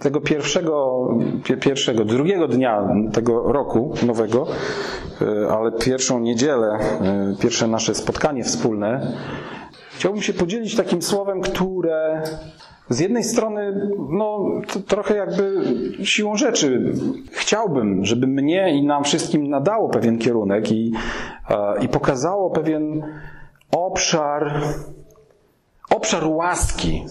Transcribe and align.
tego 0.00 0.20
pierwszego, 0.20 1.08
pierwszego, 1.60 2.04
drugiego 2.04 2.48
dnia 2.48 2.88
tego 3.12 3.52
roku 3.52 3.94
nowego, 4.06 4.46
e, 5.22 5.48
ale 5.48 5.72
pierwszą 5.72 6.20
niedzielę, 6.20 6.68
e, 6.68 7.34
pierwsze 7.40 7.66
nasze 7.66 7.94
spotkanie 7.94 8.44
wspólne, 8.44 9.12
chciałbym 9.96 10.22
się 10.22 10.32
podzielić 10.32 10.76
takim 10.76 11.02
słowem, 11.02 11.40
które 11.40 12.22
z 12.88 13.00
jednej 13.00 13.24
strony, 13.24 13.90
no, 14.10 14.44
trochę 14.86 15.16
jakby 15.16 15.62
siłą 16.04 16.36
rzeczy 16.36 16.92
chciałbym, 17.30 18.04
żeby 18.04 18.26
mnie 18.26 18.74
i 18.74 18.86
nam 18.86 19.04
wszystkim 19.04 19.48
nadało 19.50 19.88
pewien 19.88 20.18
kierunek 20.18 20.72
i, 20.72 20.92
i 21.80 21.88
pokazało 21.88 22.50
pewien 22.50 23.02
obszar, 23.70 24.52
obszar 25.90 26.26
łaski, 26.26 27.04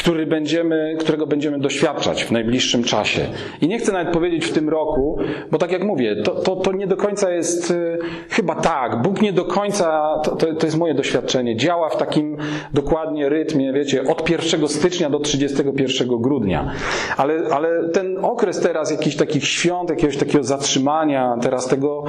który 0.00 0.26
będziemy, 0.26 0.96
którego 0.98 1.26
będziemy 1.26 1.58
doświadczać 1.58 2.24
w 2.24 2.30
najbliższym 2.30 2.84
czasie. 2.84 3.20
I 3.60 3.68
nie 3.68 3.78
chcę 3.78 3.92
nawet 3.92 4.12
powiedzieć 4.14 4.44
w 4.44 4.52
tym 4.52 4.68
roku, 4.68 5.18
bo 5.50 5.58
tak 5.58 5.72
jak 5.72 5.84
mówię, 5.84 6.16
to, 6.16 6.30
to, 6.30 6.56
to 6.56 6.72
nie 6.72 6.86
do 6.86 6.96
końca 6.96 7.30
jest 7.30 7.70
y, 7.70 7.98
chyba 8.30 8.54
tak. 8.54 9.02
Bóg 9.02 9.22
nie 9.22 9.32
do 9.32 9.44
końca, 9.44 10.18
to, 10.24 10.36
to 10.36 10.66
jest 10.66 10.78
moje 10.78 10.94
doświadczenie, 10.94 11.56
działa 11.56 11.88
w 11.88 11.96
takim 11.96 12.36
dokładnie 12.74 13.28
rytmie, 13.28 13.72
wiecie, 13.72 14.02
od 14.02 14.30
1 14.30 14.68
stycznia 14.68 15.10
do 15.10 15.20
31 15.20 16.08
grudnia. 16.08 16.72
Ale, 17.16 17.34
ale 17.50 17.88
ten 17.88 18.18
okres 18.24 18.60
teraz 18.60 18.90
jakichś 18.90 19.16
takich 19.16 19.44
świąt, 19.44 19.90
jakiegoś 19.90 20.16
takiego 20.16 20.44
zatrzymania, 20.44 21.36
teraz 21.42 21.68
tego 21.68 22.04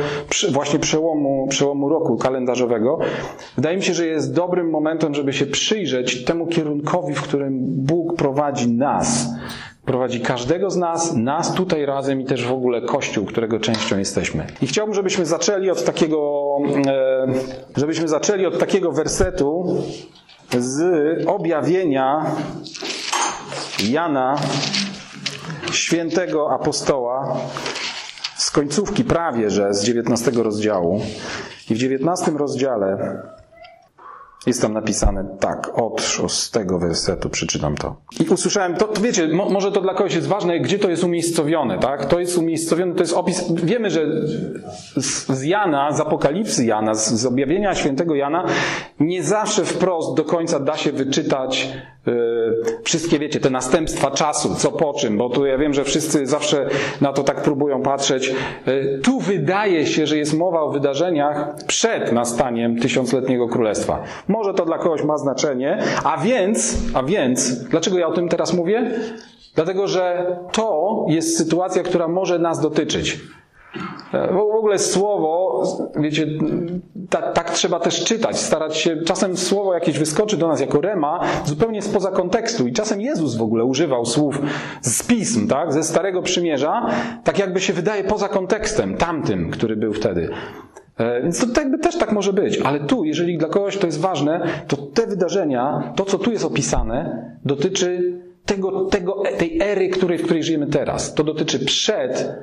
właśnie 0.51 0.79
przełomu, 0.79 1.47
przełomu 1.49 1.89
roku 1.89 2.17
kalendarzowego, 2.17 2.99
wydaje 3.55 3.77
mi 3.77 3.83
się, 3.83 3.93
że 3.93 4.05
jest 4.07 4.35
dobrym 4.35 4.69
momentem, 4.69 5.13
żeby 5.13 5.33
się 5.33 5.45
przyjrzeć 5.45 6.25
temu 6.25 6.47
kierunkowi, 6.47 7.13
w 7.13 7.21
którym 7.21 7.80
Bóg 7.81 8.15
prowadzi 8.15 8.71
nas. 8.71 9.29
Prowadzi 9.85 10.21
każdego 10.21 10.69
z 10.69 10.77
nas, 10.77 11.13
nas 11.15 11.53
tutaj 11.53 11.85
razem 11.85 12.21
i 12.21 12.25
też 12.25 12.45
w 12.45 12.51
ogóle 12.51 12.81
Kościół, 12.81 13.25
którego 13.25 13.59
częścią 13.59 13.97
jesteśmy. 13.97 14.47
I 14.61 14.67
chciałbym, 14.67 14.95
żebyśmy 14.95 15.25
zaczęli 15.25 15.69
od 15.69 15.83
takiego, 15.83 16.41
e, 16.87 17.27
żebyśmy 17.77 18.07
zaczęli 18.07 18.45
od 18.45 18.59
takiego 18.59 18.91
wersetu 18.91 19.77
z 20.59 20.81
objawienia 21.27 22.25
Jana, 23.89 24.35
świętego 25.71 26.51
apostoła, 26.51 27.37
z 28.35 28.51
końcówki 28.51 29.03
prawie, 29.03 29.49
że 29.49 29.73
z 29.73 29.83
19 29.83 30.31
rozdziału. 30.31 31.01
I 31.69 31.75
w 31.75 31.77
19 31.77 32.31
rozdziale 32.31 33.21
jest 34.47 34.61
tam 34.61 34.73
napisane 34.73 35.25
tak, 35.39 35.71
od 35.75 36.01
szóstego 36.01 36.79
wersetu 36.79 37.29
przeczytam 37.29 37.75
to. 37.75 37.95
I 38.19 38.23
usłyszałem, 38.29 38.75
to, 38.75 38.87
to 38.87 39.01
wiecie, 39.01 39.27
mo, 39.27 39.49
może 39.49 39.71
to 39.71 39.81
dla 39.81 39.93
kogoś 39.93 40.15
jest 40.15 40.27
ważne, 40.27 40.59
gdzie 40.59 40.79
to 40.79 40.89
jest 40.89 41.03
umiejscowione, 41.03 41.79
tak? 41.79 42.05
To 42.05 42.19
jest 42.19 42.37
umiejscowione, 42.37 42.93
to 42.93 42.99
jest 42.99 43.13
opis, 43.13 43.51
wiemy, 43.53 43.89
że 43.89 44.05
z, 44.95 45.27
z 45.29 45.43
Jana, 45.43 45.91
z 45.91 45.99
Apokalipsy 45.99 46.65
Jana, 46.65 46.93
z, 46.93 47.13
z 47.13 47.25
objawienia 47.25 47.75
świętego 47.75 48.15
Jana, 48.15 48.45
nie 48.99 49.23
zawsze 49.23 49.65
wprost 49.65 50.17
do 50.17 50.23
końca 50.23 50.59
da 50.59 50.77
się 50.77 50.91
wyczytać 50.91 51.73
wszystkie, 52.83 53.19
wiecie, 53.19 53.39
te 53.39 53.49
następstwa 53.49 54.11
czasu, 54.11 54.55
co 54.55 54.71
po 54.71 54.93
czym, 54.93 55.17
bo 55.17 55.29
tu 55.29 55.45
ja 55.45 55.57
wiem, 55.57 55.73
że 55.73 55.83
wszyscy 55.83 56.27
zawsze 56.27 56.69
na 57.01 57.13
to 57.13 57.23
tak 57.23 57.41
próbują 57.41 57.81
patrzeć. 57.81 58.35
Yy, 58.65 58.99
tu 59.03 59.19
wydaje 59.19 59.85
się, 59.85 60.07
że 60.07 60.17
jest 60.17 60.37
mowa 60.37 60.61
o 60.61 60.71
wydarzeniach 60.71 61.55
przed 61.67 62.11
nastaniem 62.11 62.79
tysiącletniego 62.79 63.47
królestwa. 63.47 64.03
Może 64.27 64.53
to 64.53 64.65
dla 64.65 64.77
kogoś 64.77 65.03
ma 65.03 65.17
znaczenie, 65.17 65.83
a 66.03 66.17
więc, 66.17 66.77
a 66.93 67.03
więc, 67.03 67.63
dlaczego 67.63 67.97
ja 67.97 68.07
o 68.07 68.13
tym 68.13 68.29
teraz 68.29 68.53
mówię? 68.53 68.91
Dlatego, 69.55 69.87
że 69.87 70.35
to 70.51 71.05
jest 71.09 71.37
sytuacja, 71.37 71.83
która 71.83 72.07
może 72.07 72.39
nas 72.39 72.61
dotyczyć. 72.61 73.19
W 74.11 74.55
ogóle 74.57 74.79
słowo, 74.79 75.63
wiecie, 75.95 76.27
tak, 77.09 77.33
tak, 77.33 77.49
trzeba 77.49 77.79
też 77.79 78.03
czytać, 78.03 78.37
starać 78.39 78.77
się, 78.77 78.97
czasem 78.97 79.37
słowo 79.37 79.73
jakieś 79.73 79.99
wyskoczy 79.99 80.37
do 80.37 80.47
nas 80.47 80.61
jako 80.61 80.81
rema, 80.81 81.19
zupełnie 81.45 81.81
spoza 81.81 82.11
kontekstu 82.11 82.67
i 82.67 82.73
czasem 82.73 83.01
Jezus 83.01 83.35
w 83.35 83.41
ogóle 83.41 83.65
używał 83.65 84.05
słów 84.05 84.41
z 84.81 85.03
pism, 85.03 85.47
tak, 85.47 85.73
ze 85.73 85.83
Starego 85.83 86.21
Przymierza, 86.21 86.89
tak 87.23 87.39
jakby 87.39 87.59
się 87.59 87.73
wydaje 87.73 88.03
poza 88.03 88.29
kontekstem, 88.29 88.97
tamtym, 88.97 89.51
który 89.51 89.75
był 89.75 89.93
wtedy. 89.93 90.29
E, 90.97 91.21
więc 91.21 91.53
to 91.53 91.61
jakby 91.61 91.77
też 91.77 91.97
tak 91.97 92.11
może 92.11 92.33
być, 92.33 92.61
ale 92.61 92.79
tu, 92.79 93.03
jeżeli 93.03 93.37
dla 93.37 93.49
kogoś 93.49 93.77
to 93.77 93.85
jest 93.85 93.99
ważne, 93.99 94.41
to 94.67 94.77
te 94.77 95.07
wydarzenia, 95.07 95.93
to 95.95 96.05
co 96.05 96.17
tu 96.17 96.31
jest 96.31 96.45
opisane, 96.45 97.25
dotyczy 97.45 98.21
tego, 98.45 98.85
tego, 98.85 99.23
tej 99.37 99.61
ery, 99.61 99.89
której, 99.89 100.17
w 100.17 100.23
której 100.23 100.43
żyjemy 100.43 100.67
teraz. 100.67 101.13
To 101.13 101.23
dotyczy 101.23 101.65
przed 101.65 102.35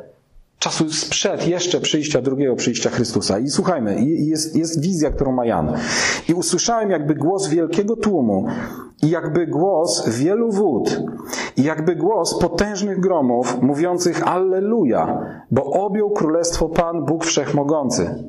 czasu 0.58 0.90
sprzed 0.90 1.48
jeszcze 1.48 1.80
przyjścia, 1.80 2.22
drugiego 2.22 2.56
przyjścia 2.56 2.90
Chrystusa. 2.90 3.38
I 3.38 3.48
słuchajmy, 3.48 4.04
jest, 4.04 4.56
jest 4.56 4.82
wizja, 4.82 5.10
którą 5.10 5.32
ma 5.32 5.46
Jan. 5.46 5.72
I 6.28 6.34
usłyszałem 6.34 6.90
jakby 6.90 7.14
głos 7.14 7.48
wielkiego 7.48 7.96
tłumu, 7.96 8.46
i 9.02 9.10
jakby 9.10 9.46
głos 9.46 10.08
wielu 10.08 10.50
wód, 10.50 11.02
i 11.56 11.62
jakby 11.62 11.96
głos 11.96 12.38
potężnych 12.38 13.00
gromów, 13.00 13.62
mówiących 13.62 14.28
Alleluja, 14.28 15.18
bo 15.50 15.64
objął 15.64 16.10
królestwo 16.10 16.68
Pan 16.68 17.04
Bóg 17.04 17.24
Wszechmogący. 17.24 18.24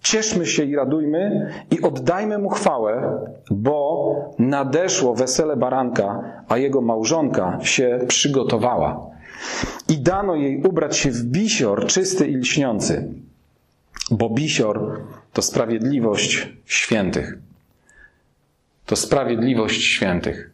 Cieszmy 0.00 0.46
się 0.46 0.64
i 0.64 0.76
radujmy 0.76 1.50
i 1.70 1.82
oddajmy 1.82 2.38
mu 2.38 2.48
chwałę, 2.48 3.20
bo 3.50 4.14
nadeszło 4.38 5.14
wesele 5.14 5.56
baranka, 5.56 6.22
a 6.48 6.58
jego 6.58 6.80
małżonka 6.80 7.58
się 7.62 7.98
przygotowała. 8.08 9.13
I 9.88 9.98
dano 9.98 10.34
jej 10.36 10.62
ubrać 10.62 10.96
się 10.96 11.10
w 11.10 11.24
bisior 11.24 11.86
czysty 11.86 12.26
i 12.28 12.36
lśniący, 12.36 13.08
bo 14.10 14.30
bisior 14.30 15.00
to 15.32 15.42
sprawiedliwość 15.42 16.48
świętych. 16.66 17.38
To 18.86 18.96
sprawiedliwość 18.96 19.82
świętych. 19.84 20.50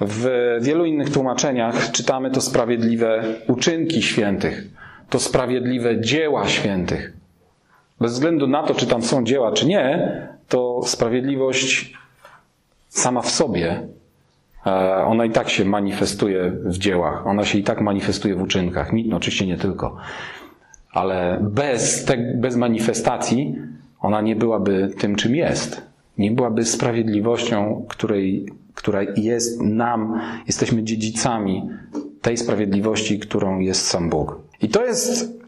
W 0.00 0.28
wielu 0.60 0.84
innych 0.84 1.10
tłumaczeniach 1.10 1.90
czytamy 1.90 2.30
to 2.30 2.40
sprawiedliwe 2.40 3.24
uczynki 3.48 4.02
świętych, 4.02 4.64
to 5.10 5.18
sprawiedliwe 5.18 6.00
dzieła 6.00 6.48
świętych. 6.48 7.12
Bez 8.00 8.12
względu 8.12 8.46
na 8.46 8.62
to, 8.62 8.74
czy 8.74 8.86
tam 8.86 9.02
są 9.02 9.24
dzieła, 9.24 9.52
czy 9.52 9.66
nie, 9.66 10.12
to 10.48 10.80
sprawiedliwość 10.86 11.94
sama 12.88 13.22
w 13.22 13.30
sobie 13.30 13.86
ona 15.06 15.24
i 15.24 15.30
tak 15.30 15.48
się 15.48 15.64
manifestuje 15.64 16.52
w 16.64 16.78
dziełach, 16.78 17.26
ona 17.26 17.44
się 17.44 17.58
i 17.58 17.62
tak 17.62 17.80
manifestuje 17.80 18.34
w 18.34 18.42
uczynkach. 18.42 18.90
No, 19.06 19.16
oczywiście 19.16 19.46
nie 19.46 19.56
tylko. 19.56 19.96
Ale 20.92 21.38
bez, 21.42 22.04
te, 22.04 22.16
bez 22.16 22.56
manifestacji 22.56 23.56
ona 24.00 24.20
nie 24.20 24.36
byłaby 24.36 24.90
tym, 24.98 25.16
czym 25.16 25.34
jest. 25.34 25.82
Nie 26.18 26.30
byłaby 26.30 26.64
sprawiedliwością, 26.64 27.86
której, 27.88 28.46
która 28.74 29.02
jest 29.16 29.60
nam, 29.62 30.20
jesteśmy 30.46 30.82
dziedzicami 30.82 31.68
tej 32.22 32.36
sprawiedliwości, 32.36 33.18
którą 33.18 33.58
jest 33.58 33.86
sam 33.86 34.10
Bóg. 34.10 34.38
I 34.62 34.68
to 34.68 34.84
jest 34.84 35.42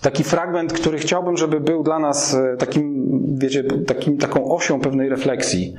taki 0.00 0.24
fragment, 0.24 0.72
który 0.72 0.98
chciałbym, 0.98 1.36
żeby 1.36 1.60
był 1.60 1.82
dla 1.82 1.98
nas 1.98 2.34
e, 2.34 2.56
takim, 2.56 3.04
wiecie, 3.38 3.64
takim, 3.86 4.18
taką 4.18 4.54
osią 4.54 4.80
pewnej 4.80 5.08
refleksji 5.08 5.74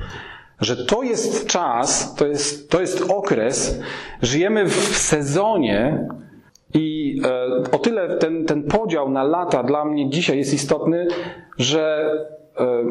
że 0.60 0.86
to 0.86 1.02
jest 1.02 1.46
czas, 1.46 2.14
to 2.14 2.26
jest, 2.26 2.70
to 2.70 2.80
jest 2.80 3.10
okres, 3.10 3.80
żyjemy 4.22 4.66
w 4.66 4.96
sezonie 4.96 6.08
i 6.74 7.20
e, 7.24 7.70
o 7.72 7.78
tyle 7.78 8.16
ten, 8.18 8.44
ten 8.44 8.62
podział 8.62 9.10
na 9.10 9.24
lata 9.24 9.62
dla 9.62 9.84
mnie 9.84 10.10
dzisiaj 10.10 10.38
jest 10.38 10.54
istotny, 10.54 11.08
że 11.58 12.10
e, 12.56 12.84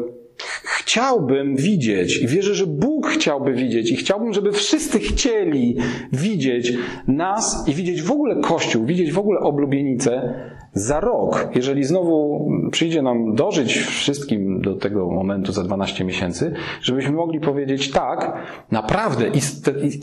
chciałbym 0.62 1.56
widzieć 1.56 2.22
i 2.22 2.26
wierzę, 2.26 2.54
że 2.54 2.66
Bóg 2.66 3.06
chciałby 3.06 3.52
widzieć 3.52 3.90
i 3.90 3.96
chciałbym, 3.96 4.32
żeby 4.32 4.52
wszyscy 4.52 4.98
chcieli 4.98 5.76
widzieć 6.12 6.72
nas 7.08 7.68
i 7.68 7.74
widzieć 7.74 8.02
w 8.02 8.10
ogóle 8.10 8.40
Kościół, 8.40 8.86
widzieć 8.86 9.12
w 9.12 9.18
ogóle 9.18 9.40
oblubienicę 9.40 10.34
za 10.72 11.00
rok, 11.00 11.48
jeżeli 11.54 11.84
znowu 11.84 12.48
przyjdzie 12.70 13.02
nam 13.02 13.34
dożyć 13.34 13.78
wszystkim 13.78 14.60
do 14.60 14.74
tego 14.74 15.10
momentu 15.10 15.52
za 15.52 15.62
12 15.62 16.04
miesięcy, 16.04 16.54
żebyśmy 16.82 17.12
mogli 17.12 17.40
powiedzieć 17.40 17.90
tak, 17.90 18.46
naprawdę 18.70 19.30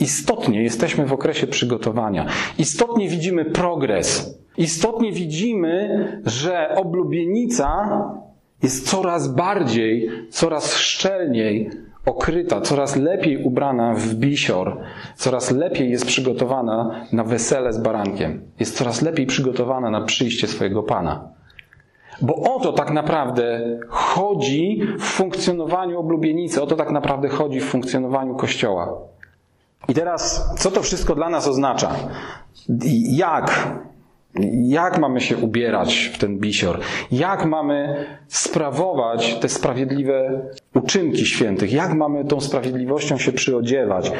istotnie 0.00 0.62
jesteśmy 0.62 1.06
w 1.06 1.12
okresie 1.12 1.46
przygotowania. 1.46 2.26
Istotnie 2.58 3.08
widzimy 3.08 3.44
progres. 3.44 4.38
Istotnie 4.56 5.12
widzimy, 5.12 6.22
że 6.26 6.74
oblubienica 6.76 7.88
jest 8.64 8.90
coraz 8.90 9.28
bardziej, 9.28 10.10
coraz 10.30 10.76
szczelniej 10.76 11.70
okryta, 12.06 12.60
coraz 12.60 12.96
lepiej 12.96 13.44
ubrana 13.44 13.94
w 13.94 14.14
bisior, 14.14 14.80
coraz 15.16 15.50
lepiej 15.50 15.90
jest 15.90 16.06
przygotowana 16.06 17.06
na 17.12 17.24
wesele 17.24 17.72
z 17.72 17.78
barankiem, 17.78 18.42
jest 18.60 18.76
coraz 18.76 19.02
lepiej 19.02 19.26
przygotowana 19.26 19.90
na 19.90 20.00
przyjście 20.00 20.46
swojego 20.46 20.82
Pana. 20.82 21.28
Bo 22.22 22.54
o 22.54 22.60
to 22.60 22.72
tak 22.72 22.90
naprawdę 22.90 23.78
chodzi 23.88 24.82
w 24.98 25.04
funkcjonowaniu 25.04 26.00
oblubienicy, 26.00 26.62
o 26.62 26.66
to 26.66 26.76
tak 26.76 26.90
naprawdę 26.90 27.28
chodzi 27.28 27.60
w 27.60 27.64
funkcjonowaniu 27.64 28.34
Kościoła. 28.34 28.98
I 29.88 29.94
teraz, 29.94 30.50
co 30.58 30.70
to 30.70 30.82
wszystko 30.82 31.14
dla 31.14 31.30
nas 31.30 31.48
oznacza? 31.48 31.90
Jak? 33.08 33.68
Jak 34.64 34.98
mamy 34.98 35.20
się 35.20 35.36
ubierać 35.36 36.10
w 36.14 36.18
ten 36.18 36.38
bisior? 36.38 36.80
Jak 37.12 37.44
mamy 37.44 38.06
sprawować 38.28 39.38
te 39.40 39.48
sprawiedliwe 39.48 40.42
uczynki 40.74 41.26
świętych? 41.26 41.72
Jak 41.72 41.94
mamy 41.94 42.24
tą 42.24 42.40
sprawiedliwością 42.40 43.18
się 43.18 43.32
przyodziewać? 43.32 44.12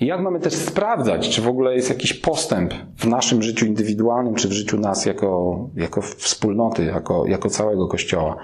Jak 0.00 0.20
mamy 0.20 0.40
też 0.40 0.54
sprawdzać, 0.54 1.28
czy 1.28 1.42
w 1.42 1.48
ogóle 1.48 1.74
jest 1.74 1.88
jakiś 1.88 2.14
postęp 2.14 2.74
w 2.96 3.06
naszym 3.06 3.42
życiu 3.42 3.66
indywidualnym, 3.66 4.34
czy 4.34 4.48
w 4.48 4.52
życiu 4.52 4.80
nas 4.80 5.06
jako, 5.06 5.58
jako 5.76 6.02
wspólnoty, 6.02 6.84
jako, 6.84 7.26
jako 7.26 7.50
całego 7.50 7.88
Kościoła? 7.88 8.36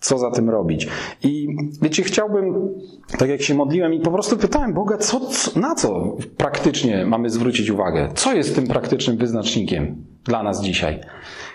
Co 0.00 0.18
za 0.18 0.30
tym 0.30 0.50
robić? 0.50 0.88
I 1.22 1.48
wiecie, 1.82 2.02
chciałbym, 2.02 2.68
tak 3.18 3.28
jak 3.28 3.42
się 3.42 3.54
modliłem 3.54 3.94
i 3.94 4.00
po 4.00 4.10
prostu 4.10 4.36
pytałem 4.36 4.72
Boga, 4.72 4.98
co, 4.98 5.20
na 5.56 5.74
co 5.74 6.16
praktycznie 6.36 7.06
mamy 7.06 7.30
zwrócić 7.30 7.70
uwagę? 7.70 8.08
Co 8.14 8.32
jest 8.32 8.54
tym 8.54 8.66
praktycznym 8.66 9.16
wyznacznikiem 9.16 10.11
dla 10.24 10.42
nas 10.42 10.62
dzisiaj? 10.62 11.00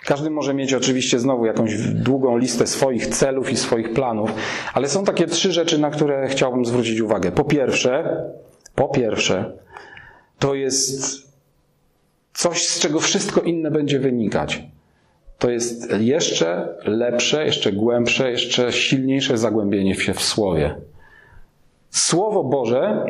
Każdy 0.05 0.29
może 0.29 0.53
mieć 0.53 0.73
oczywiście 0.73 1.19
znowu 1.19 1.45
jakąś 1.45 1.77
długą 1.77 2.37
listę 2.37 2.67
swoich 2.67 3.07
celów 3.07 3.51
i 3.51 3.57
swoich 3.57 3.93
planów, 3.93 4.33
ale 4.73 4.89
są 4.89 5.05
takie 5.05 5.27
trzy 5.27 5.51
rzeczy, 5.51 5.77
na 5.77 5.89
które 5.89 6.27
chciałbym 6.27 6.65
zwrócić 6.65 6.99
uwagę. 6.99 7.31
Po 7.31 7.43
pierwsze, 7.43 8.23
po 8.75 8.87
pierwsze, 8.87 9.51
to 10.39 10.55
jest 10.55 11.27
coś, 12.33 12.67
z 12.67 12.79
czego 12.79 12.99
wszystko 12.99 13.41
inne 13.41 13.71
będzie 13.71 13.99
wynikać. 13.99 14.63
To 15.39 15.49
jest 15.49 15.91
jeszcze 15.99 16.77
lepsze, 16.83 17.45
jeszcze 17.45 17.71
głębsze, 17.71 18.31
jeszcze 18.31 18.71
silniejsze 18.71 19.37
zagłębienie 19.37 19.95
się 19.95 20.13
w 20.13 20.21
Słowie. 20.21 20.75
Słowo 21.89 22.43
Boże, 22.43 23.05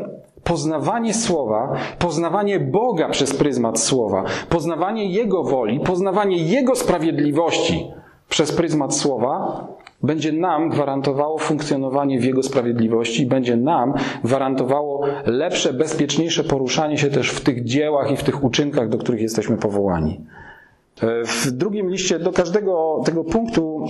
poznawanie 0.48 1.14
Słowa, 1.14 1.74
poznawanie 2.00 2.60
Boga 2.60 3.10
przez 3.10 3.36
pryzmat 3.36 3.80
Słowa, 3.80 4.24
poznawanie 4.50 5.06
Jego 5.06 5.44
woli, 5.44 5.80
poznawanie 5.80 6.38
Jego 6.38 6.76
sprawiedliwości 6.76 7.92
przez 8.30 8.52
pryzmat 8.52 8.96
Słowa 8.96 9.68
będzie 10.04 10.32
nam 10.32 10.70
gwarantowało 10.70 11.38
funkcjonowanie 11.38 12.20
w 12.20 12.24
Jego 12.24 12.44
sprawiedliwości 12.44 13.26
będzie 13.26 13.58
nam 13.58 13.94
gwarantowało 14.24 15.06
lepsze, 15.26 15.74
bezpieczniejsze 15.74 16.44
poruszanie 16.44 16.98
się 16.98 17.10
też 17.10 17.30
w 17.30 17.42
tych 17.42 17.64
dziełach 17.64 18.12
i 18.12 18.18
w 18.18 18.24
tych 18.24 18.44
uczynkach, 18.44 18.90
do 18.90 18.98
których 18.98 19.22
jesteśmy 19.22 19.58
powołani. 19.58 20.22
E, 21.02 21.24
w 21.26 21.52
drugim 21.52 21.90
liście 21.90 22.20
do 22.20 22.32
każdego 22.32 23.02
tego 23.06 23.24
punktu, 23.24 23.86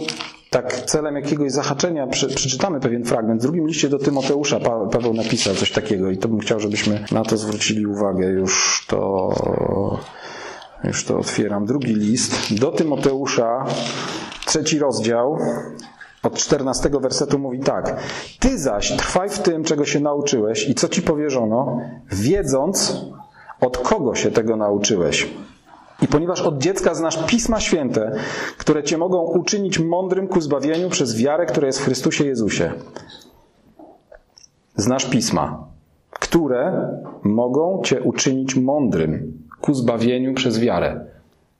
tak 0.50 0.74
celem 0.86 1.16
jakiegoś 1.16 1.52
zahaczenia, 1.52 2.08
przeczytamy 2.08 2.80
pewien 2.80 3.06
fragment. 3.06 3.42
W 3.42 3.44
drugim 3.44 3.68
liście 3.68 3.90
do 3.90 4.00
Tymoteusza 4.00 4.60
Paweł 4.92 5.14
napisał 5.14 5.56
coś 5.56 5.72
takiego 5.72 6.12
i 6.12 6.18
to 6.18 6.28
bym 6.28 6.40
chciał, 6.40 6.60
żebyśmy 6.60 7.06
na 7.12 7.24
to 7.24 7.38
zwrócili 7.38 7.86
uwagę. 7.86 8.28
Już 8.28 8.86
to, 8.88 9.30
już 10.84 11.06
to 11.06 11.18
otwieram. 11.18 11.66
Drugi 11.66 11.94
list 11.94 12.60
do 12.60 12.72
Tymoteusza, 12.72 13.66
trzeci 14.46 14.80
rozdział, 14.80 15.38
od 16.24 16.38
14 16.38 16.90
wersetu 17.02 17.40
mówi 17.40 17.60
tak: 17.60 18.00
Ty 18.40 18.60
zaś 18.60 18.92
trwaj 18.98 19.30
w 19.30 19.40
tym, 19.40 19.64
czego 19.64 19.86
się 19.86 20.00
nauczyłeś 20.00 20.70
i 20.70 20.76
co 20.76 20.90
ci 20.90 21.02
powierzono, 21.02 21.80
wiedząc, 22.12 22.96
od 23.62 23.78
kogo 23.78 24.16
się 24.16 24.32
tego 24.32 24.56
nauczyłeś. 24.56 25.28
I 26.02 26.08
ponieważ 26.08 26.42
od 26.42 26.58
dziecka 26.58 26.96
znasz 26.96 27.26
Pisma 27.26 27.60
Święte, 27.60 28.12
które 28.58 28.84
cię 28.84 28.98
mogą 28.98 29.22
uczynić 29.22 29.80
mądrym 29.80 30.28
ku 30.28 30.42
zbawieniu 30.42 30.90
przez 30.90 31.18
wiarę, 31.18 31.46
która 31.46 31.68
jest 31.68 31.80
w 31.80 31.84
Chrystusie 31.84 32.26
Jezusie. 32.26 32.72
Znasz 34.76 35.10
Pisma, 35.10 35.68
które 36.10 36.90
mogą 37.24 37.82
cię 37.84 38.02
uczynić 38.02 38.56
mądrym 38.56 39.44
ku 39.62 39.74
zbawieniu 39.74 40.34
przez 40.34 40.60
wiarę. 40.60 41.06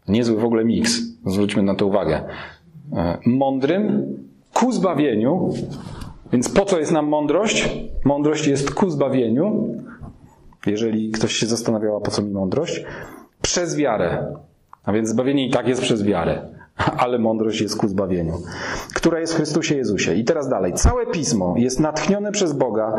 Niezły 0.08 0.38
w 0.38 0.46
ogóle 0.46 0.66
miks, 0.66 1.02
zwróćmy 1.26 1.64
na 1.64 1.76
to 1.76 1.88
uwagę. 1.88 2.24
E, 2.94 3.18
mądrym 3.26 4.06
ku 4.54 4.72
zbawieniu. 4.72 5.54
Więc 6.32 6.50
po 6.50 6.66
co 6.66 6.80
jest 6.80 6.92
nam 6.92 7.08
mądrość? 7.08 7.70
Mądrość 8.06 8.48
jest 8.48 8.74
ku 8.74 8.90
zbawieniu. 8.90 9.76
Jeżeli 10.66 11.12
ktoś 11.12 11.34
się 11.34 11.46
zastanawiał, 11.46 12.02
po 12.02 12.12
co 12.12 12.22
mi 12.22 12.32
mądrość? 12.32 12.86
Przez 13.42 13.76
wiarę. 13.76 14.26
A 14.84 14.92
więc 14.92 15.10
zbawienie 15.10 15.48
i 15.48 15.52
tak 15.52 15.68
jest 15.68 15.82
przez 15.82 16.04
wiarę. 16.04 16.42
Ale 17.04 17.20
mądrość 17.20 17.62
jest 17.62 17.78
ku 17.78 17.88
zbawieniu, 17.88 18.34
która 18.96 19.20
jest 19.20 19.34
w 19.34 19.36
Chrystusie 19.36 19.76
Jezusie. 19.76 20.16
I 20.16 20.24
teraz 20.24 20.50
dalej. 20.50 20.74
Całe 20.74 21.06
pismo 21.06 21.54
jest 21.58 21.80
natchnione 21.80 22.32
przez 22.32 22.54
Boga 22.54 22.94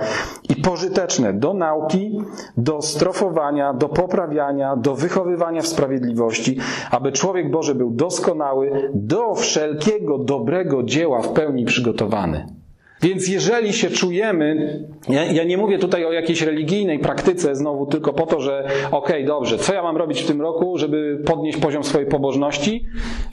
i 0.49 0.57
pożyteczne 0.57 1.33
do 1.33 1.55
nauki, 1.55 2.21
do 2.57 2.83
strofowania, 2.83 3.75
do 3.75 3.89
poprawiania, 3.89 4.77
do 4.77 4.95
wychowywania 4.95 5.63
w 5.63 5.67
sprawiedliwości, 5.67 6.59
aby 6.91 7.13
człowiek 7.13 7.51
Boży 7.51 7.75
był 7.75 7.91
doskonały, 7.91 8.91
do 8.95 9.35
wszelkiego 9.35 10.19
dobrego 10.19 10.83
dzieła 10.83 11.23
w 11.23 11.29
pełni 11.29 11.65
przygotowany. 11.65 12.58
Więc 13.03 13.29
jeżeli 13.29 13.73
się 13.73 13.91
czujemy, 13.91 14.79
ja, 15.09 15.25
ja, 15.25 15.45
nie 15.45 15.59
mówię 15.59 15.79
tutaj 15.79 16.05
o 16.05 16.13
jakiejś 16.13 16.43
religijnej 16.43 16.99
praktyce 16.99 17.57
znowu 17.57 17.87
tylko 17.87 18.13
po 18.13 18.27
to, 18.27 18.41
że 18.41 18.65
okej, 18.87 18.91
okay, 18.91 19.25
dobrze, 19.25 19.59
co 19.59 19.75
ja 19.75 19.83
mam 19.83 19.97
robić 19.97 20.23
w 20.23 20.27
tym 20.27 20.43
roku, 20.43 20.79
żeby 20.79 21.23
podnieść 21.27 21.59
poziom 21.59 21.85
swojej 21.85 22.09
pobożności? 22.09 22.87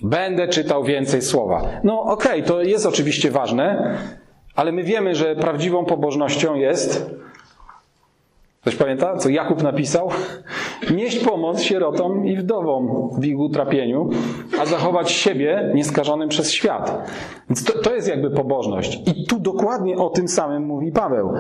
Będę 0.04 0.48
czytał 0.48 0.84
więcej 0.84 1.22
słowa. 1.22 1.62
No 1.84 2.02
okej, 2.02 2.42
okay, 2.42 2.44
to 2.44 2.62
jest 2.62 2.86
oczywiście 2.86 3.32
ważne, 3.32 3.98
ale 4.56 4.72
my 4.72 4.84
wiemy, 4.84 5.16
że 5.16 5.36
prawdziwą 5.36 5.86
pobożnością 5.86 6.56
jest 6.56 7.16
Ktoś 8.66 8.76
pamięta, 8.76 9.18
co 9.18 9.30
Jakub 9.30 9.64
napisał? 9.64 10.12
Nieść 10.96 11.20
pomoc 11.20 11.62
sierotom 11.62 12.26
i 12.26 12.38
wdowom 12.38 13.10
w 13.20 13.26
ich 13.26 13.40
utrapieniu, 13.40 14.10
a 14.62 14.66
zachować 14.66 15.12
siebie 15.12 15.72
nieskażonym 15.76 16.30
przez 16.30 16.52
świat. 16.52 17.12
Więc 17.50 17.64
to, 17.64 17.80
to 17.80 17.96
jest 17.96 18.08
jakby 18.08 18.32
pobożność. 18.32 19.02
I 19.06 19.26
tu 19.26 19.40
dokładnie 19.40 19.98
o 19.98 20.10
tym 20.10 20.28
samym 20.28 20.64
mówi 20.64 20.92
Paweł. 20.92 21.34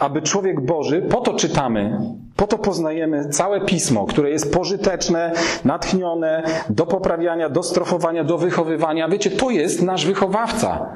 Aby 0.00 0.22
człowiek 0.22 0.60
Boży, 0.60 1.02
po 1.02 1.20
to 1.20 1.34
czytamy, 1.34 1.98
po 2.36 2.46
to 2.46 2.58
poznajemy 2.58 3.28
całe 3.28 3.60
pismo, 3.60 4.06
które 4.06 4.30
jest 4.30 4.52
pożyteczne, 4.54 5.32
natchnione 5.64 6.42
do 6.70 6.86
poprawiania, 6.86 7.48
do 7.48 7.62
strofowania, 7.62 8.24
do 8.24 8.38
wychowywania. 8.38 9.08
Wiecie, 9.08 9.30
to 9.30 9.50
jest 9.50 9.82
nasz 9.82 10.06
wychowawca. 10.06 10.92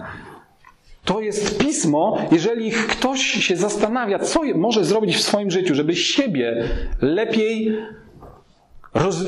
To 1.08 1.20
jest 1.20 1.58
pismo, 1.58 2.18
jeżeli 2.32 2.70
ktoś 2.70 3.20
się 3.20 3.56
zastanawia, 3.56 4.18
co 4.18 4.40
może 4.54 4.84
zrobić 4.84 5.16
w 5.16 5.20
swoim 5.20 5.50
życiu, 5.50 5.74
żeby 5.74 5.96
siebie 5.96 6.64
lepiej, 7.00 7.76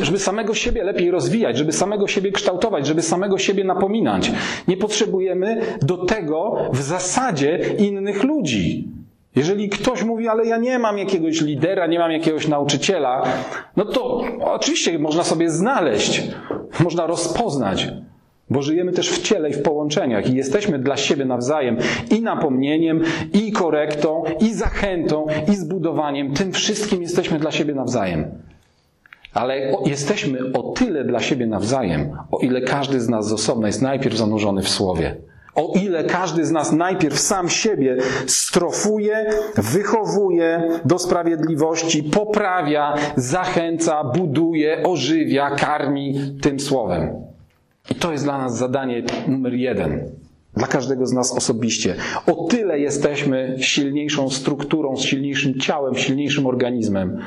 żeby 0.02 0.18
samego 0.18 0.54
siebie 0.54 0.84
lepiej 0.84 1.10
rozwijać, 1.10 1.58
żeby 1.58 1.72
samego 1.72 2.08
siebie 2.08 2.32
kształtować, 2.32 2.86
żeby 2.86 3.02
samego 3.02 3.38
siebie 3.38 3.64
napominać. 3.64 4.32
Nie 4.68 4.76
potrzebujemy 4.76 5.60
do 5.82 5.96
tego 5.96 6.56
w 6.72 6.82
zasadzie 6.82 7.60
innych 7.78 8.22
ludzi. 8.22 8.88
Jeżeli 9.36 9.68
ktoś 9.68 10.02
mówi, 10.02 10.28
ale 10.28 10.46
ja 10.46 10.56
nie 10.56 10.78
mam 10.78 10.98
jakiegoś 10.98 11.40
lidera, 11.40 11.86
nie 11.86 11.98
mam 11.98 12.12
jakiegoś 12.12 12.48
nauczyciela, 12.48 13.22
no 13.76 13.84
to 13.84 14.22
oczywiście 14.40 14.98
można 14.98 15.24
sobie 15.24 15.50
znaleźć, 15.50 16.22
można 16.80 17.06
rozpoznać. 17.06 17.88
Bo 18.50 18.62
żyjemy 18.62 18.92
też 18.92 19.10
w 19.10 19.22
ciele 19.22 19.50
i 19.50 19.52
w 19.52 19.62
połączeniach 19.62 20.30
i 20.30 20.34
jesteśmy 20.34 20.78
dla 20.78 20.96
siebie 20.96 21.24
nawzajem 21.24 21.76
i 22.10 22.22
napomnieniem, 22.22 23.02
i 23.32 23.52
korektą, 23.52 24.24
i 24.40 24.54
zachętą, 24.54 25.26
i 25.52 25.56
zbudowaniem. 25.56 26.34
Tym 26.34 26.52
wszystkim 26.52 27.02
jesteśmy 27.02 27.38
dla 27.38 27.50
siebie 27.50 27.74
nawzajem. 27.74 28.24
Ale 29.34 29.72
jesteśmy 29.86 30.38
o 30.52 30.62
tyle 30.62 31.04
dla 31.04 31.20
siebie 31.20 31.46
nawzajem, 31.46 32.16
o 32.30 32.38
ile 32.38 32.60
każdy 32.60 33.00
z 33.00 33.08
nas 33.08 33.28
z 33.28 33.32
osobna 33.32 33.66
jest 33.66 33.82
najpierw 33.82 34.16
zanurzony 34.16 34.62
w 34.62 34.68
słowie. 34.68 35.16
O 35.54 35.72
ile 35.82 36.04
każdy 36.04 36.44
z 36.44 36.50
nas 36.50 36.72
najpierw 36.72 37.18
sam 37.18 37.48
siebie 37.48 37.96
strofuje, 38.26 39.30
wychowuje 39.54 40.62
do 40.84 40.98
sprawiedliwości, 40.98 42.02
poprawia, 42.02 42.94
zachęca, 43.16 44.04
buduje, 44.04 44.82
ożywia, 44.82 45.50
karmi 45.50 46.14
tym 46.42 46.60
słowem. 46.60 47.29
To 47.98 48.12
jest 48.12 48.24
dla 48.24 48.38
nas 48.38 48.56
zadanie 48.56 49.02
numer 49.28 49.54
jeden. 49.54 50.10
Dla 50.54 50.66
każdego 50.66 51.06
z 51.06 51.12
nas 51.12 51.32
osobiście. 51.32 51.94
O 52.26 52.44
tyle 52.44 52.80
jesteśmy 52.80 53.56
silniejszą 53.60 54.30
strukturą, 54.30 54.96
silniejszym 54.96 55.60
ciałem, 55.60 55.94
silniejszym 55.94 56.46
organizmem. 56.46 57.18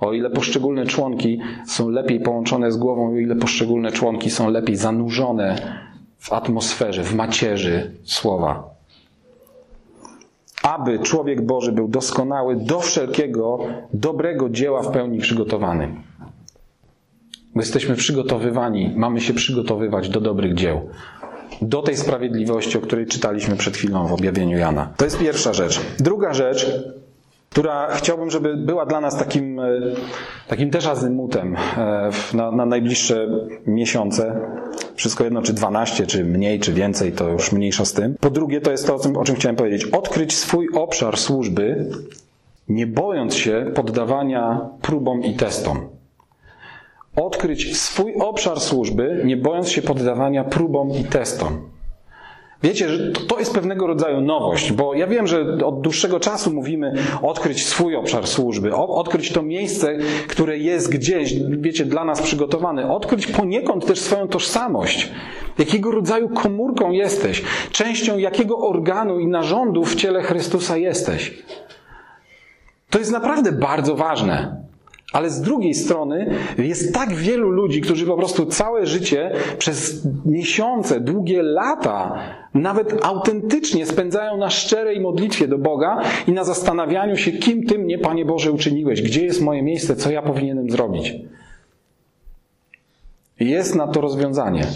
O 0.00 0.12
ile 0.12 0.30
poszczególne 0.30 0.86
członki 0.86 1.40
są 1.66 1.88
lepiej 1.88 2.20
połączone 2.20 2.72
z 2.72 2.76
głową, 2.76 3.12
o 3.12 3.16
ile 3.16 3.36
poszczególne 3.36 3.92
członki 3.92 4.30
są 4.30 4.50
lepiej 4.50 4.76
zanurzone 4.76 5.78
w 6.18 6.32
atmosferze, 6.32 7.02
w 7.04 7.14
macierzy 7.14 7.90
słowa. 8.04 8.70
Aby 10.62 10.98
człowiek 10.98 11.42
Boży 11.42 11.72
był 11.72 11.88
doskonały 11.88 12.56
do 12.56 12.80
wszelkiego 12.80 13.58
dobrego 13.92 14.48
dzieła 14.48 14.82
w 14.82 14.92
pełni 14.92 15.18
przygotowany. 15.18 15.88
My 17.54 17.62
jesteśmy 17.62 17.96
przygotowywani, 17.96 18.92
mamy 18.96 19.20
się 19.20 19.34
przygotowywać 19.34 20.08
do 20.08 20.20
dobrych 20.20 20.54
dzieł. 20.54 20.88
Do 21.62 21.82
tej 21.82 21.96
sprawiedliwości, 21.96 22.78
o 22.78 22.80
której 22.80 23.06
czytaliśmy 23.06 23.56
przed 23.56 23.76
chwilą 23.76 24.06
w 24.06 24.12
objawieniu 24.12 24.58
Jana. 24.58 24.88
To 24.96 25.04
jest 25.04 25.18
pierwsza 25.18 25.52
rzecz. 25.52 25.80
Druga 25.98 26.34
rzecz, 26.34 26.66
która 27.50 27.94
chciałbym, 27.94 28.30
żeby 28.30 28.56
była 28.56 28.86
dla 28.86 29.00
nas 29.00 29.18
takim, 29.18 29.60
e, 29.60 29.80
takim 30.48 30.70
też 30.70 30.86
azymutem 30.86 31.56
e, 31.56 32.10
na, 32.34 32.50
na 32.50 32.66
najbliższe 32.66 33.28
miesiące. 33.66 34.40
Wszystko 34.94 35.24
jedno, 35.24 35.42
czy 35.42 35.52
12, 35.52 36.06
czy 36.06 36.24
mniej, 36.24 36.60
czy 36.60 36.72
więcej, 36.72 37.12
to 37.12 37.28
już 37.28 37.52
mniejsza 37.52 37.84
z 37.84 37.92
tym. 37.92 38.14
Po 38.20 38.30
drugie, 38.30 38.60
to 38.60 38.70
jest 38.70 38.86
to, 38.86 38.94
o 38.94 39.24
czym 39.24 39.36
chciałem 39.36 39.56
powiedzieć. 39.56 39.84
Odkryć 39.84 40.36
swój 40.36 40.68
obszar 40.74 41.16
służby, 41.16 41.86
nie 42.68 42.86
bojąc 42.86 43.34
się 43.34 43.70
poddawania 43.74 44.60
próbom 44.82 45.22
i 45.22 45.34
testom. 45.34 45.88
Odkryć 47.16 47.76
swój 47.76 48.14
obszar 48.14 48.60
służby, 48.60 49.22
nie 49.24 49.36
bojąc 49.36 49.68
się 49.68 49.82
poddawania 49.82 50.44
próbom 50.44 50.90
i 50.90 51.04
testom. 51.04 51.72
Wiecie, 52.62 52.88
że 52.88 53.12
to 53.12 53.38
jest 53.38 53.54
pewnego 53.54 53.86
rodzaju 53.86 54.20
nowość, 54.20 54.72
bo 54.72 54.94
ja 54.94 55.06
wiem, 55.06 55.26
że 55.26 55.58
od 55.64 55.80
dłuższego 55.80 56.20
czasu 56.20 56.52
mówimy 56.52 56.94
odkryć 57.22 57.66
swój 57.66 57.96
obszar 57.96 58.26
służby, 58.26 58.74
odkryć 58.74 59.32
to 59.32 59.42
miejsce, 59.42 59.98
które 60.28 60.58
jest 60.58 60.92
gdzieś, 60.92 61.34
wiecie, 61.48 61.84
dla 61.84 62.04
nas 62.04 62.22
przygotowane, 62.22 62.92
odkryć 62.92 63.26
poniekąd 63.26 63.86
też 63.86 64.00
swoją 64.00 64.28
tożsamość. 64.28 65.10
Jakiego 65.58 65.90
rodzaju 65.90 66.28
komórką 66.28 66.90
jesteś, 66.90 67.42
częścią 67.70 68.18
jakiego 68.18 68.58
organu 68.58 69.18
i 69.18 69.26
narządu 69.26 69.84
w 69.84 69.94
ciele 69.94 70.22
Chrystusa 70.22 70.76
jesteś. 70.76 71.42
To 72.90 72.98
jest 72.98 73.12
naprawdę 73.12 73.52
bardzo 73.52 73.96
ważne. 73.96 74.61
Ale 75.12 75.30
z 75.30 75.40
drugiej 75.40 75.74
strony 75.74 76.30
jest 76.58 76.94
tak 76.94 77.14
wielu 77.14 77.50
ludzi, 77.50 77.80
którzy 77.80 78.06
po 78.06 78.16
prostu 78.16 78.46
całe 78.46 78.86
życie, 78.86 79.30
przez 79.58 80.06
miesiące, 80.24 81.00
długie 81.00 81.42
lata, 81.42 82.18
nawet 82.54 83.04
autentycznie 83.04 83.86
spędzają 83.86 84.36
na 84.36 84.50
szczerej 84.50 85.00
modlitwie 85.00 85.48
do 85.48 85.58
Boga 85.58 86.02
i 86.26 86.32
na 86.32 86.44
zastanawianiu 86.44 87.16
się, 87.16 87.32
kim 87.32 87.66
Ty 87.66 87.78
mnie, 87.78 87.98
Panie 87.98 88.24
Boże, 88.24 88.52
uczyniłeś, 88.52 89.02
gdzie 89.02 89.24
jest 89.24 89.40
moje 89.40 89.62
miejsce, 89.62 89.96
co 89.96 90.10
ja 90.10 90.22
powinienem 90.22 90.70
zrobić. 90.70 91.14
Jest 93.40 93.74
na 93.74 93.88
to 93.88 94.00
rozwiązanie. 94.00 94.66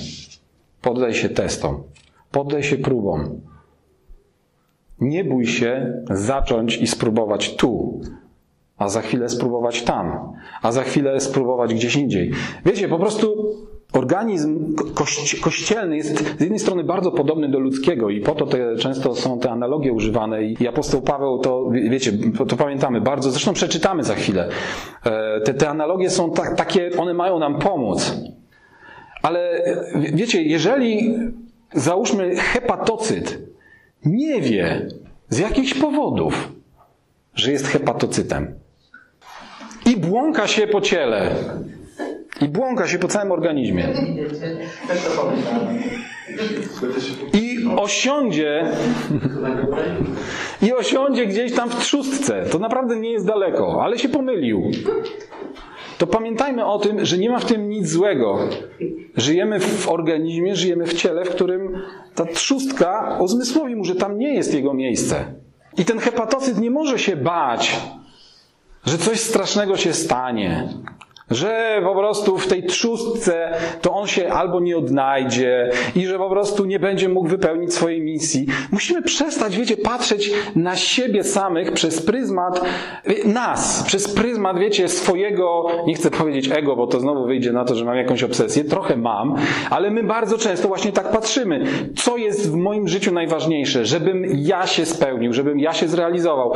Poddaj 0.82 1.14
się 1.14 1.28
testom, 1.28 1.82
poddaj 2.30 2.62
się 2.62 2.76
próbom. 2.76 3.40
Nie 5.00 5.24
bój 5.24 5.46
się 5.46 6.02
zacząć 6.10 6.76
i 6.76 6.86
spróbować 6.86 7.56
tu, 7.56 8.00
a 8.78 8.88
za 8.88 9.00
chwilę 9.00 9.28
spróbować 9.28 9.82
tam, 9.82 10.32
a 10.62 10.72
za 10.72 10.82
chwilę 10.82 11.20
spróbować 11.20 11.74
gdzieś 11.74 11.96
indziej. 11.96 12.32
Wiecie, 12.64 12.88
po 12.88 12.98
prostu 12.98 13.54
organizm 13.92 14.74
kościelny 15.40 15.96
jest 15.96 16.38
z 16.38 16.40
jednej 16.40 16.58
strony 16.58 16.84
bardzo 16.84 17.10
podobny 17.10 17.48
do 17.48 17.58
ludzkiego 17.58 18.10
i 18.10 18.20
po 18.20 18.34
to 18.34 18.46
te, 18.46 18.76
często 18.76 19.14
są 19.14 19.38
te 19.38 19.50
analogie 19.50 19.92
używane 19.92 20.44
i 20.44 20.68
apostoł 20.68 21.02
Paweł 21.02 21.38
to, 21.38 21.70
wiecie, 21.70 22.12
to 22.48 22.56
pamiętamy 22.56 23.00
bardzo, 23.00 23.30
zresztą 23.30 23.52
przeczytamy 23.52 24.04
za 24.04 24.14
chwilę. 24.14 24.48
E, 25.04 25.40
te, 25.40 25.54
te 25.54 25.68
analogie 25.68 26.10
są 26.10 26.30
tak, 26.30 26.56
takie, 26.56 26.90
one 26.98 27.14
mają 27.14 27.38
nam 27.38 27.58
pomóc. 27.58 28.14
Ale 29.22 29.62
wiecie, 30.12 30.42
jeżeli 30.42 31.18
załóżmy 31.72 32.36
hepatocyt 32.36 33.38
nie 34.04 34.40
wie 34.40 34.88
z 35.28 35.38
jakichś 35.38 35.74
powodów, 35.74 36.52
że 37.34 37.52
jest 37.52 37.66
hepatocytem, 37.66 38.54
i 39.86 39.96
błąka 39.96 40.46
się 40.46 40.66
po 40.66 40.80
ciele. 40.80 41.30
I 42.40 42.48
błąka 42.48 42.86
się 42.86 42.98
po 42.98 43.08
całym 43.08 43.32
organizmie. 43.32 43.88
I 47.32 47.58
osiądzie 47.76 48.66
i 50.62 50.72
osiądzie 50.72 51.26
gdzieś 51.26 51.52
tam 51.52 51.70
w 51.70 51.78
trzustce. 51.78 52.44
To 52.52 52.58
naprawdę 52.58 52.96
nie 52.96 53.12
jest 53.12 53.26
daleko, 53.26 53.82
ale 53.84 53.98
się 53.98 54.08
pomylił. 54.08 54.70
To 55.98 56.06
pamiętajmy 56.06 56.66
o 56.66 56.78
tym, 56.78 57.04
że 57.04 57.18
nie 57.18 57.30
ma 57.30 57.38
w 57.38 57.44
tym 57.44 57.68
nic 57.68 57.88
złego. 57.88 58.38
Żyjemy 59.16 59.60
w 59.60 59.88
organizmie, 59.88 60.56
żyjemy 60.56 60.86
w 60.86 60.94
ciele, 60.94 61.24
w 61.24 61.30
którym 61.30 61.82
ta 62.14 62.24
trzustka 62.24 63.18
uzmysłowi 63.20 63.76
mu, 63.76 63.84
że 63.84 63.94
tam 63.94 64.18
nie 64.18 64.34
jest 64.34 64.54
jego 64.54 64.74
miejsce. 64.74 65.34
I 65.78 65.84
ten 65.84 65.98
hepatocyt 65.98 66.58
nie 66.58 66.70
może 66.70 66.98
się 66.98 67.16
bać, 67.16 67.76
że 68.86 68.98
coś 68.98 69.20
strasznego 69.20 69.76
się 69.76 69.92
stanie, 69.94 70.68
że 71.30 71.80
po 71.84 71.94
prostu 71.94 72.38
w 72.38 72.46
tej 72.46 72.64
trzustce 72.64 73.50
to 73.80 73.92
on 73.92 74.06
się 74.06 74.28
albo 74.28 74.60
nie 74.60 74.76
odnajdzie 74.76 75.70
i 75.96 76.06
że 76.06 76.18
po 76.18 76.30
prostu 76.30 76.64
nie 76.64 76.78
będzie 76.78 77.08
mógł 77.08 77.28
wypełnić 77.28 77.74
swojej 77.74 78.00
misji. 78.00 78.46
Musimy 78.72 79.02
przestać, 79.02 79.56
wiecie, 79.56 79.76
patrzeć 79.76 80.30
na 80.56 80.76
siebie 80.76 81.24
samych 81.24 81.72
przez 81.72 82.02
pryzmat 82.02 82.60
nas, 83.24 83.84
przez 83.86 84.14
pryzmat, 84.14 84.58
wiecie, 84.58 84.88
swojego, 84.88 85.66
nie 85.86 85.94
chcę 85.94 86.10
powiedzieć 86.10 86.50
ego, 86.52 86.76
bo 86.76 86.86
to 86.86 87.00
znowu 87.00 87.26
wyjdzie 87.26 87.52
na 87.52 87.64
to, 87.64 87.74
że 87.74 87.84
mam 87.84 87.96
jakąś 87.96 88.22
obsesję, 88.22 88.64
trochę 88.64 88.96
mam, 88.96 89.34
ale 89.70 89.90
my 89.90 90.02
bardzo 90.02 90.38
często 90.38 90.68
właśnie 90.68 90.92
tak 90.92 91.10
patrzymy. 91.12 91.64
Co 91.96 92.16
jest 92.16 92.52
w 92.52 92.54
moim 92.54 92.88
życiu 92.88 93.12
najważniejsze? 93.12 93.84
Żebym 93.84 94.24
ja 94.34 94.66
się 94.66 94.86
spełnił, 94.86 95.32
żebym 95.32 95.60
ja 95.60 95.72
się 95.72 95.88
zrealizował. 95.88 96.52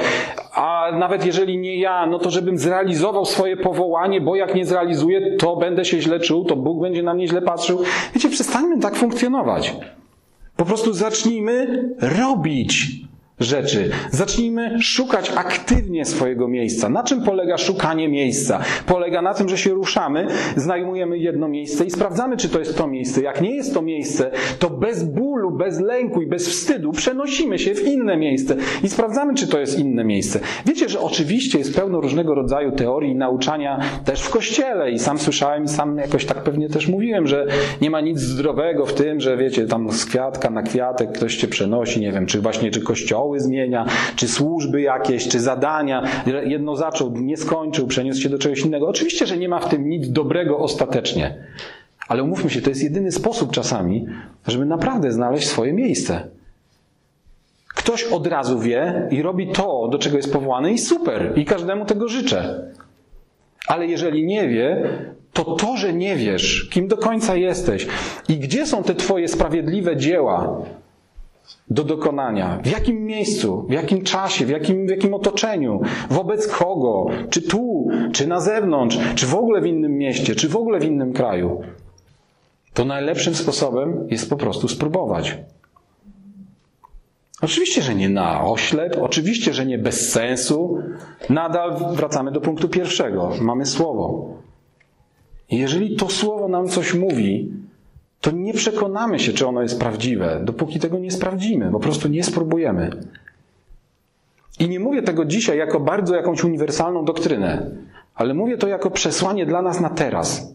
A 0.54 0.90
nawet 0.98 1.26
jeżeli 1.26 1.58
nie 1.58 1.80
ja, 1.80 2.06
no 2.06 2.18
to 2.18 2.30
żebym 2.30 2.58
zrealizował 2.58 3.24
swoje 3.24 3.56
powołanie, 3.56 4.20
bo 4.20 4.36
jak 4.36 4.54
nie 4.54 4.59
nie 4.60 4.66
zrealizuję, 4.66 5.36
to 5.36 5.56
będę 5.56 5.84
się 5.84 6.00
źle 6.00 6.20
czuł, 6.20 6.44
to 6.44 6.56
Bóg 6.56 6.82
będzie 6.82 7.02
na 7.02 7.14
mnie 7.14 7.28
źle 7.28 7.42
patrzył. 7.42 7.82
Wiecie, 8.14 8.28
przestańmy 8.28 8.80
tak 8.80 8.96
funkcjonować. 8.96 9.76
Po 10.56 10.64
prostu 10.64 10.92
zacznijmy 10.92 11.88
robić 12.00 13.00
rzeczy. 13.40 13.90
Zacznijmy 14.10 14.82
szukać 14.82 15.32
aktywnie 15.36 16.04
swojego 16.04 16.48
miejsca. 16.48 16.88
Na 16.88 17.02
czym 17.02 17.22
polega 17.22 17.58
szukanie 17.58 18.08
miejsca? 18.08 18.60
Polega 18.86 19.22
na 19.22 19.34
tym, 19.34 19.48
że 19.48 19.58
się 19.58 19.70
ruszamy, 19.70 20.26
znajmujemy 20.56 21.18
jedno 21.18 21.48
miejsce 21.48 21.84
i 21.84 21.90
sprawdzamy, 21.90 22.36
czy 22.36 22.48
to 22.48 22.58
jest 22.58 22.78
to 22.78 22.86
miejsce. 22.86 23.22
Jak 23.22 23.40
nie 23.40 23.56
jest 23.56 23.74
to 23.74 23.82
miejsce, 23.82 24.30
to 24.58 24.70
bez 24.70 25.04
bólu, 25.04 25.50
bez 25.50 25.80
lęku 25.80 26.22
i 26.22 26.26
bez 26.26 26.48
wstydu 26.48 26.92
przenosimy 26.92 27.58
się 27.58 27.74
w 27.74 27.86
inne 27.86 28.16
miejsce 28.16 28.56
i 28.82 28.88
sprawdzamy, 28.88 29.34
czy 29.34 29.48
to 29.48 29.58
jest 29.58 29.78
inne 29.78 30.04
miejsce. 30.04 30.40
Wiecie, 30.66 30.88
że 30.88 31.00
oczywiście 31.00 31.58
jest 31.58 31.76
pełno 31.76 32.00
różnego 32.00 32.34
rodzaju 32.34 32.72
teorii 32.72 33.12
i 33.12 33.16
nauczania 33.16 33.80
też 34.04 34.22
w 34.22 34.30
kościele 34.30 34.90
i 34.90 34.98
sam 34.98 35.18
słyszałem 35.18 35.64
i 35.64 35.68
sam 35.68 35.96
jakoś 35.96 36.26
tak 36.26 36.42
pewnie 36.42 36.68
też 36.68 36.88
mówiłem, 36.88 37.26
że 37.26 37.46
nie 37.80 37.90
ma 37.90 38.00
nic 38.00 38.20
zdrowego 38.20 38.86
w 38.86 38.94
tym, 38.94 39.20
że 39.20 39.36
wiecie, 39.36 39.66
tam 39.66 39.92
z 39.92 40.04
kwiatka 40.04 40.50
na 40.50 40.62
kwiatek 40.62 41.12
ktoś 41.12 41.36
cię 41.36 41.48
przenosi, 41.48 42.00
nie 42.00 42.12
wiem, 42.12 42.26
czy 42.26 42.40
właśnie, 42.40 42.70
czy 42.70 42.80
kościoły 42.80 43.29
szkoły 43.30 43.40
zmienia, 43.40 43.86
czy 44.16 44.28
służby 44.28 44.80
jakieś, 44.80 45.28
czy 45.28 45.40
zadania. 45.40 46.02
Jedno 46.44 46.76
zaczął, 46.76 47.10
nie 47.10 47.36
skończył, 47.36 47.86
przeniósł 47.86 48.20
się 48.20 48.28
do 48.28 48.38
czegoś 48.38 48.60
innego. 48.60 48.88
Oczywiście, 48.88 49.26
że 49.26 49.36
nie 49.36 49.48
ma 49.48 49.60
w 49.60 49.68
tym 49.68 49.88
nic 49.88 50.10
dobrego 50.10 50.58
ostatecznie. 50.58 51.34
Ale 52.08 52.22
umówmy 52.22 52.50
się, 52.50 52.62
to 52.62 52.70
jest 52.70 52.82
jedyny 52.82 53.12
sposób 53.12 53.52
czasami, 53.52 54.06
żeby 54.46 54.64
naprawdę 54.64 55.12
znaleźć 55.12 55.48
swoje 55.48 55.72
miejsce. 55.72 56.28
Ktoś 57.74 58.04
od 58.04 58.26
razu 58.26 58.58
wie 58.58 59.08
i 59.10 59.22
robi 59.22 59.52
to, 59.52 59.88
do 59.88 59.98
czego 59.98 60.16
jest 60.16 60.32
powołany, 60.32 60.72
i 60.72 60.78
super, 60.78 61.32
i 61.36 61.44
każdemu 61.44 61.84
tego 61.84 62.08
życzę. 62.08 62.72
Ale 63.66 63.86
jeżeli 63.86 64.26
nie 64.26 64.48
wie, 64.48 64.88
to 65.32 65.44
to, 65.44 65.76
że 65.76 65.92
nie 65.92 66.16
wiesz, 66.16 66.68
kim 66.72 66.88
do 66.88 66.96
końca 66.96 67.36
jesteś 67.36 67.86
i 68.28 68.36
gdzie 68.36 68.66
są 68.66 68.82
te 68.82 68.94
Twoje 68.94 69.28
sprawiedliwe 69.28 69.96
dzieła, 69.96 70.62
do 71.70 71.84
dokonania. 71.84 72.60
W 72.64 72.66
jakim 72.66 73.04
miejscu, 73.04 73.66
w 73.68 73.72
jakim 73.72 74.02
czasie, 74.02 74.46
w 74.46 74.50
jakim, 74.50 74.86
w 74.86 74.90
jakim 74.90 75.14
otoczeniu, 75.14 75.80
wobec 76.10 76.48
kogo, 76.48 77.06
czy 77.30 77.42
tu, 77.42 77.88
czy 78.12 78.26
na 78.26 78.40
zewnątrz, 78.40 78.98
czy 79.14 79.26
w 79.26 79.34
ogóle 79.34 79.60
w 79.60 79.66
innym 79.66 79.98
mieście, 79.98 80.34
czy 80.34 80.48
w 80.48 80.56
ogóle 80.56 80.80
w 80.80 80.84
innym 80.84 81.12
kraju. 81.12 81.60
To 82.74 82.84
najlepszym 82.84 83.34
sposobem 83.34 84.06
jest 84.10 84.30
po 84.30 84.36
prostu 84.36 84.68
spróbować. 84.68 85.38
Oczywiście, 87.42 87.82
że 87.82 87.94
nie 87.94 88.08
na 88.08 88.44
oślep, 88.44 88.96
oczywiście, 89.00 89.54
że 89.54 89.66
nie 89.66 89.78
bez 89.78 90.12
sensu. 90.12 90.78
Nadal 91.30 91.76
wracamy 91.94 92.32
do 92.32 92.40
punktu 92.40 92.68
pierwszego. 92.68 93.30
Mamy 93.40 93.66
słowo. 93.66 94.34
Jeżeli 95.50 95.96
to 95.96 96.08
słowo 96.08 96.48
nam 96.48 96.68
coś 96.68 96.94
mówi, 96.94 97.52
to 98.20 98.30
nie 98.30 98.54
przekonamy 98.54 99.18
się, 99.18 99.32
czy 99.32 99.46
ono 99.46 99.62
jest 99.62 99.80
prawdziwe, 99.80 100.40
dopóki 100.44 100.80
tego 100.80 100.98
nie 100.98 101.10
sprawdzimy, 101.10 101.70
po 101.70 101.80
prostu 101.80 102.08
nie 102.08 102.24
spróbujemy. 102.24 102.90
I 104.58 104.68
nie 104.68 104.80
mówię 104.80 105.02
tego 105.02 105.24
dzisiaj 105.24 105.58
jako 105.58 105.80
bardzo 105.80 106.14
jakąś 106.16 106.44
uniwersalną 106.44 107.04
doktrynę, 107.04 107.70
ale 108.14 108.34
mówię 108.34 108.58
to 108.58 108.68
jako 108.68 108.90
przesłanie 108.90 109.46
dla 109.46 109.62
nas 109.62 109.80
na 109.80 109.90
teraz. 109.90 110.54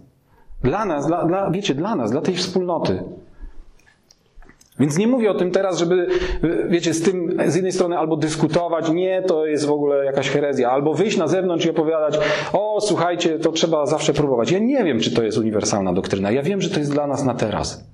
Dla 0.63 0.85
nas, 0.85 1.07
dla, 1.07 1.25
dla, 1.25 1.51
wiecie, 1.51 1.75
dla 1.75 1.95
nas, 1.95 2.11
dla 2.11 2.21
tej 2.21 2.35
wspólnoty. 2.35 3.03
Więc 4.79 4.97
nie 4.97 5.07
mówię 5.07 5.31
o 5.31 5.33
tym 5.33 5.51
teraz, 5.51 5.79
żeby, 5.79 6.07
wiecie, 6.69 6.93
z 6.93 7.01
tym 7.01 7.37
z 7.47 7.55
jednej 7.55 7.71
strony 7.71 7.97
albo 7.97 8.17
dyskutować, 8.17 8.89
nie, 8.89 9.21
to 9.21 9.45
jest 9.45 9.65
w 9.65 9.71
ogóle 9.71 10.05
jakaś 10.05 10.29
herezja, 10.29 10.71
albo 10.71 10.93
wyjść 10.93 11.17
na 11.17 11.27
zewnątrz 11.27 11.65
i 11.65 11.69
opowiadać, 11.69 12.19
o, 12.53 12.81
słuchajcie, 12.81 13.39
to 13.39 13.51
trzeba 13.51 13.85
zawsze 13.85 14.13
próbować. 14.13 14.51
Ja 14.51 14.59
nie 14.59 14.83
wiem, 14.83 14.99
czy 14.99 15.11
to 15.11 15.23
jest 15.23 15.37
uniwersalna 15.37 15.93
doktryna. 15.93 16.31
Ja 16.31 16.43
wiem, 16.43 16.61
że 16.61 16.69
to 16.69 16.79
jest 16.79 16.91
dla 16.91 17.07
nas 17.07 17.23
na 17.23 17.33
teraz. 17.33 17.89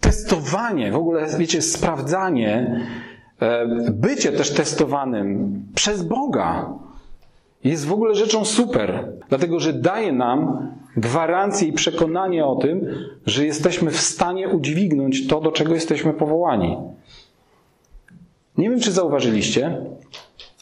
Testowanie, 0.00 0.92
w 0.92 0.96
ogóle, 0.96 1.26
wiecie, 1.38 1.62
sprawdzanie, 1.62 2.80
e, 3.40 3.66
bycie 3.90 4.32
też 4.32 4.50
testowanym 4.50 5.62
przez 5.74 6.02
Boga 6.02 6.72
jest 7.64 7.86
w 7.86 7.92
ogóle 7.92 8.14
rzeczą 8.14 8.44
super, 8.44 9.12
dlatego 9.28 9.60
że 9.60 9.72
daje 9.72 10.12
nam 10.12 10.68
gwarancję 10.96 11.68
i 11.68 11.72
przekonanie 11.72 12.46
o 12.46 12.56
tym, 12.56 12.86
że 13.26 13.46
jesteśmy 13.46 13.90
w 13.90 14.00
stanie 14.00 14.48
udźwignąć 14.48 15.26
to, 15.26 15.40
do 15.40 15.52
czego 15.52 15.74
jesteśmy 15.74 16.12
powołani. 16.12 16.76
Nie 18.58 18.70
wiem, 18.70 18.80
czy 18.80 18.92
zauważyliście, 18.92 19.86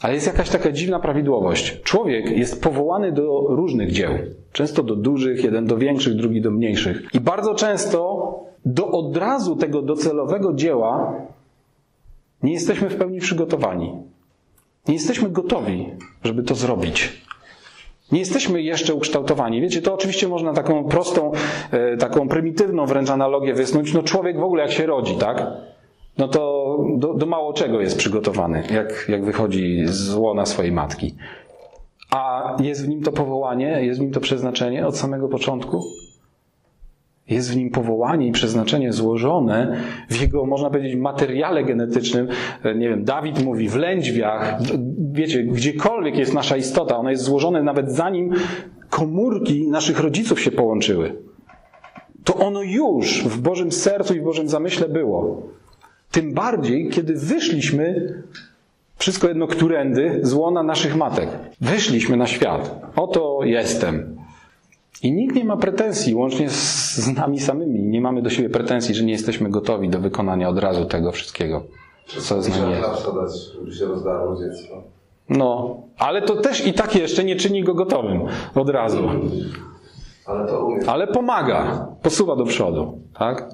ale 0.01 0.13
jest 0.13 0.27
jakaś 0.27 0.49
taka 0.49 0.71
dziwna 0.71 0.99
prawidłowość. 0.99 1.81
Człowiek 1.83 2.37
jest 2.37 2.63
powołany 2.63 3.11
do 3.11 3.45
różnych 3.49 3.91
dzieł. 3.91 4.11
Często 4.51 4.83
do 4.83 4.95
dużych, 4.95 5.43
jeden 5.43 5.65
do 5.65 5.77
większych, 5.77 6.15
drugi 6.15 6.41
do 6.41 6.51
mniejszych. 6.51 7.01
I 7.13 7.19
bardzo 7.19 7.55
często 7.55 8.51
do 8.65 8.87
od 8.87 9.17
razu 9.17 9.55
tego 9.55 9.81
docelowego 9.81 10.53
dzieła 10.53 11.13
nie 12.43 12.53
jesteśmy 12.53 12.89
w 12.89 12.95
pełni 12.95 13.19
przygotowani. 13.19 13.93
Nie 14.87 14.93
jesteśmy 14.93 15.29
gotowi, 15.29 15.89
żeby 16.23 16.43
to 16.43 16.55
zrobić. 16.55 17.21
Nie 18.11 18.19
jesteśmy 18.19 18.61
jeszcze 18.61 18.93
ukształtowani. 18.93 19.61
Wiecie, 19.61 19.81
to 19.81 19.93
oczywiście 19.93 20.27
można 20.27 20.53
taką 20.53 20.83
prostą, 20.83 21.31
e, 21.71 21.97
taką 21.97 22.27
prymitywną 22.27 22.85
wręcz 22.85 23.09
analogię 23.09 23.53
wysnuć. 23.53 23.93
No 23.93 24.03
człowiek 24.03 24.39
w 24.39 24.43
ogóle 24.43 24.63
jak 24.63 24.71
się 24.71 24.85
rodzi, 24.85 25.15
tak? 25.15 25.47
No 26.17 26.27
to 26.27 26.77
do, 26.97 27.13
do 27.13 27.25
mało 27.25 27.53
czego 27.53 27.81
jest 27.81 27.97
przygotowany, 27.97 28.63
jak, 28.73 29.05
jak 29.09 29.25
wychodzi 29.25 29.83
z 29.85 30.15
łona 30.15 30.45
swojej 30.45 30.71
matki. 30.71 31.15
A 32.11 32.55
jest 32.59 32.85
w 32.85 32.89
nim 32.89 33.03
to 33.03 33.11
powołanie, 33.11 33.79
jest 33.81 33.99
w 33.99 34.03
nim 34.03 34.11
to 34.11 34.19
przeznaczenie 34.19 34.87
od 34.87 34.97
samego 34.97 35.27
początku? 35.27 35.83
Jest 37.31 37.51
w 37.51 37.55
nim 37.55 37.69
powołanie 37.69 38.27
i 38.27 38.31
przeznaczenie 38.31 38.93
złożone 38.93 39.77
w 40.09 40.21
jego, 40.21 40.45
można 40.45 40.69
powiedzieć, 40.69 40.95
materiale 40.95 41.63
genetycznym. 41.63 42.27
Nie 42.75 42.89
wiem, 42.89 43.03
Dawid 43.03 43.45
mówi 43.45 43.69
w 43.69 43.75
lędźwiach, 43.75 44.59
wiecie, 45.11 45.43
gdziekolwiek 45.43 46.17
jest 46.17 46.33
nasza 46.33 46.57
istota, 46.57 46.97
ona 46.97 47.11
jest 47.11 47.23
złożone 47.23 47.63
nawet 47.63 47.91
zanim 47.91 48.33
komórki 48.89 49.67
naszych 49.67 49.99
rodziców 49.99 50.41
się 50.41 50.51
połączyły. 50.51 51.15
To 52.23 52.35
ono 52.35 52.61
już 52.61 53.23
w 53.23 53.41
Bożym 53.41 53.71
sercu 53.71 54.15
i 54.15 54.19
w 54.19 54.23
Bożym 54.23 54.47
zamyśle 54.47 54.89
było. 54.89 55.41
Tym 56.11 56.33
bardziej, 56.33 56.89
kiedy 56.89 57.13
wyszliśmy, 57.13 58.13
wszystko 58.97 59.27
jedno 59.27 59.47
którędy, 59.47 60.19
z 60.21 60.33
łona 60.33 60.63
naszych 60.63 60.95
matek. 60.95 61.29
Wyszliśmy 61.61 62.17
na 62.17 62.27
świat. 62.27 62.81
Oto 62.95 63.39
jestem. 63.43 64.20
I 65.03 65.11
nikt 65.11 65.35
nie 65.35 65.45
ma 65.45 65.57
pretensji, 65.57 66.15
łącznie 66.15 66.49
z, 66.49 66.95
z 66.95 67.15
nami 67.15 67.39
samymi. 67.39 67.79
Nie 67.83 68.01
mamy 68.01 68.21
do 68.21 68.29
siebie 68.29 68.49
pretensji, 68.49 68.95
że 68.95 69.03
nie 69.03 69.11
jesteśmy 69.11 69.49
gotowi 69.49 69.89
do 69.89 69.99
wykonania 69.99 70.49
od 70.49 70.59
razu 70.59 70.85
tego 70.85 71.11
wszystkiego, 71.11 71.63
co 72.05 72.41
z 72.41 72.49
nami 72.49 72.71
jest. 72.71 73.05
żeby 73.61 73.75
się 73.75 73.85
rozdarło 73.85 74.35
dziecko. 74.35 74.83
No, 75.29 75.77
ale 75.97 76.21
to 76.21 76.35
też 76.35 76.67
i 76.67 76.73
tak 76.73 76.95
jeszcze 76.95 77.23
nie 77.23 77.35
czyni 77.35 77.63
go 77.63 77.73
gotowym 77.73 78.21
od 78.55 78.69
razu. 78.69 79.09
Ale 80.25 80.47
to 80.47 80.65
umie. 80.65 80.89
Ale 80.89 81.07
pomaga, 81.07 81.87
posuwa 82.03 82.35
do 82.35 82.45
przodu, 82.45 82.99
tak? 83.19 83.49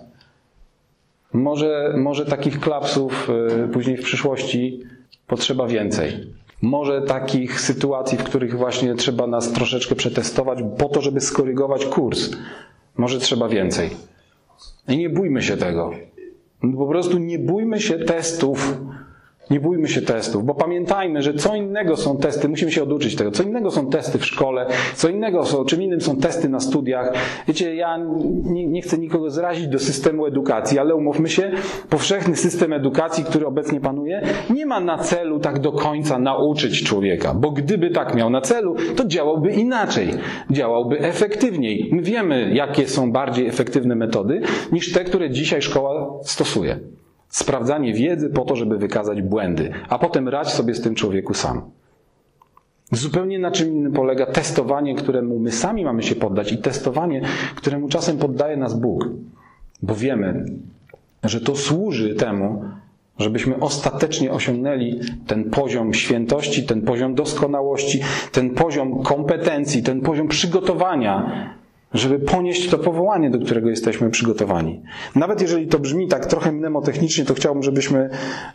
Może, 1.33 1.93
może 1.97 2.25
takich 2.25 2.59
klapsów 2.59 3.29
y, 3.65 3.67
później 3.67 3.97
w 3.97 4.03
przyszłości 4.03 4.79
potrzeba 5.27 5.67
więcej. 5.67 6.33
Może 6.61 7.01
takich 7.01 7.61
sytuacji, 7.61 8.17
w 8.17 8.23
których 8.23 8.57
właśnie 8.57 8.95
trzeba 8.95 9.27
nas 9.27 9.51
troszeczkę 9.51 9.95
przetestować 9.95 10.59
po 10.77 10.89
to, 10.89 11.01
żeby 11.01 11.21
skorygować 11.21 11.85
kurs. 11.85 12.31
Może 12.97 13.19
trzeba 13.19 13.49
więcej. 13.49 13.89
I 14.87 14.97
nie 14.97 15.09
bójmy 15.09 15.41
się 15.41 15.57
tego. 15.57 15.91
Po 16.77 16.87
prostu 16.87 17.17
nie 17.17 17.39
bójmy 17.39 17.79
się 17.79 17.99
testów, 17.99 18.77
nie 19.49 19.59
bójmy 19.59 19.87
się 19.87 20.01
testów, 20.01 20.45
bo 20.45 20.53
pamiętajmy, 20.53 21.21
że 21.21 21.33
co 21.33 21.55
innego 21.55 21.97
są 21.97 22.17
testy, 22.17 22.49
musimy 22.49 22.71
się 22.71 22.83
oduczyć 22.83 23.15
tego, 23.15 23.31
co 23.31 23.43
innego 23.43 23.71
są 23.71 23.89
testy 23.89 24.17
w 24.17 24.25
szkole, 24.25 24.65
co 24.95 25.09
innego 25.09 25.45
są, 25.45 25.65
czym 25.65 25.81
innym 25.81 26.01
są 26.01 26.17
testy 26.17 26.49
na 26.49 26.59
studiach. 26.59 27.13
Wiecie, 27.47 27.75
ja 27.75 27.97
nie, 28.43 28.67
nie 28.67 28.81
chcę 28.81 28.97
nikogo 28.97 29.29
zrazić 29.29 29.67
do 29.67 29.79
systemu 29.79 30.25
edukacji, 30.25 30.79
ale 30.79 30.95
umówmy 30.95 31.29
się, 31.29 31.51
powszechny 31.89 32.35
system 32.35 32.73
edukacji, 32.73 33.23
który 33.23 33.47
obecnie 33.47 33.79
panuje, 33.79 34.21
nie 34.49 34.65
ma 34.65 34.79
na 34.79 34.97
celu 34.97 35.39
tak 35.39 35.59
do 35.59 35.71
końca 35.71 36.19
nauczyć 36.19 36.83
człowieka, 36.83 37.33
bo 37.33 37.51
gdyby 37.51 37.89
tak 37.89 38.15
miał 38.15 38.29
na 38.29 38.41
celu, 38.41 38.75
to 38.95 39.05
działałby 39.05 39.51
inaczej, 39.51 40.09
działałby 40.51 40.99
efektywniej. 40.99 41.89
My 41.91 42.01
wiemy, 42.01 42.51
jakie 42.53 42.87
są 42.87 43.11
bardziej 43.11 43.47
efektywne 43.47 43.95
metody 43.95 44.41
niż 44.71 44.93
te, 44.93 45.03
które 45.03 45.29
dzisiaj 45.29 45.61
szkoła 45.61 46.19
stosuje. 46.23 46.79
Sprawdzanie 47.37 47.93
wiedzy 47.93 48.29
po 48.29 48.45
to, 48.45 48.55
żeby 48.55 48.77
wykazać 48.77 49.21
błędy, 49.21 49.71
a 49.89 49.99
potem 49.99 50.29
radź 50.29 50.49
sobie 50.49 50.73
z 50.73 50.81
tym 50.81 50.95
człowieku 50.95 51.33
sam. 51.33 51.61
Zupełnie 52.91 53.39
na 53.39 53.51
czym 53.51 53.67
innym 53.67 53.93
polega 53.93 54.25
testowanie, 54.25 54.95
któremu 54.95 55.39
my 55.39 55.51
sami 55.51 55.85
mamy 55.85 56.03
się 56.03 56.15
poddać 56.15 56.51
i 56.51 56.57
testowanie, 56.57 57.21
któremu 57.55 57.89
czasem 57.89 58.17
poddaje 58.17 58.57
nas 58.57 58.79
Bóg. 58.79 59.09
Bo 59.81 59.95
wiemy, 59.95 60.45
że 61.23 61.41
to 61.41 61.55
służy 61.55 62.15
temu, 62.15 62.63
żebyśmy 63.19 63.59
ostatecznie 63.59 64.31
osiągnęli 64.31 64.99
ten 65.27 65.49
poziom 65.49 65.93
świętości, 65.93 66.65
ten 66.65 66.81
poziom 66.81 67.15
doskonałości, 67.15 68.01
ten 68.31 68.49
poziom 68.49 69.03
kompetencji, 69.03 69.83
ten 69.83 70.01
poziom 70.01 70.27
przygotowania 70.27 71.31
żeby 71.93 72.19
ponieść 72.19 72.69
to 72.69 72.77
powołanie, 72.77 73.29
do 73.29 73.39
którego 73.39 73.69
jesteśmy 73.69 74.09
przygotowani. 74.09 74.81
Nawet 75.15 75.41
jeżeli 75.41 75.67
to 75.67 75.79
brzmi 75.79 76.07
tak 76.07 76.25
trochę 76.25 76.51
mnemotechnicznie, 76.51 77.25
to 77.25 77.33
chciałbym, 77.33 77.63
żebyśmy 77.63 78.09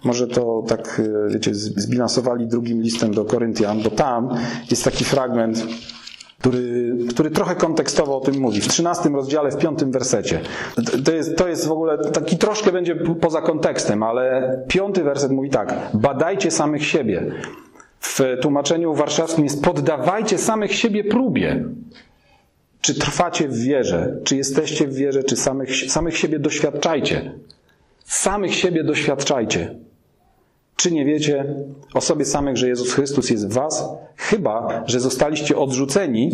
może 0.04 0.26
to 0.26 0.64
tak, 0.68 1.02
e, 1.26 1.30
wiecie, 1.30 1.54
zbilansowali 1.54 2.46
drugim 2.46 2.82
listem 2.82 3.14
do 3.14 3.24
Koryntian, 3.24 3.82
bo 3.82 3.90
tam 3.90 4.28
jest 4.70 4.84
taki 4.84 5.04
fragment, 5.04 5.66
który, 6.38 6.96
który 7.08 7.30
trochę 7.30 7.54
kontekstowo 7.54 8.16
o 8.16 8.20
tym 8.20 8.40
mówi. 8.40 8.60
W 8.60 8.68
13 8.68 9.08
rozdziale, 9.08 9.50
w 9.50 9.56
5 9.56 9.84
wersecie. 9.84 10.40
To 11.04 11.12
jest, 11.12 11.36
to 11.36 11.48
jest 11.48 11.66
w 11.66 11.72
ogóle 11.72 11.98
taki 11.98 12.38
troszkę 12.38 12.72
będzie 12.72 12.96
poza 12.96 13.40
kontekstem, 13.40 14.02
ale 14.02 14.58
piąty 14.68 15.04
werset 15.04 15.32
mówi 15.32 15.50
tak. 15.50 15.74
Badajcie 15.94 16.50
samych 16.50 16.86
siebie. 16.86 17.32
W 18.00 18.20
tłumaczeniu 18.42 18.94
warszawskim 18.94 19.44
jest 19.44 19.64
poddawajcie 19.64 20.38
samych 20.38 20.74
siebie 20.74 21.04
próbie. 21.04 21.64
Czy 22.82 22.94
trwacie 22.94 23.48
w 23.48 23.58
wierze? 23.58 24.16
Czy 24.24 24.36
jesteście 24.36 24.88
w 24.88 24.94
wierze? 24.94 25.24
Czy 25.24 25.36
samych, 25.36 25.76
samych 25.76 26.18
siebie 26.18 26.38
doświadczajcie? 26.38 27.32
Samych 28.04 28.54
siebie 28.54 28.84
doświadczajcie. 28.84 29.74
Czy 30.76 30.92
nie 30.92 31.04
wiecie 31.04 31.54
o 31.94 32.00
sobie 32.00 32.24
samych, 32.24 32.56
że 32.56 32.68
Jezus 32.68 32.92
Chrystus 32.92 33.30
jest 33.30 33.48
w 33.48 33.52
Was? 33.52 33.88
Chyba, 34.16 34.84
że 34.86 35.00
zostaliście 35.00 35.56
odrzuceni. 35.56 36.30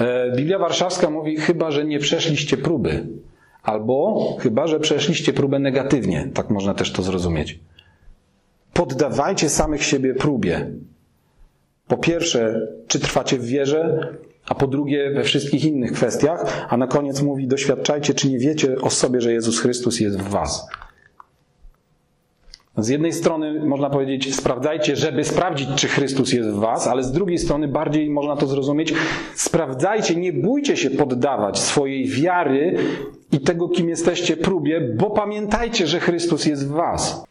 E, 0.00 0.36
Biblia 0.36 0.58
Warszawska 0.58 1.10
mówi, 1.10 1.36
chyba, 1.36 1.70
że 1.70 1.84
nie 1.84 1.98
przeszliście 1.98 2.56
próby. 2.56 3.06
Albo 3.62 4.18
chyba, 4.40 4.66
że 4.66 4.80
przeszliście 4.80 5.32
próbę 5.32 5.58
negatywnie. 5.58 6.30
Tak 6.34 6.50
można 6.50 6.74
też 6.74 6.92
to 6.92 7.02
zrozumieć. 7.02 7.60
Poddawajcie 8.72 9.48
samych 9.48 9.84
siebie 9.84 10.14
próbie. 10.14 10.70
Po 11.88 11.96
pierwsze, 11.96 12.68
czy 12.86 13.00
trwacie 13.00 13.38
w 13.38 13.46
wierze? 13.46 14.08
A 14.48 14.54
po 14.54 14.66
drugie 14.66 15.10
we 15.10 15.24
wszystkich 15.24 15.64
innych 15.64 15.92
kwestiach, 15.92 16.66
a 16.68 16.76
na 16.76 16.86
koniec 16.86 17.22
mówi: 17.22 17.48
doświadczajcie, 17.48 18.14
czy 18.14 18.28
nie 18.28 18.38
wiecie 18.38 18.76
o 18.80 18.90
sobie, 18.90 19.20
że 19.20 19.32
Jezus 19.32 19.60
Chrystus 19.60 20.00
jest 20.00 20.18
w 20.18 20.28
Was. 20.28 20.68
Z 22.76 22.88
jednej 22.88 23.12
strony 23.12 23.66
można 23.66 23.90
powiedzieć, 23.90 24.34
sprawdzajcie, 24.34 24.96
żeby 24.96 25.24
sprawdzić, 25.24 25.68
czy 25.76 25.88
Chrystus 25.88 26.32
jest 26.32 26.48
w 26.48 26.58
Was, 26.58 26.86
ale 26.86 27.02
z 27.02 27.12
drugiej 27.12 27.38
strony 27.38 27.68
bardziej 27.68 28.10
można 28.10 28.36
to 28.36 28.46
zrozumieć, 28.46 28.94
sprawdzajcie, 29.34 30.16
nie 30.16 30.32
bójcie 30.32 30.76
się 30.76 30.90
poddawać 30.90 31.58
swojej 31.58 32.08
wiary 32.08 32.76
i 33.32 33.40
tego, 33.40 33.68
kim 33.68 33.88
jesteście, 33.88 34.36
próbie, 34.36 34.80
bo 34.80 35.10
pamiętajcie, 35.10 35.86
że 35.86 36.00
Chrystus 36.00 36.46
jest 36.46 36.68
w 36.68 36.70
Was. 36.70 37.24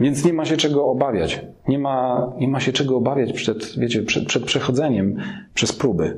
Więc 0.00 0.24
nie 0.24 0.32
ma 0.32 0.44
się 0.44 0.56
czego 0.56 0.86
obawiać. 0.86 1.40
Nie 1.68 1.78
ma, 1.78 2.32
nie 2.38 2.48
ma 2.48 2.60
się 2.60 2.72
czego 2.72 2.96
obawiać 2.96 3.32
przed, 3.32 3.78
wiecie, 3.78 4.02
przed, 4.02 4.26
przed 4.26 4.44
przechodzeniem 4.44 5.16
przez 5.54 5.72
próby. 5.72 6.16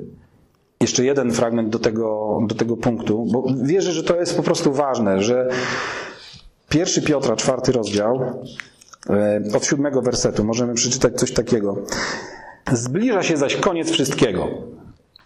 Jeszcze 0.81 1.05
jeden 1.05 1.33
fragment 1.33 1.69
do 1.69 1.79
tego, 1.79 2.39
do 2.47 2.55
tego 2.55 2.77
punktu, 2.77 3.27
bo 3.33 3.47
wierzę, 3.63 3.93
że 3.93 4.03
to 4.03 4.17
jest 4.17 4.37
po 4.37 4.43
prostu 4.43 4.73
ważne, 4.73 5.23
że 5.23 5.49
pierwszy 6.69 7.03
Piotra, 7.03 7.37
czwarty 7.37 7.73
rozdział, 7.73 8.43
e, 9.11 9.41
od 9.57 9.65
siódmego 9.65 10.03
wersetu 10.03 10.45
możemy 10.45 10.75
przeczytać 10.75 11.15
coś 11.15 11.33
takiego. 11.33 11.77
Zbliża 12.73 13.23
się 13.23 13.37
zaś 13.37 13.57
koniec 13.57 13.91
wszystkiego. 13.91 14.49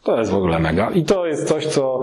To 0.02 0.18
jest 0.18 0.30
w 0.30 0.34
ogóle 0.34 0.58
mega. 0.58 0.90
I 0.90 1.04
to 1.04 1.26
jest 1.26 1.48
coś, 1.48 1.66
co, 1.66 2.00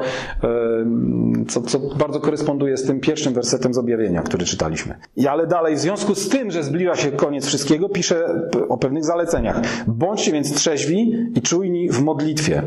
co, 1.48 1.62
co, 1.62 1.80
bardzo 1.80 2.20
koresponduje 2.20 2.78
z 2.78 2.84
tym 2.88 3.00
pierwszym 3.00 3.34
wersetem 3.34 3.74
z 3.74 3.78
objawienia, 3.78 4.22
który 4.22 4.46
czytaliśmy. 4.46 4.96
I 5.16 5.28
ale 5.28 5.48
dalej, 5.48 5.76
w 5.76 5.80
związku 5.80 6.16
z 6.16 6.30
tym, 6.30 6.52
że 6.52 6.64
zbliża 6.64 6.96
się 6.96 7.12
koniec 7.12 7.46
wszystkiego, 7.46 7.90
pisze 7.90 8.50
o 8.70 8.78
pewnych 8.78 9.06
zaleceniach. 9.06 9.62
Bądźcie 9.88 10.32
więc 10.32 10.54
trzeźwi 10.54 11.14
i 11.36 11.42
czujni 11.42 11.90
w 11.90 12.02
modlitwie. 12.02 12.64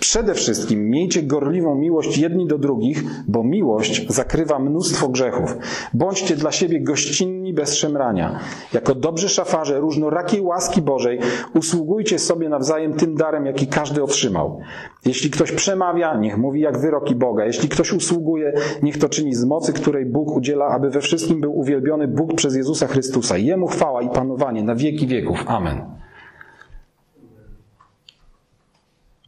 Przede 0.00 0.34
wszystkim 0.34 0.90
miejcie 0.90 1.22
gorliwą 1.22 1.74
miłość 1.74 2.18
jedni 2.18 2.46
do 2.46 2.58
drugich, 2.58 3.02
bo 3.28 3.44
miłość 3.44 4.06
zakrywa 4.08 4.58
mnóstwo 4.58 5.08
grzechów. 5.08 5.56
Bądźcie 5.94 6.36
dla 6.36 6.52
siebie 6.52 6.80
gościnni 6.80 7.37
czynni 7.48 7.54
bez 7.54 7.74
szemrania. 7.74 8.40
Jako 8.72 8.94
dobrzy 8.94 9.28
szafarze 9.28 9.80
różnorakiej 9.80 10.40
łaski 10.40 10.82
Bożej 10.82 11.18
usługujcie 11.54 12.18
sobie 12.18 12.48
nawzajem 12.48 12.92
tym 12.92 13.14
darem, 13.14 13.46
jaki 13.46 13.66
każdy 13.66 14.02
otrzymał. 14.02 14.60
Jeśli 15.04 15.30
ktoś 15.30 15.52
przemawia, 15.52 16.16
niech 16.16 16.38
mówi 16.38 16.60
jak 16.60 16.78
wyroki 16.78 17.14
Boga. 17.14 17.44
Jeśli 17.44 17.68
ktoś 17.68 17.92
usługuje, 17.92 18.52
niech 18.82 18.98
to 18.98 19.08
czyni 19.08 19.34
z 19.34 19.44
mocy, 19.44 19.72
której 19.72 20.06
Bóg 20.06 20.36
udziela, 20.36 20.66
aby 20.66 20.90
we 20.90 21.00
wszystkim 21.00 21.40
był 21.40 21.58
uwielbiony 21.58 22.08
Bóg 22.08 22.34
przez 22.34 22.56
Jezusa 22.56 22.86
Chrystusa. 22.86 23.36
Jemu 23.36 23.66
chwała 23.66 24.02
i 24.02 24.08
panowanie 24.08 24.62
na 24.62 24.74
wieki 24.74 25.06
wieków. 25.06 25.44
Amen. 25.46 25.80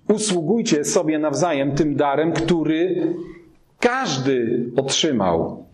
Usługujcie 0.08 0.84
sobie 0.84 1.18
nawzajem 1.18 1.74
tym 1.74 1.96
darem, 1.96 2.32
który 2.32 3.14
każdy 3.80 4.66
otrzymał. 4.76 5.69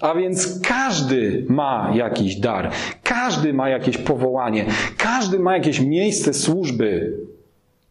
A 0.00 0.14
więc 0.14 0.60
każdy 0.60 1.46
ma 1.48 1.92
jakiś 1.94 2.36
dar, 2.36 2.70
każdy 3.02 3.52
ma 3.52 3.68
jakieś 3.68 3.98
powołanie, 3.98 4.66
każdy 4.96 5.38
ma 5.38 5.56
jakieś 5.56 5.80
miejsce 5.80 6.34
służby 6.34 7.18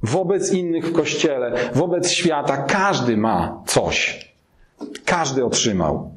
wobec 0.03 0.53
innych 0.53 0.85
w 0.85 0.93
kościele, 0.93 1.55
wobec 1.73 2.11
świata. 2.11 2.57
Każdy 2.57 3.17
ma 3.17 3.63
coś. 3.65 4.25
Każdy 5.05 5.45
otrzymał. 5.45 6.11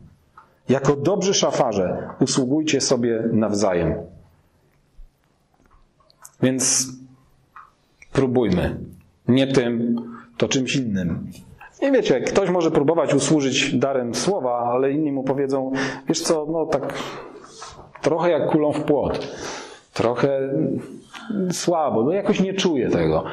Jako 0.69 0.97
dobrzy 0.97 1.35
szafarze 1.35 2.09
usługujcie 2.21 2.81
sobie 2.81 3.23
nawzajem. 3.33 3.95
Więc 6.43 6.89
próbujmy. 8.13 8.81
Nie 9.29 9.47
tym, 9.47 9.97
to 10.37 10.49
czymś 10.49 10.77
innym. 10.77 11.31
Nie 11.83 11.93
wiecie, 11.93 12.21
ktoś 12.21 12.51
może 12.51 12.71
próbować 12.71 13.15
usłużyć 13.15 13.79
darem 13.79 14.15
słowa, 14.15 14.59
ale 14.59 14.93
inni 14.93 15.13
mu 15.13 15.25
powiedzą, 15.25 15.73
wiesz 16.09 16.21
co, 16.21 16.47
no 16.53 16.67
tak 16.67 16.95
trochę 18.03 18.31
jak 18.31 18.51
kulą 18.51 18.73
w 18.73 18.85
płot. 18.85 19.29
Trochę 19.93 20.41
słabo, 21.51 22.03
no 22.03 22.13
jakoś 22.13 22.41
nie 22.41 22.55
czuję 22.55 22.91
tego. 22.91 23.25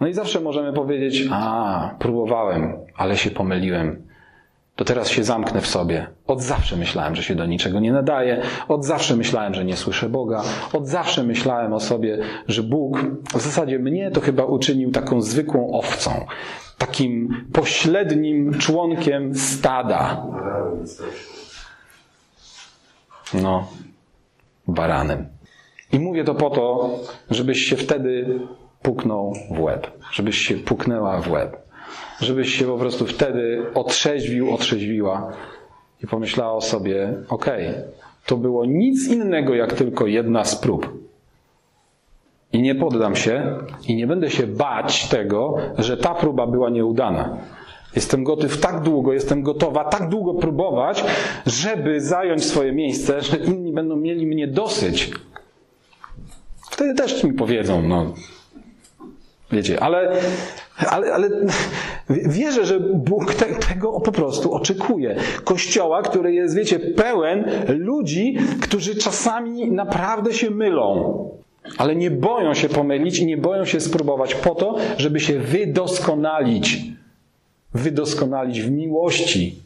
No 0.00 0.06
i 0.06 0.12
zawsze 0.12 0.40
możemy 0.40 0.72
powiedzieć, 0.72 1.28
a, 1.32 1.90
próbowałem, 1.98 2.72
ale 2.96 3.16
się 3.16 3.30
pomyliłem. 3.30 4.02
To 4.76 4.84
teraz 4.84 5.08
się 5.08 5.24
zamknę 5.24 5.60
w 5.60 5.66
sobie. 5.66 6.06
Od 6.26 6.42
zawsze 6.42 6.76
myślałem, 6.76 7.16
że 7.16 7.22
się 7.22 7.34
do 7.34 7.46
niczego 7.46 7.80
nie 7.80 7.92
nadaje. 7.92 8.42
Od 8.68 8.84
zawsze 8.84 9.16
myślałem, 9.16 9.54
że 9.54 9.64
nie 9.64 9.76
słyszę 9.76 10.08
Boga. 10.08 10.42
Od 10.72 10.86
zawsze 10.86 11.22
myślałem 11.22 11.72
o 11.72 11.80
sobie, 11.80 12.18
że 12.48 12.62
Bóg 12.62 13.04
w 13.34 13.40
zasadzie 13.40 13.78
mnie 13.78 14.10
to 14.10 14.20
chyba 14.20 14.44
uczynił 14.44 14.90
taką 14.90 15.22
zwykłą 15.22 15.72
owcą. 15.72 16.26
Takim 16.78 17.44
pośrednim 17.52 18.58
członkiem 18.58 19.34
stada. 19.34 20.26
No, 23.34 23.68
baranem. 24.68 25.28
I 25.92 25.98
mówię 25.98 26.24
to 26.24 26.34
po 26.34 26.50
to, 26.50 26.90
żebyś 27.30 27.64
się 27.64 27.76
wtedy 27.76 28.40
puknął 28.82 29.32
w 29.50 29.60
łeb. 29.60 29.90
Żebyś 30.12 30.38
się 30.38 30.54
puknęła 30.54 31.20
w 31.20 31.30
łeb. 31.30 31.56
Żebyś 32.20 32.54
się 32.54 32.64
po 32.64 32.78
prostu 32.78 33.06
wtedy 33.06 33.66
otrzeźwił, 33.74 34.54
otrzeźwiła 34.54 35.32
i 36.02 36.06
pomyślała 36.06 36.52
o 36.52 36.60
sobie, 36.60 37.14
okej, 37.28 37.68
okay, 37.68 37.84
to 38.26 38.36
było 38.36 38.64
nic 38.64 39.08
innego 39.08 39.54
jak 39.54 39.72
tylko 39.72 40.06
jedna 40.06 40.44
z 40.44 40.56
prób. 40.56 41.07
I 42.52 42.62
nie 42.62 42.74
poddam 42.74 43.16
się 43.16 43.58
i 43.88 43.96
nie 43.96 44.06
będę 44.06 44.30
się 44.30 44.46
bać 44.46 45.08
tego, 45.08 45.56
że 45.78 45.96
ta 45.96 46.14
próba 46.14 46.46
była 46.46 46.70
nieudana. 46.70 47.38
Jestem 47.96 48.24
gotów 48.24 48.60
tak 48.60 48.80
długo, 48.82 49.12
jestem 49.12 49.42
gotowa 49.42 49.84
tak 49.84 50.08
długo 50.08 50.34
próbować, 50.34 51.04
żeby 51.46 52.00
zająć 52.00 52.44
swoje 52.44 52.72
miejsce, 52.72 53.20
że 53.20 53.36
inni 53.36 53.72
będą 53.72 53.96
mieli 53.96 54.26
mnie 54.26 54.48
dosyć. 54.48 55.10
Wtedy 56.70 56.94
też 56.94 57.24
mi 57.24 57.32
powiedzą, 57.32 57.82
no, 57.82 58.14
wiecie, 59.52 59.82
ale, 59.82 60.12
ale, 60.88 61.14
ale 61.14 61.30
wierzę, 62.08 62.66
że 62.66 62.80
Bóg 62.80 63.34
te, 63.34 63.46
tego 63.46 64.00
po 64.00 64.12
prostu 64.12 64.54
oczekuje. 64.54 65.16
Kościoła, 65.44 66.02
który 66.02 66.34
jest, 66.34 66.56
wiecie, 66.56 66.78
pełen 66.78 67.44
ludzi, 67.68 68.38
którzy 68.62 68.94
czasami 68.94 69.70
naprawdę 69.70 70.32
się 70.32 70.50
mylą. 70.50 71.14
Ale 71.78 71.96
nie 71.96 72.10
boją 72.10 72.54
się 72.54 72.68
pomylić 72.68 73.18
i 73.18 73.26
nie 73.26 73.36
boją 73.36 73.64
się 73.64 73.80
spróbować 73.80 74.34
po 74.34 74.54
to, 74.54 74.76
żeby 74.96 75.20
się 75.20 75.38
wydoskonalić. 75.38 76.82
Wydoskonalić 77.74 78.62
w 78.62 78.70
miłości. 78.70 79.56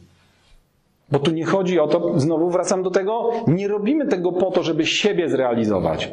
Bo 1.11 1.19
tu 1.19 1.31
nie 1.31 1.45
chodzi 1.45 1.79
o 1.79 1.87
to, 1.87 2.19
znowu 2.19 2.49
wracam 2.49 2.83
do 2.83 2.91
tego, 2.91 3.31
nie 3.47 3.67
robimy 3.67 4.07
tego 4.07 4.31
po 4.31 4.51
to, 4.51 4.63
żeby 4.63 4.85
siebie 4.85 5.29
zrealizować, 5.29 6.11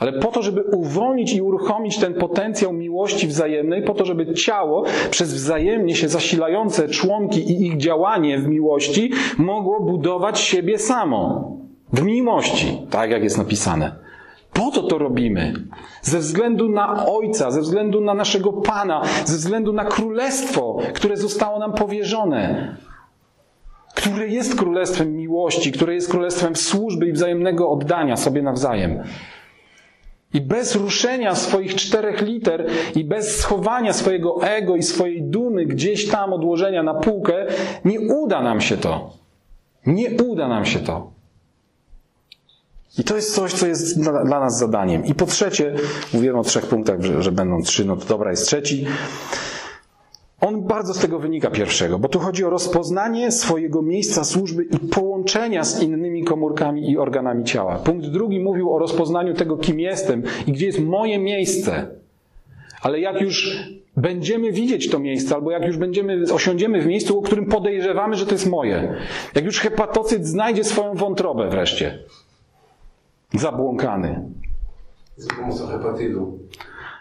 ale 0.00 0.12
po 0.12 0.28
to, 0.28 0.42
żeby 0.42 0.62
uwolnić 0.62 1.34
i 1.34 1.42
uruchomić 1.42 1.98
ten 1.98 2.14
potencjał 2.14 2.72
miłości 2.72 3.26
wzajemnej, 3.26 3.82
po 3.82 3.94
to, 3.94 4.04
żeby 4.04 4.34
ciało 4.34 4.84
przez 5.10 5.34
wzajemnie 5.34 5.94
się 5.94 6.08
zasilające 6.08 6.88
członki 6.88 7.52
i 7.52 7.66
ich 7.66 7.76
działanie 7.76 8.38
w 8.38 8.48
miłości 8.48 9.10
mogło 9.38 9.80
budować 9.80 10.40
siebie 10.40 10.78
samo. 10.78 11.50
W 11.92 12.02
miłości, 12.02 12.78
tak 12.90 13.10
jak 13.10 13.22
jest 13.22 13.38
napisane. 13.38 14.05
Po 14.56 14.70
to 14.70 14.82
to 14.82 14.98
robimy. 14.98 15.52
Ze 16.02 16.18
względu 16.18 16.68
na 16.68 17.06
Ojca, 17.06 17.50
ze 17.50 17.60
względu 17.60 18.00
na 18.00 18.14
naszego 18.14 18.52
Pana, 18.52 19.02
ze 19.24 19.36
względu 19.36 19.72
na 19.72 19.84
królestwo, 19.84 20.78
które 20.94 21.16
zostało 21.16 21.58
nam 21.58 21.72
powierzone, 21.72 22.76
które 23.94 24.28
jest 24.28 24.58
królestwem 24.58 25.16
miłości, 25.16 25.72
które 25.72 25.94
jest 25.94 26.10
królestwem 26.10 26.56
służby 26.56 27.06
i 27.06 27.12
wzajemnego 27.12 27.70
oddania 27.70 28.16
sobie 28.16 28.42
nawzajem. 28.42 29.02
I 30.34 30.40
bez 30.40 30.76
ruszenia 30.76 31.34
swoich 31.34 31.74
czterech 31.74 32.22
liter 32.22 32.66
i 32.94 33.04
bez 33.04 33.40
schowania 33.40 33.92
swojego 33.92 34.42
ego 34.42 34.76
i 34.76 34.82
swojej 34.82 35.22
dumy 35.22 35.66
gdzieś 35.66 36.08
tam 36.08 36.32
odłożenia 36.32 36.82
na 36.82 36.94
półkę, 36.94 37.46
nie 37.84 38.00
uda 38.00 38.42
nam 38.42 38.60
się 38.60 38.76
to. 38.76 39.10
Nie 39.86 40.10
uda 40.10 40.48
nam 40.48 40.64
się 40.64 40.78
to. 40.78 41.15
I 42.98 43.04
to 43.04 43.16
jest 43.16 43.34
coś, 43.34 43.52
co 43.52 43.66
jest 43.66 44.00
dla, 44.00 44.24
dla 44.24 44.40
nas 44.40 44.58
zadaniem. 44.58 45.04
I 45.04 45.14
po 45.14 45.26
trzecie, 45.26 45.74
mówiłem 46.14 46.38
o 46.38 46.42
trzech 46.42 46.66
punktach, 46.66 47.02
że, 47.02 47.22
że 47.22 47.32
będą 47.32 47.62
trzy, 47.62 47.84
no 47.84 47.96
to 47.96 48.04
dobra 48.04 48.30
jest 48.30 48.46
trzeci. 48.46 48.86
On 50.40 50.62
bardzo 50.62 50.94
z 50.94 50.98
tego 50.98 51.18
wynika 51.18 51.50
pierwszego, 51.50 51.98
bo 51.98 52.08
tu 52.08 52.18
chodzi 52.18 52.44
o 52.44 52.50
rozpoznanie 52.50 53.32
swojego 53.32 53.82
miejsca 53.82 54.24
służby 54.24 54.64
i 54.64 54.78
połączenia 54.78 55.64
z 55.64 55.82
innymi 55.82 56.24
komórkami 56.24 56.90
i 56.90 56.98
organami 56.98 57.44
ciała. 57.44 57.78
Punkt 57.78 58.06
drugi 58.06 58.40
mówił 58.40 58.74
o 58.74 58.78
rozpoznaniu 58.78 59.34
tego, 59.34 59.56
kim 59.56 59.80
jestem 59.80 60.22
i 60.46 60.52
gdzie 60.52 60.66
jest 60.66 60.80
moje 60.80 61.18
miejsce. 61.18 61.86
Ale 62.82 63.00
jak 63.00 63.20
już 63.20 63.66
będziemy 63.96 64.52
widzieć 64.52 64.90
to 64.90 64.98
miejsce, 64.98 65.34
albo 65.34 65.50
jak 65.50 65.66
już 65.66 65.76
będziemy, 65.76 66.24
osiądziemy 66.32 66.82
w 66.82 66.86
miejscu, 66.86 67.18
o 67.18 67.22
którym 67.22 67.46
podejrzewamy, 67.46 68.16
że 68.16 68.26
to 68.26 68.32
jest 68.32 68.46
moje, 68.46 68.94
jak 69.34 69.44
już 69.44 69.60
hepatocyt 69.60 70.26
znajdzie 70.26 70.64
swoją 70.64 70.94
wątrobę 70.94 71.48
wreszcie, 71.48 71.98
zabłąkany. 73.34 74.30
Za 75.16 75.34
pomocą 75.34 75.66
hepatilu. 75.66 76.38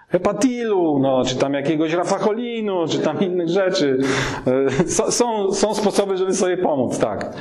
Hepatilu, 0.09 0.99
no, 0.99 1.25
czy 1.25 1.35
tam 1.35 1.53
jakiegoś 1.53 1.93
rafacholinu, 1.93 2.87
czy 2.87 2.99
tam 2.99 3.19
innych 3.21 3.49
rzeczy. 3.49 3.99
E, 4.47 5.11
są, 5.11 5.51
są 5.51 5.75
sposoby, 5.75 6.17
żeby 6.17 6.33
sobie 6.33 6.57
pomóc, 6.57 6.99
tak. 6.99 7.33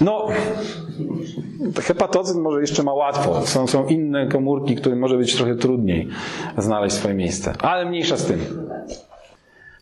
No, 0.00 0.26
hepatocyt 1.82 2.36
może 2.36 2.60
jeszcze 2.60 2.82
ma 2.82 2.92
łatwo. 2.92 3.42
Są, 3.42 3.66
są 3.66 3.86
inne 3.86 4.26
komórki, 4.28 4.76
które 4.76 4.96
może 4.96 5.16
być 5.16 5.36
trochę 5.36 5.54
trudniej 5.54 6.08
znaleźć 6.58 6.96
swoje 6.96 7.14
miejsce. 7.14 7.52
Ale 7.58 7.84
mniejsza 7.84 8.16
z 8.16 8.26
tym. 8.26 8.40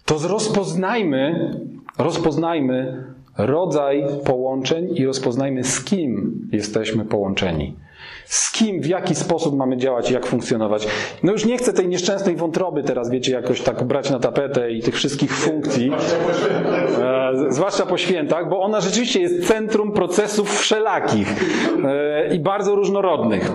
To 0.05 0.19
rozpoznajmy, 0.29 1.51
rozpoznajmy 1.99 3.05
rodzaj 3.38 4.05
połączeń 4.25 4.88
i 4.95 5.07
rozpoznajmy, 5.07 5.64
z 5.64 5.85
kim 5.85 6.40
jesteśmy 6.53 7.05
połączeni. 7.05 7.77
Z 8.27 8.53
kim, 8.53 8.81
w 8.83 8.87
jaki 8.87 9.14
sposób 9.14 9.57
mamy 9.57 9.77
działać 9.77 10.11
jak 10.11 10.27
funkcjonować. 10.27 10.88
No 11.23 11.33
już 11.33 11.45
nie 11.45 11.59
chcę 11.59 11.73
tej 11.73 11.88
nieszczęsnej 11.88 12.37
wątroby 12.37 12.83
teraz, 12.83 13.11
wiecie, 13.11 13.33
jakoś 13.33 13.61
tak 13.61 13.85
brać 13.85 14.11
na 14.11 14.18
tapetę 14.18 14.71
i 14.71 14.83
tych 14.83 14.95
wszystkich 14.95 15.33
funkcji, 15.33 15.92
e, 17.03 17.33
zwłaszcza 17.49 17.87
po 17.87 17.99
świętach, 17.99 18.49
bo 18.49 18.61
ona 18.61 18.81
rzeczywiście 18.81 19.21
jest 19.21 19.49
centrum 19.49 19.92
procesów 19.92 20.59
wszelakich 20.59 21.29
e, 21.85 22.35
i 22.35 22.40
bardzo 22.40 22.75
różnorodnych. 22.75 23.53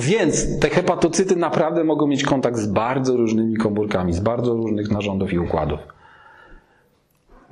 Więc 0.00 0.60
te 0.60 0.68
hepatocyty 0.68 1.36
naprawdę 1.36 1.84
mogą 1.84 2.06
mieć 2.06 2.24
kontakt 2.24 2.56
z 2.56 2.66
bardzo 2.66 3.16
różnymi 3.16 3.56
komórkami, 3.56 4.12
z 4.12 4.20
bardzo 4.20 4.54
różnych 4.54 4.90
narządów 4.90 5.32
i 5.32 5.38
układów. 5.38 5.80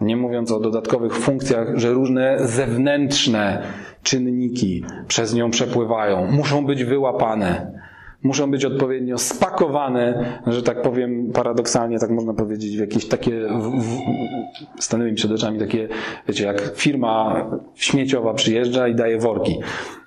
Nie 0.00 0.16
mówiąc 0.16 0.52
o 0.52 0.61
dodatkowych 0.61 1.14
funkcjach, 1.16 1.68
że 1.74 1.92
różne 1.92 2.38
zewnętrzne 2.40 3.62
czynniki 4.02 4.84
przez 5.08 5.34
nią 5.34 5.50
przepływają, 5.50 6.26
muszą 6.30 6.66
być 6.66 6.84
wyłapane. 6.84 7.72
muszą 8.22 8.50
być 8.50 8.64
odpowiednio 8.64 9.18
spakowane, 9.18 10.38
że 10.46 10.62
tak 10.62 10.82
powiem 10.82 11.30
paradoksalnie, 11.32 11.98
tak 11.98 12.11
można 12.11 12.34
powiedzieć, 12.34 12.76
w 12.76 12.80
jakieś 12.80 13.06
takie, 13.06 13.40
w, 13.48 13.82
w, 13.82 13.98
stanęły 14.78 15.11
mi 15.11 15.16
przed 15.16 15.32
oczami 15.32 15.58
takie, 15.58 15.88
wiecie, 16.28 16.44
jak 16.44 16.72
firma 16.76 17.46
śmieciowa 17.74 18.34
przyjeżdża 18.34 18.88
i 18.88 18.94
daje 18.94 19.18
worki. 19.18 19.58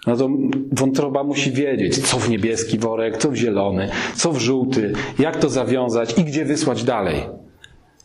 No 0.08 0.18
to 0.18 0.30
wątroba 0.72 1.24
musi 1.24 1.52
wiedzieć, 1.52 2.08
co 2.08 2.18
w 2.18 2.30
niebieski 2.30 2.80
worek, 2.80 3.18
co 3.18 3.32
w 3.32 3.36
zielony, 3.36 3.90
co 4.16 4.32
w 4.32 4.38
żółty, 4.38 4.94
jak 5.20 5.38
to 5.38 5.50
zawiązać 5.50 6.20
i 6.20 6.24
gdzie 6.24 6.46
wysłać 6.46 6.84
dalej. 6.84 7.41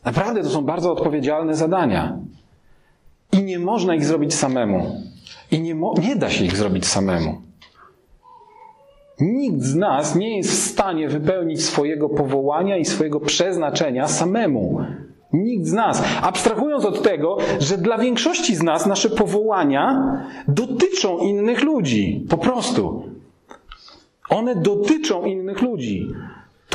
Naprawdę 0.07 0.43
to 0.43 0.49
są 0.49 0.65
bardzo 0.65 0.93
odpowiedzialne 0.93 1.55
zadania. 1.55 2.19
I 3.33 3.43
nie 3.43 3.59
można 3.59 3.95
ich 3.95 4.05
zrobić 4.05 4.35
samemu. 4.35 5.03
I 5.51 5.61
nie, 5.61 5.75
nie 6.03 6.17
da 6.17 6.31
się 6.31 6.45
ich 6.45 6.57
zrobić 6.57 6.87
samemu. 6.87 7.41
Nikt 9.21 9.63
z 9.63 9.75
nas 9.75 10.17
nie 10.17 10.37
jest 10.37 10.51
w 10.51 10.71
stanie 10.73 11.09
wypełnić 11.09 11.65
swojego 11.65 12.09
powołania 12.09 12.77
i 12.77 12.85
swojego 12.85 13.21
przeznaczenia 13.21 14.09
samemu. 14.09 14.81
Nikt 15.33 15.67
z 15.67 15.73
nas. 15.73 16.03
Abstrahując 16.23 16.85
od 16.85 17.03
tego, 17.03 17.39
że 17.59 17.79
dla 17.79 17.99
większości 17.99 18.57
z 18.57 18.63
nas 18.63 18.87
nasze 18.87 19.11
powołania 19.11 20.13
dotyczą 20.49 21.19
innych 21.19 21.63
ludzi. 21.63 22.27
Po 22.29 22.39
prostu. 22.39 23.03
One 24.29 24.57
dotyczą 24.57 25.25
innych 25.25 25.63
ludzi. 25.63 26.09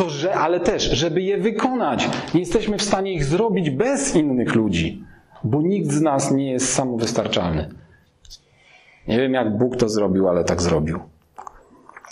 To, 0.02 0.10
że, 0.10 0.34
ale 0.34 0.60
też, 0.60 0.84
żeby 0.84 1.22
je 1.22 1.38
wykonać, 1.38 2.10
nie 2.34 2.40
jesteśmy 2.40 2.78
w 2.78 2.82
stanie 2.82 3.14
ich 3.14 3.26
zrobić 3.26 3.70
bez 3.70 4.16
innych 4.16 4.56
ludzi, 4.56 5.04
bo 5.44 5.62
nikt 5.62 5.92
z 5.92 6.02
nas 6.02 6.32
nie 6.32 6.52
jest 6.52 6.74
samowystarczalny. 6.74 7.70
Nie 9.08 9.18
wiem, 9.18 9.34
jak 9.34 9.58
Bóg 9.58 9.78
to 9.78 9.90
zrobił, 9.90 10.30
ale 10.30 10.44
tak 10.44 10.62
zrobił. 10.62 11.00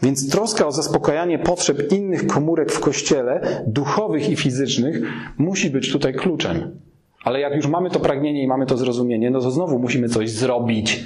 Więc 0.03 0.31
troska 0.31 0.67
o 0.67 0.71
zaspokajanie 0.71 1.39
potrzeb 1.39 1.91
innych 1.91 2.27
komórek 2.27 2.71
w 2.71 2.79
kościele, 2.79 3.63
duchowych 3.67 4.29
i 4.29 4.35
fizycznych, 4.35 5.01
musi 5.37 5.69
być 5.69 5.91
tutaj 5.91 6.13
kluczem. 6.13 6.79
Ale 7.23 7.39
jak 7.39 7.55
już 7.55 7.67
mamy 7.67 7.89
to 7.89 7.99
pragnienie 7.99 8.43
i 8.43 8.47
mamy 8.47 8.65
to 8.65 8.77
zrozumienie, 8.77 9.31
no 9.31 9.39
to 9.41 9.51
znowu 9.51 9.79
musimy 9.79 10.09
coś 10.09 10.31
zrobić, 10.31 11.05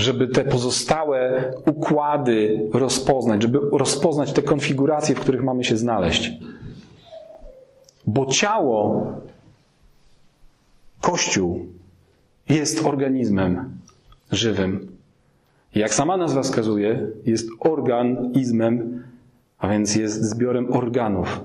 żeby 0.00 0.28
te 0.28 0.44
pozostałe 0.44 1.52
układy 1.66 2.68
rozpoznać, 2.72 3.42
żeby 3.42 3.58
rozpoznać 3.72 4.32
te 4.32 4.42
konfiguracje, 4.42 5.14
w 5.14 5.20
których 5.20 5.42
mamy 5.42 5.64
się 5.64 5.76
znaleźć. 5.76 6.32
Bo 8.06 8.26
ciało, 8.26 9.06
Kościół 11.00 11.66
jest 12.48 12.86
organizmem 12.86 13.78
żywym. 14.32 14.96
Jak 15.74 15.94
sama 15.94 16.16
nazwa 16.16 16.42
wskazuje, 16.42 17.06
jest 17.26 17.48
organizmem, 17.60 19.04
a 19.58 19.68
więc 19.68 19.96
jest 19.96 20.24
zbiorem 20.24 20.72
organów. 20.72 21.40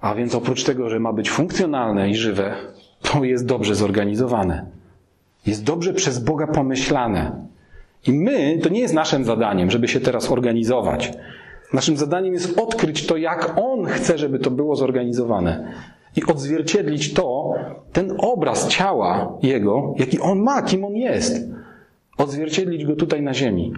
A 0.00 0.14
więc 0.14 0.34
oprócz 0.34 0.64
tego, 0.64 0.90
że 0.90 1.00
ma 1.00 1.12
być 1.12 1.30
funkcjonalne 1.30 2.10
i 2.10 2.14
żywe, 2.14 2.54
to 3.02 3.24
jest 3.24 3.46
dobrze 3.46 3.74
zorganizowane. 3.74 4.66
Jest 5.46 5.64
dobrze 5.64 5.92
przez 5.92 6.18
Boga 6.18 6.46
pomyślane. 6.46 7.46
I 8.06 8.12
my, 8.12 8.58
to 8.62 8.68
nie 8.68 8.80
jest 8.80 8.94
naszym 8.94 9.24
zadaniem, 9.24 9.70
żeby 9.70 9.88
się 9.88 10.00
teraz 10.00 10.30
organizować. 10.30 11.12
Naszym 11.72 11.96
zadaniem 11.96 12.34
jest 12.34 12.58
odkryć 12.58 13.06
to, 13.06 13.16
jak 13.16 13.58
On 13.58 13.86
chce, 13.86 14.18
żeby 14.18 14.38
to 14.38 14.50
było 14.50 14.76
zorganizowane. 14.76 15.72
I 16.16 16.24
odzwierciedlić 16.24 17.14
to, 17.14 17.54
ten 17.92 18.16
obraz 18.18 18.68
ciała 18.68 19.38
Jego, 19.42 19.94
jaki 19.96 20.20
On 20.20 20.42
ma, 20.42 20.62
kim 20.62 20.84
On 20.84 20.96
jest. 20.96 21.48
Odzwierciedlić 22.18 22.84
go 22.84 22.96
tutaj 22.96 23.22
na 23.22 23.34
Ziemi. 23.34 23.72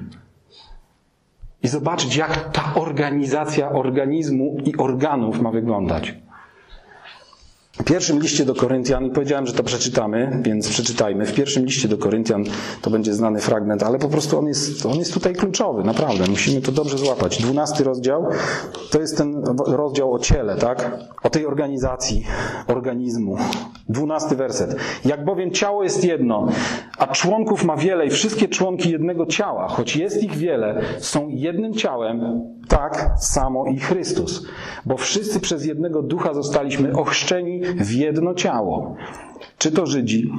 I 1.63 1.69
zobaczyć, 1.69 2.17
jak 2.17 2.53
ta 2.53 2.75
organizacja 2.75 3.71
organizmu 3.71 4.57
i 4.65 4.77
organów 4.77 5.41
ma 5.41 5.51
wyglądać. 5.51 6.15
W 7.79 7.85
pierwszym 7.85 8.21
liście 8.21 8.45
do 8.45 8.55
Koryntian, 8.55 9.11
powiedziałem, 9.11 9.47
że 9.47 9.53
to 9.53 9.63
przeczytamy, 9.63 10.41
więc 10.43 10.69
przeczytajmy. 10.69 11.27
W 11.27 11.35
pierwszym 11.35 11.65
liście 11.65 11.89
do 11.89 11.99
Koryntian 11.99 12.45
to 12.83 12.91
będzie 12.91 13.15
znany 13.15 13.41
fragment, 13.41 13.83
ale 13.83 13.99
po 13.99 14.09
prostu 14.09 14.39
on 14.39 14.47
jest, 14.47 14.87
on 14.87 14.99
jest 14.99 15.15
tutaj 15.15 15.35
kluczowy, 15.35 15.85
naprawdę. 15.85 16.25
Musimy 16.31 16.61
to 16.61 16.73
dobrze 16.73 16.99
złapać. 16.99 17.43
Dwunasty 17.43 17.85
rozdział 17.85 18.27
to 18.91 19.01
jest 19.01 19.17
ten 19.17 19.43
rozdział 19.67 20.13
o 20.13 20.19
ciele, 20.19 20.57
tak? 20.57 20.99
O 21.23 21.31
tej 21.31 21.47
organizacji, 21.47 22.25
organizmu. 22.67 23.37
Dwunasty 23.89 24.37
werset. 24.37 24.77
Jak 25.05 25.25
bowiem 25.25 25.51
ciało 25.51 25.83
jest 25.83 26.05
jedno, 26.05 26.49
a 26.99 27.07
członków 27.07 27.65
ma 27.65 27.77
wiele 27.77 28.07
i 28.07 28.11
wszystkie 28.11 28.49
członki 28.49 28.91
jednego 28.91 29.27
ciała, 29.27 29.69
choć 29.69 29.97
jest 29.97 30.23
ich 30.23 30.37
wiele, 30.37 30.83
są 30.99 31.29
jednym 31.29 31.75
ciałem, 31.75 32.43
tak 32.69 33.11
samo 33.19 33.67
i 33.67 33.79
Chrystus. 33.79 34.47
Bo 34.87 34.97
wszyscy 34.97 35.41
przez 35.41 35.67
jednego 35.67 36.03
ducha 36.03 36.35
zostaliśmy 36.35 36.93
ochrzczeni 36.93 37.61
w 37.61 37.93
jedno 37.93 38.35
ciało. 38.35 38.97
Czy 39.59 39.73
to 39.73 39.87
Żydzi, 39.87 40.33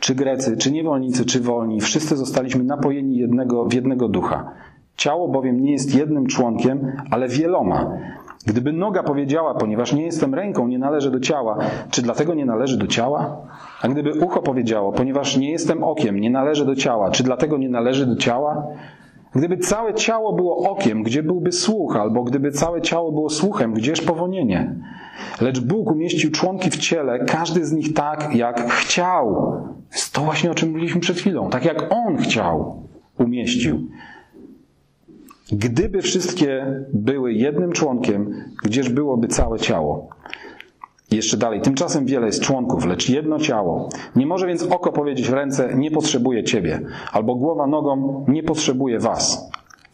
czy 0.00 0.14
Grecy, 0.14 0.56
czy 0.56 0.72
niewolnicy, 0.72 1.24
czy 1.24 1.40
wolni, 1.40 1.80
wszyscy 1.80 2.16
zostaliśmy 2.16 2.64
napojeni 2.64 3.16
jednego, 3.16 3.64
w 3.64 3.72
jednego 3.72 4.08
ducha. 4.08 4.50
Ciało 4.96 5.28
bowiem 5.28 5.60
nie 5.60 5.72
jest 5.72 5.94
jednym 5.94 6.26
członkiem, 6.26 6.92
ale 7.10 7.28
wieloma. 7.28 7.98
Gdyby 8.46 8.72
noga 8.72 9.02
powiedziała, 9.02 9.54
ponieważ 9.54 9.92
nie 9.92 10.04
jestem 10.04 10.34
ręką, 10.34 10.68
nie 10.68 10.78
należy 10.78 11.10
do 11.10 11.20
ciała, 11.20 11.58
czy 11.90 12.02
dlatego 12.02 12.34
nie 12.34 12.46
należy 12.46 12.78
do 12.78 12.86
ciała? 12.86 13.36
A 13.82 13.88
gdyby 13.88 14.12
ucho 14.12 14.42
powiedziało, 14.42 14.92
ponieważ 14.92 15.36
nie 15.36 15.50
jestem 15.50 15.84
okiem, 15.84 16.20
nie 16.20 16.30
należy 16.30 16.66
do 16.66 16.74
ciała, 16.74 17.10
czy 17.10 17.22
dlatego 17.22 17.58
nie 17.58 17.68
należy 17.68 18.06
do 18.06 18.16
ciała? 18.16 18.66
Gdyby 19.34 19.58
całe 19.58 19.94
ciało 19.94 20.32
było 20.32 20.70
okiem, 20.70 21.02
gdzie 21.02 21.22
byłby 21.22 21.52
słuch, 21.52 21.96
albo 21.96 22.24
gdyby 22.24 22.52
całe 22.52 22.82
ciało 22.82 23.12
było 23.12 23.30
słuchem, 23.30 23.74
gdzież 23.74 24.00
powonienie? 24.00 24.74
Lecz 25.40 25.60
Bóg 25.60 25.90
umieścił 25.90 26.30
członki 26.30 26.70
w 26.70 26.76
ciele, 26.76 27.24
każdy 27.24 27.66
z 27.66 27.72
nich 27.72 27.94
tak, 27.94 28.34
jak 28.34 28.70
chciał. 28.70 29.52
Jest 29.92 30.14
to 30.14 30.20
właśnie 30.20 30.50
o 30.50 30.54
czym 30.54 30.68
mówiliśmy 30.68 31.00
przed 31.00 31.16
chwilą. 31.16 31.50
Tak 31.50 31.64
jak 31.64 31.92
On 31.92 32.16
chciał, 32.16 32.82
umieścił. 33.18 33.80
Gdyby 35.52 36.02
wszystkie 36.02 36.66
były 36.92 37.32
jednym 37.32 37.72
członkiem, 37.72 38.44
gdzież 38.64 38.88
byłoby 38.88 39.28
całe 39.28 39.58
ciało? 39.58 40.08
Jeszcze 41.10 41.36
dalej. 41.36 41.60
Tymczasem 41.60 42.06
wiele 42.06 42.26
jest 42.26 42.42
członków, 42.42 42.86
lecz 42.86 43.08
jedno 43.08 43.38
ciało. 43.38 43.88
Nie 44.16 44.26
może 44.26 44.46
więc 44.46 44.62
oko 44.62 44.92
powiedzieć 44.92 45.28
ręce, 45.28 45.74
nie 45.74 45.90
potrzebuje 45.90 46.44
ciebie, 46.44 46.80
albo 47.12 47.34
głowa 47.34 47.66
nogą, 47.66 48.24
nie 48.28 48.42
potrzebuje 48.42 48.98
was. 48.98 49.50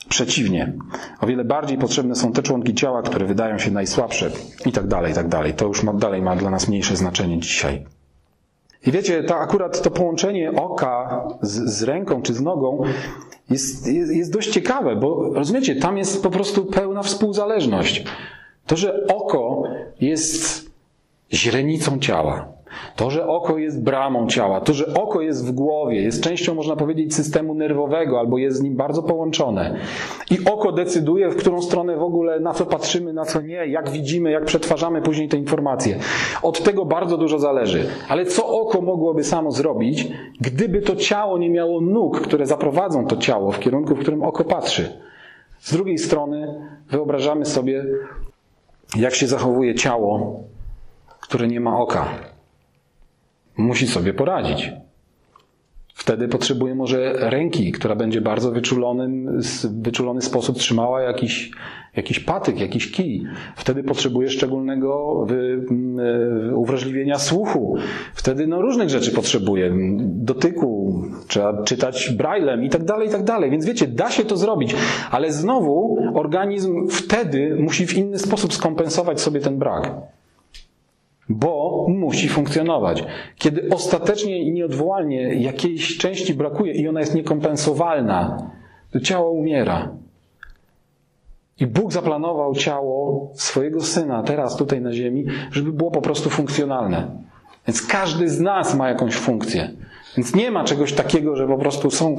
Przeciwnie, 0.09 0.73
o 1.21 1.27
wiele 1.27 1.45
bardziej 1.45 1.79
potrzebne 1.79 2.15
są 2.15 2.33
te 2.33 2.43
członki 2.43 2.75
ciała, 2.75 3.03
które 3.03 3.27
wydają 3.27 3.59
się 3.59 3.71
najsłabsze, 3.71 4.31
i 4.67 4.73
tak 4.73 4.87
dalej, 4.87 5.13
i 5.13 5.15
tak 5.15 5.29
dalej. 5.29 5.55
To 5.55 5.67
już 5.67 5.83
ma, 5.83 5.93
dalej 5.93 6.23
ma 6.23 6.37
dla 6.37 6.51
nas 6.51 6.69
mniejsze 6.69 6.97
znaczenie 6.97 7.41
dzisiaj. 7.41 7.85
I 8.87 8.93
wiecie, 8.93 9.25
to 9.25 9.37
akurat 9.37 9.83
to 9.83 9.91
połączenie 9.91 10.53
oka 10.53 11.25
z, 11.43 11.71
z 11.71 11.83
ręką 11.83 12.23
czy 12.23 12.35
z 12.35 12.41
nogą 12.41 12.83
jest, 13.51 13.87
jest, 13.87 14.13
jest 14.15 14.33
dość 14.33 14.49
ciekawe, 14.51 14.97
bo 14.97 15.35
rozumiecie, 15.35 15.77
tam 15.77 15.99
jest 15.99 16.23
po 16.23 16.31
prostu 16.31 16.65
pełna 16.65 17.03
współzależność. 17.03 18.05
To, 18.67 18.77
że 18.77 19.07
oko 19.07 19.63
jest 20.01 20.66
źrenicą 21.33 21.99
ciała, 21.99 22.49
to, 22.97 23.11
że 23.11 23.27
oko 23.27 23.59
jest 23.59 23.83
bramą 23.83 24.27
ciała, 24.27 24.61
to, 24.61 24.75
że 24.75 24.95
oko 24.95 25.21
jest 25.21 25.47
w 25.47 25.53
głowie, 25.53 26.03
jest 26.03 26.23
częścią, 26.23 26.55
można 26.55 26.77
powiedzieć, 26.77 27.15
systemu 27.15 27.55
nerwowego, 27.55 28.19
albo 28.19 28.39
jest 28.39 28.59
z 28.59 28.63
nim 28.63 28.77
bardzo 28.77 29.03
połączone. 29.03 29.77
I 30.31 30.39
oko 30.45 30.73
decyduje, 30.73 31.31
w 31.31 31.37
którą 31.37 31.63
stronę 31.63 31.97
w 31.97 32.03
ogóle, 32.03 32.41
na 32.41 32.55
co 32.55 32.67
patrzymy, 32.67 33.13
na 33.13 33.25
co 33.25 33.41
nie, 33.41 33.67
jak 33.67 33.91
widzimy, 33.91 34.31
jak 34.31 34.45
przetwarzamy 34.45 35.03
później 35.03 35.29
te 35.29 35.37
informacje. 35.37 35.99
Od 36.43 36.63
tego 36.63 36.85
bardzo 36.85 37.19
dużo 37.19 37.39
zależy. 37.39 37.87
Ale 38.09 38.27
co 38.27 38.61
oko 38.61 38.81
mogłoby 38.81 39.25
samo 39.25 39.51
zrobić, 39.51 40.09
gdyby 40.41 40.83
to 40.83 40.97
ciało 40.97 41.39
nie 41.39 41.51
miało 41.51 41.81
nóg, 41.81 42.21
które 42.21 42.47
zaprowadzą 42.47 43.07
to 43.07 43.17
ciało 43.17 43.53
w 43.53 43.59
kierunku, 43.59 43.95
w 43.95 44.01
którym 44.01 44.23
oko 44.23 44.45
patrzy? 44.45 45.01
Z 45.61 45.73
drugiej 45.73 45.99
strony 45.99 46.61
wyobrażamy 46.91 47.45
sobie, 47.45 47.85
jak 48.97 49.15
się 49.15 49.27
zachowuje 49.27 49.75
ciało, 49.75 50.41
które 51.29 51.49
nie 51.49 51.61
ma 51.61 51.79
oka 51.79 52.09
musi 53.57 53.87
sobie 53.87 54.15
poradzić. 54.15 54.73
Wtedy 55.95 56.29
potrzebuje 56.29 56.75
może 56.75 57.13
ręki, 57.31 57.73
która 57.73 57.95
będzie 57.95 58.21
bardzo 58.21 58.53
wyczulonym, 58.53 59.41
wyczulony 59.71 60.23
sposób 60.23 60.59
trzymała 60.59 61.03
jakiś, 61.03 61.51
jakiś 61.97 62.21
patyk, 62.21 62.61
jakiś 62.61 62.91
kij. 62.91 63.25
Wtedy 63.57 63.83
potrzebuje 63.83 64.29
szczególnego 64.29 65.25
wy, 65.29 65.67
uwrażliwienia 66.55 67.19
słuchu. 67.19 67.77
Wtedy 68.15 68.47
no, 68.47 68.63
różnych 68.63 68.89
rzeczy 68.89 69.11
potrzebuje. 69.13 69.73
Dotyku, 70.01 71.03
trzeba 71.29 71.63
czytać 71.63 72.11
braillem 72.11 72.65
i 72.65 72.69
tak 72.69 72.85
dalej, 72.85 73.09
i 73.09 73.11
tak 73.11 73.25
dalej. 73.25 73.51
Więc 73.51 73.67
wiecie, 73.67 73.87
da 73.87 74.11
się 74.11 74.25
to 74.25 74.37
zrobić, 74.37 74.75
ale 75.11 75.33
znowu 75.33 75.99
organizm 76.15 76.89
wtedy 76.89 77.57
musi 77.61 77.87
w 77.87 77.97
inny 77.97 78.19
sposób 78.19 78.55
skompensować 78.55 79.21
sobie 79.21 79.41
ten 79.41 79.59
brak 79.59 79.93
bo 81.29 81.87
musi 81.89 82.29
funkcjonować. 82.29 83.05
Kiedy 83.37 83.69
ostatecznie 83.71 84.39
i 84.39 84.53
nieodwołalnie 84.53 85.35
jakiejś 85.35 85.99
części 85.99 86.35
brakuje 86.35 86.73
i 86.73 86.89
ona 86.89 87.01
jest 87.01 87.15
niekompensowalna, 87.15 88.51
to 88.93 89.01
ciało 89.01 89.31
umiera. 89.31 89.89
I 91.61 91.67
Bóg 91.67 91.93
zaplanował 91.93 92.55
ciało 92.55 93.31
swojego 93.35 93.81
syna 93.81 94.23
teraz 94.23 94.57
tutaj 94.57 94.81
na 94.81 94.93
ziemi, 94.93 95.25
żeby 95.51 95.73
było 95.73 95.91
po 95.91 96.03
prostu 96.03 96.31
funkcjonalne. 96.31 97.11
Więc 97.67 97.87
każdy 97.87 98.29
z 98.29 98.41
nas 98.41 98.75
ma 98.75 98.89
jakąś 98.89 99.15
funkcję. 99.15 99.71
Więc 100.17 100.35
nie 100.35 100.51
ma 100.51 100.65
czegoś 100.65 100.93
takiego, 100.93 101.37
że 101.37 101.47
po 101.47 101.59
prostu 101.59 101.91
są 101.91 102.17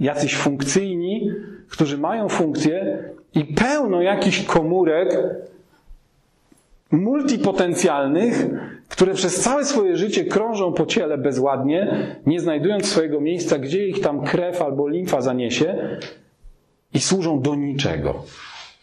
jacyś 0.00 0.36
funkcyjni, 0.36 1.30
którzy 1.70 1.98
mają 1.98 2.28
funkcję 2.28 2.98
i 3.34 3.44
pełno 3.44 4.02
jakichś 4.02 4.42
komórek 4.42 5.18
multipotencjalnych, 6.92 8.46
które 8.88 9.14
przez 9.14 9.40
całe 9.40 9.64
swoje 9.64 9.96
życie 9.96 10.24
krążą 10.24 10.72
po 10.72 10.86
ciele 10.86 11.18
bezładnie, 11.18 11.96
nie 12.26 12.40
znajdując 12.40 12.86
swojego 12.86 13.20
miejsca, 13.20 13.58
gdzie 13.58 13.88
ich 13.88 14.00
tam 14.00 14.24
krew 14.24 14.62
albo 14.62 14.88
limfa 14.88 15.20
zaniesie 15.20 15.98
i 16.94 17.00
służą 17.00 17.40
do 17.40 17.54
niczego. 17.54 18.14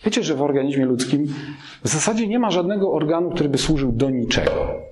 Wiecie, 0.05 0.23
że 0.23 0.35
w 0.35 0.41
organizmie 0.41 0.85
ludzkim 0.85 1.33
w 1.83 1.87
zasadzie 1.87 2.27
nie 2.27 2.39
ma 2.39 2.51
żadnego 2.51 2.91
organu, 2.91 3.29
który 3.29 3.49
by 3.49 3.57
służył 3.57 3.91
do 3.91 4.09
niczego. 4.09 4.88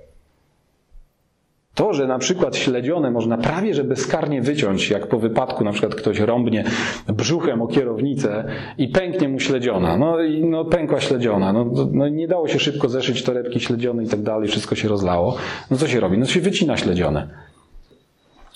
To, 1.78 1.94
że 1.94 2.08
na 2.08 2.20
przykład 2.20 2.56
śledzione 2.56 3.12
można 3.12 3.38
prawie 3.38 3.74
że 3.74 3.84
bezkarnie 3.84 4.42
wyciąć, 4.42 4.90
jak 4.90 5.08
po 5.08 5.20
wypadku 5.20 5.64
na 5.64 5.72
przykład 5.72 5.96
ktoś 5.96 6.20
rąbnie 6.20 6.64
brzuchem 7.08 7.62
o 7.62 7.68
kierownicę 7.68 8.46
i 8.78 8.88
pęknie 8.88 9.30
mu 9.30 9.40
śledziona. 9.40 9.98
No 9.98 10.22
i 10.24 10.46
no, 10.46 10.66
pękła 10.66 11.02
śledziona. 11.02 11.54
No, 11.54 11.66
no 11.92 12.10
nie 12.10 12.28
dało 12.28 12.48
się 12.48 12.60
szybko 12.60 12.90
zeszyć 12.90 13.24
torebki 13.24 13.60
śledzione 13.60 14.04
i 14.04 14.08
tak 14.08 14.22
dalej, 14.22 14.50
wszystko 14.50 14.76
się 14.76 14.88
rozlało. 14.88 15.38
No 15.72 15.78
co 15.78 15.88
się 15.88 16.00
robi? 16.00 16.18
No 16.18 16.26
się 16.26 16.42
wycina 16.42 16.78
śledzione. 16.78 17.28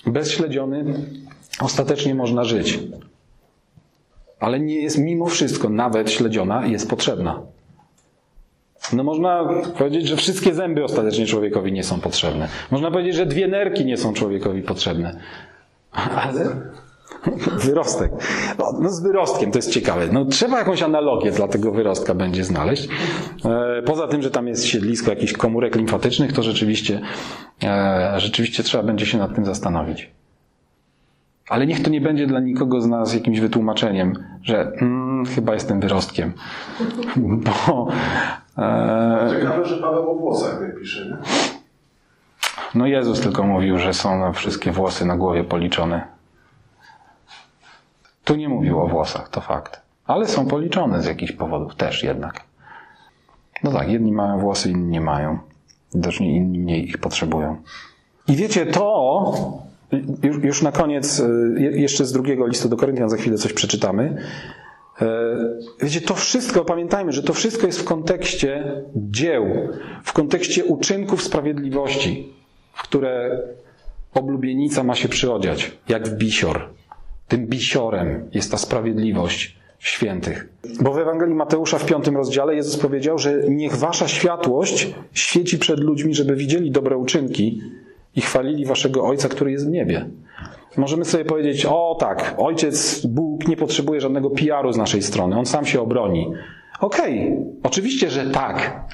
Bez 0.06 0.30
śledziony 0.30 0.84
ostatecznie 1.60 2.14
można 2.14 2.44
żyć. 2.44 2.78
Ale 4.40 4.60
nie 4.60 4.80
jest 4.80 4.98
mimo 4.98 5.26
wszystko, 5.26 5.68
nawet 5.68 6.10
śledziona 6.10 6.66
jest 6.66 6.90
potrzebna. 6.90 7.42
No 8.92 9.04
można 9.04 9.48
powiedzieć, 9.78 10.08
że 10.08 10.16
wszystkie 10.16 10.54
zęby 10.54 10.84
ostatecznie 10.84 11.26
człowiekowi 11.26 11.72
nie 11.72 11.84
są 11.84 12.00
potrzebne. 12.00 12.48
Można 12.70 12.90
powiedzieć, 12.90 13.14
że 13.14 13.26
dwie 13.26 13.48
nerki 13.48 13.84
nie 13.84 13.96
są 13.96 14.12
człowiekowi 14.12 14.62
potrzebne. 14.62 15.20
Ale 15.92 16.72
wyrostek. 17.64 18.12
No, 18.58 18.72
no 18.80 18.90
z 18.90 19.02
wyrostkiem 19.02 19.52
to 19.52 19.58
jest 19.58 19.70
ciekawe. 19.70 20.06
No, 20.12 20.24
trzeba 20.24 20.58
jakąś 20.58 20.82
analogię 20.82 21.30
dla 21.30 21.48
tego 21.48 21.72
wyrostka 21.72 22.14
będzie 22.14 22.44
znaleźć. 22.44 22.88
E, 23.44 23.82
poza 23.82 24.08
tym, 24.08 24.22
że 24.22 24.30
tam 24.30 24.48
jest 24.48 24.64
siedlisko 24.64 25.10
jakichś 25.10 25.32
komórek 25.32 25.76
limfatycznych, 25.76 26.32
to 26.32 26.42
rzeczywiście, 26.42 27.00
e, 27.62 28.14
rzeczywiście 28.16 28.62
trzeba 28.62 28.84
będzie 28.84 29.06
się 29.06 29.18
nad 29.18 29.34
tym 29.34 29.44
zastanowić. 29.44 30.10
Ale 31.48 31.66
niech 31.66 31.82
to 31.82 31.90
nie 31.90 32.00
będzie 32.00 32.26
dla 32.26 32.40
nikogo 32.40 32.80
z 32.80 32.86
nas 32.86 33.14
jakimś 33.14 33.40
wytłumaczeniem, 33.40 34.24
że 34.42 34.72
mm, 34.72 35.26
chyba 35.26 35.54
jestem 35.54 35.80
wyrostkiem. 35.80 36.32
Bo. 37.66 37.88
E... 38.58 39.30
Ciekawe, 39.30 39.64
że 39.64 39.76
Paweł 39.76 40.10
o 40.10 40.14
włosach 40.14 40.60
pisze, 40.80 41.06
nie? 41.06 41.16
No 42.74 42.86
Jezus 42.86 43.20
tylko 43.20 43.42
mówił, 43.42 43.78
że 43.78 43.94
są 43.94 44.18
na 44.18 44.32
wszystkie 44.32 44.72
włosy 44.72 45.06
na 45.06 45.16
głowie 45.16 45.44
policzone. 45.44 46.06
Tu 48.24 48.36
nie 48.36 48.48
mówił 48.48 48.80
o 48.80 48.86
włosach, 48.86 49.28
to 49.28 49.40
fakt. 49.40 49.80
Ale 50.06 50.28
są 50.28 50.46
policzone 50.46 51.02
z 51.02 51.06
jakichś 51.06 51.32
powodów 51.32 51.74
też 51.74 52.02
jednak. 52.02 52.40
No 53.62 53.72
tak, 53.72 53.88
jedni 53.88 54.12
mają 54.12 54.38
włosy, 54.38 54.70
inni 54.70 54.88
nie 54.88 55.00
mają. 55.00 55.38
Widocznie 55.94 56.36
inni 56.36 56.58
mniej 56.58 56.88
ich 56.88 56.98
potrzebują. 56.98 57.56
I 58.28 58.36
wiecie, 58.36 58.66
to 58.66 59.32
już, 60.22 60.44
już 60.44 60.62
na 60.62 60.72
koniec, 60.72 61.20
e, 61.20 61.60
jeszcze 61.60 62.04
z 62.04 62.12
drugiego 62.12 62.46
listu 62.46 62.68
do 62.68 62.76
Koryntian 62.76 63.10
za 63.10 63.16
chwilę 63.16 63.38
coś 63.38 63.52
przeczytamy. 63.52 64.16
E, 65.02 65.36
wiecie, 65.80 66.00
to 66.00 66.14
wszystko, 66.14 66.64
pamiętajmy, 66.64 67.12
że 67.12 67.22
to 67.22 67.32
wszystko 67.32 67.66
jest 67.66 67.80
w 67.80 67.84
kontekście 67.84 68.82
dzieł, 68.94 69.68
w 70.04 70.12
kontekście 70.12 70.64
uczynków 70.64 71.22
sprawiedliwości, 71.22 72.32
w 72.72 72.82
które 72.82 73.42
oblubienica 74.14 74.84
ma 74.84 74.94
się 74.94 75.08
przyodziać, 75.08 75.72
jak 75.88 76.08
w 76.08 76.16
bisior. 76.16 76.68
Tym 77.28 77.46
bisiorem 77.46 78.28
jest 78.34 78.50
ta 78.50 78.56
sprawiedliwość 78.58 79.56
świętych. 79.78 80.48
Bo 80.80 80.92
w 80.92 80.98
Ewangelii 80.98 81.34
Mateusza 81.34 81.78
w 81.78 81.86
piątym 81.86 82.16
rozdziale 82.16 82.54
Jezus 82.54 82.76
powiedział, 82.76 83.18
że 83.18 83.42
niech 83.48 83.76
wasza 83.76 84.08
światłość 84.08 84.94
świeci 85.12 85.58
przed 85.58 85.80
ludźmi, 85.80 86.14
żeby 86.14 86.36
widzieli 86.36 86.70
dobre 86.70 86.96
uczynki 86.96 87.60
i 88.16 88.20
chwalili 88.20 88.66
waszego 88.66 89.04
Ojca, 89.04 89.28
który 89.28 89.52
jest 89.52 89.68
w 89.68 89.70
niebie. 89.70 90.06
Możemy 90.76 91.04
sobie 91.04 91.24
powiedzieć, 91.24 91.66
o 91.66 91.96
tak, 92.00 92.34
Ojciec 92.38 93.06
Bóg 93.06 93.48
nie 93.48 93.56
potrzebuje 93.56 94.00
żadnego 94.00 94.30
PR-u 94.30 94.72
z 94.72 94.76
naszej 94.76 95.02
strony, 95.02 95.38
On 95.38 95.46
sam 95.46 95.66
się 95.66 95.80
obroni. 95.80 96.32
Okej, 96.80 97.20
okay, 97.20 97.46
oczywiście, 97.62 98.10
że 98.10 98.30
tak. 98.30 98.84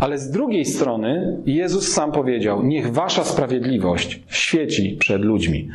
Ale 0.00 0.18
z 0.18 0.30
drugiej 0.30 0.64
strony 0.64 1.38
Jezus 1.46 1.92
sam 1.92 2.12
powiedział: 2.12 2.62
Niech 2.62 2.92
wasza 2.92 3.24
sprawiedliwość 3.24 4.22
świeci 4.28 4.96
przed 5.00 5.22
ludźmi. 5.22 5.68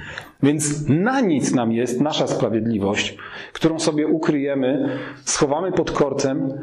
Więc 0.43 0.89
na 0.89 1.21
nic 1.21 1.53
nam 1.53 1.71
jest 1.71 2.01
nasza 2.01 2.27
sprawiedliwość, 2.27 3.17
którą 3.53 3.79
sobie 3.79 4.07
ukryjemy, 4.07 4.89
schowamy 5.23 5.71
pod 5.71 5.91
korcem, 5.91 6.53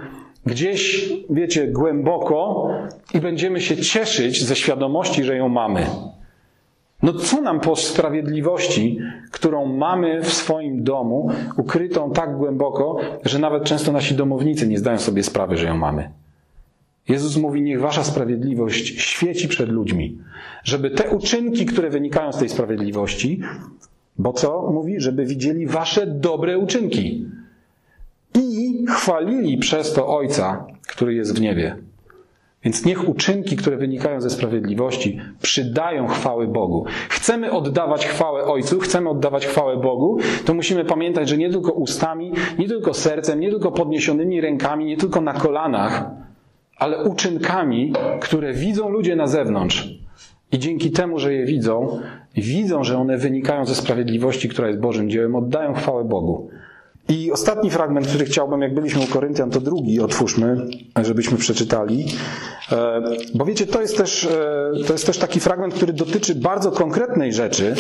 gdzieś, 0.47 1.13
wiecie, 1.31 1.67
głęboko 1.67 2.69
i 3.15 3.21
będziemy 3.21 3.61
się 3.61 3.77
cieszyć 3.77 4.45
ze 4.45 4.57
świadomości, 4.57 5.25
że 5.25 5.37
ją 5.37 5.49
mamy. 5.49 5.87
No 7.03 7.13
co 7.13 7.41
nam 7.41 7.61
po 7.61 7.77
sprawiedliwości, 7.77 8.99
którą 9.31 9.67
mamy 9.67 10.23
w 10.23 10.33
swoim 10.33 10.85
domu, 10.85 11.31
ukrytą 11.57 12.11
tak 12.11 12.37
głęboko, 12.37 12.97
że 13.25 13.39
nawet 13.39 13.65
często 13.65 13.93
nasi 13.93 14.15
domownicy 14.15 14.69
nie 14.69 14.79
zdają 14.79 14.99
sobie 14.99 15.23
sprawy, 15.23 15.57
że 15.57 15.67
ją 15.67 15.77
mamy? 15.77 16.11
Jezus 17.09 17.37
mówi: 17.37 17.63
Niech 17.63 17.81
wasza 17.81 18.05
sprawiedliwość 18.05 19.03
świeci 19.03 19.49
przed 19.49 19.69
ludźmi, 19.69 20.19
żeby 20.65 20.91
te 20.91 21.11
uczynki, 21.11 21.67
które 21.67 21.91
wynikają 21.91 22.33
z 22.33 22.39
tej 22.39 22.49
sprawiedliwości, 22.49 23.41
bo 24.19 24.33
co 24.33 24.71
mówi? 24.73 24.95
Żeby 25.01 25.27
widzieli 25.27 25.67
wasze 25.67 26.07
dobre 26.07 26.59
uczynki 26.59 27.27
i 28.35 28.85
chwalili 28.89 29.59
przez 29.59 29.93
to 29.93 30.17
Ojca, 30.17 30.67
który 30.89 31.15
jest 31.15 31.39
w 31.39 31.41
niebie. 31.41 31.77
Więc 32.65 32.85
niech 32.85 33.09
uczynki, 33.09 33.57
które 33.57 33.77
wynikają 33.77 34.21
ze 34.21 34.31
sprawiedliwości, 34.31 35.21
przydają 35.43 36.09
chwały 36.09 36.47
Bogu. 36.47 36.85
Chcemy 37.09 37.51
oddawać 37.51 38.07
chwałę 38.07 38.45
Ojcu, 38.45 38.81
chcemy 38.81 39.11
oddawać 39.11 39.47
chwałę 39.47 39.77
Bogu, 39.77 40.19
to 40.45 40.55
musimy 40.55 40.85
pamiętać, 40.85 41.29
że 41.29 41.39
nie 41.39 41.51
tylko 41.51 41.73
ustami, 41.73 42.33
nie 42.59 42.69
tylko 42.69 42.95
sercem, 42.95 43.41
nie 43.41 43.51
tylko 43.51 43.73
podniesionymi 43.73 44.41
rękami, 44.41 44.85
nie 44.85 44.97
tylko 44.97 45.21
na 45.21 45.33
kolanach, 45.33 46.05
ale 46.77 47.05
uczynkami, 47.05 47.93
które 48.21 48.53
widzą 48.53 48.89
ludzie 48.89 49.17
na 49.17 49.27
zewnątrz. 49.27 49.89
I 50.53 50.59
dzięki 50.59 50.91
temu, 50.91 51.19
że 51.19 51.35
je 51.35 51.47
widzą, 51.47 52.01
widzą, 52.37 52.85
że 52.85 52.99
one 52.99 53.19
wynikają 53.19 53.67
ze 53.67 53.75
sprawiedliwości, 53.75 54.49
która 54.49 54.69
jest 54.69 54.81
Bożym 54.81 55.11
dziełem, 55.11 55.35
oddają 55.35 55.75
chwałę 55.75 56.05
Bogu. 56.05 56.51
I 57.09 57.33
ostatni 57.33 57.71
fragment, 57.71 58.07
który 58.07 58.25
chciałbym, 58.25 58.63
jak 58.63 58.75
byliśmy 58.75 59.03
u 59.03 59.07
Koryntian, 59.07 59.51
to 59.51 59.61
drugi 59.61 60.01
otwórzmy, 60.01 60.67
żebyśmy 61.03 61.39
przeczytali. 61.39 62.07
E, 62.73 63.03
bo 63.35 63.45
wiecie, 63.45 63.67
to 63.67 63.81
jest 63.81 63.97
też, 63.97 64.25
e, 64.25 64.73
to 64.87 64.93
jest 64.93 65.07
też 65.07 65.19
taki 65.19 65.41
fragment, 65.41 65.75
który 65.75 65.93
dotyczy 65.93 66.35
bardzo 66.35 66.71
konkretnej 66.71 67.33
rzeczy. 67.33 67.75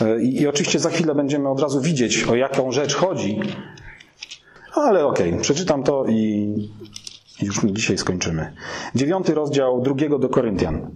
E, 0.00 0.22
I, 0.22 0.46
oczywiście 0.46 0.78
za 0.78 0.90
chwilę 0.90 1.14
będziemy 1.14 1.48
od 1.48 1.60
razu 1.60 1.80
widzieć, 1.80 2.24
o 2.24 2.34
jaką 2.34 2.72
rzecz 2.72 2.94
chodzi. 2.94 3.40
Ale 4.74 5.06
okej, 5.06 5.28
okay, 5.28 5.40
przeczytam 5.40 5.82
to 5.82 6.04
i 6.08 6.54
już 7.42 7.60
dzisiaj 7.64 7.98
skończymy. 7.98 8.52
Dziewiąty 8.94 9.34
rozdział 9.34 9.80
drugiego 9.80 10.18
do 10.18 10.28
Koryntian 10.28 10.90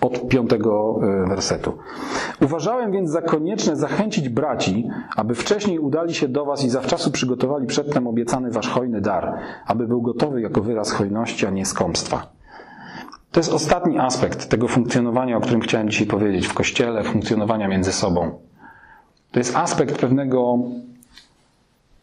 od 0.00 0.28
piątego 0.28 1.00
e, 1.24 1.28
wersetu. 1.28 1.78
Uważałem 2.42 2.92
więc 2.92 3.10
za 3.10 3.22
konieczne 3.22 3.76
zachęcić 3.76 4.28
braci, 4.28 4.88
aby 5.16 5.34
wcześniej 5.34 5.78
udali 5.78 6.14
się 6.14 6.28
do 6.28 6.44
was 6.44 6.64
i 6.64 6.70
zawczasu 6.70 7.10
przygotowali 7.10 7.66
przedtem 7.66 8.06
obiecany 8.06 8.50
wasz 8.50 8.68
hojny 8.68 9.00
dar, 9.00 9.38
aby 9.66 9.88
był 9.88 10.02
gotowy 10.02 10.40
jako 10.40 10.60
wyraz 10.60 10.92
hojności, 10.92 11.46
a 11.46 11.50
nie 11.50 11.66
skąpstwa. 11.66 12.26
To 13.32 13.40
jest 13.40 13.52
ostatni 13.52 13.98
aspekt 13.98 14.48
tego 14.48 14.68
funkcjonowania, 14.68 15.36
o 15.36 15.40
którym 15.40 15.60
chciałem 15.60 15.90
dzisiaj 15.90 16.06
powiedzieć, 16.06 16.46
w 16.46 16.54
kościele, 16.54 17.04
funkcjonowania 17.04 17.68
między 17.68 17.92
sobą. 17.92 18.30
To 19.30 19.40
jest 19.40 19.56
aspekt 19.56 19.98
pewnego 19.98 20.58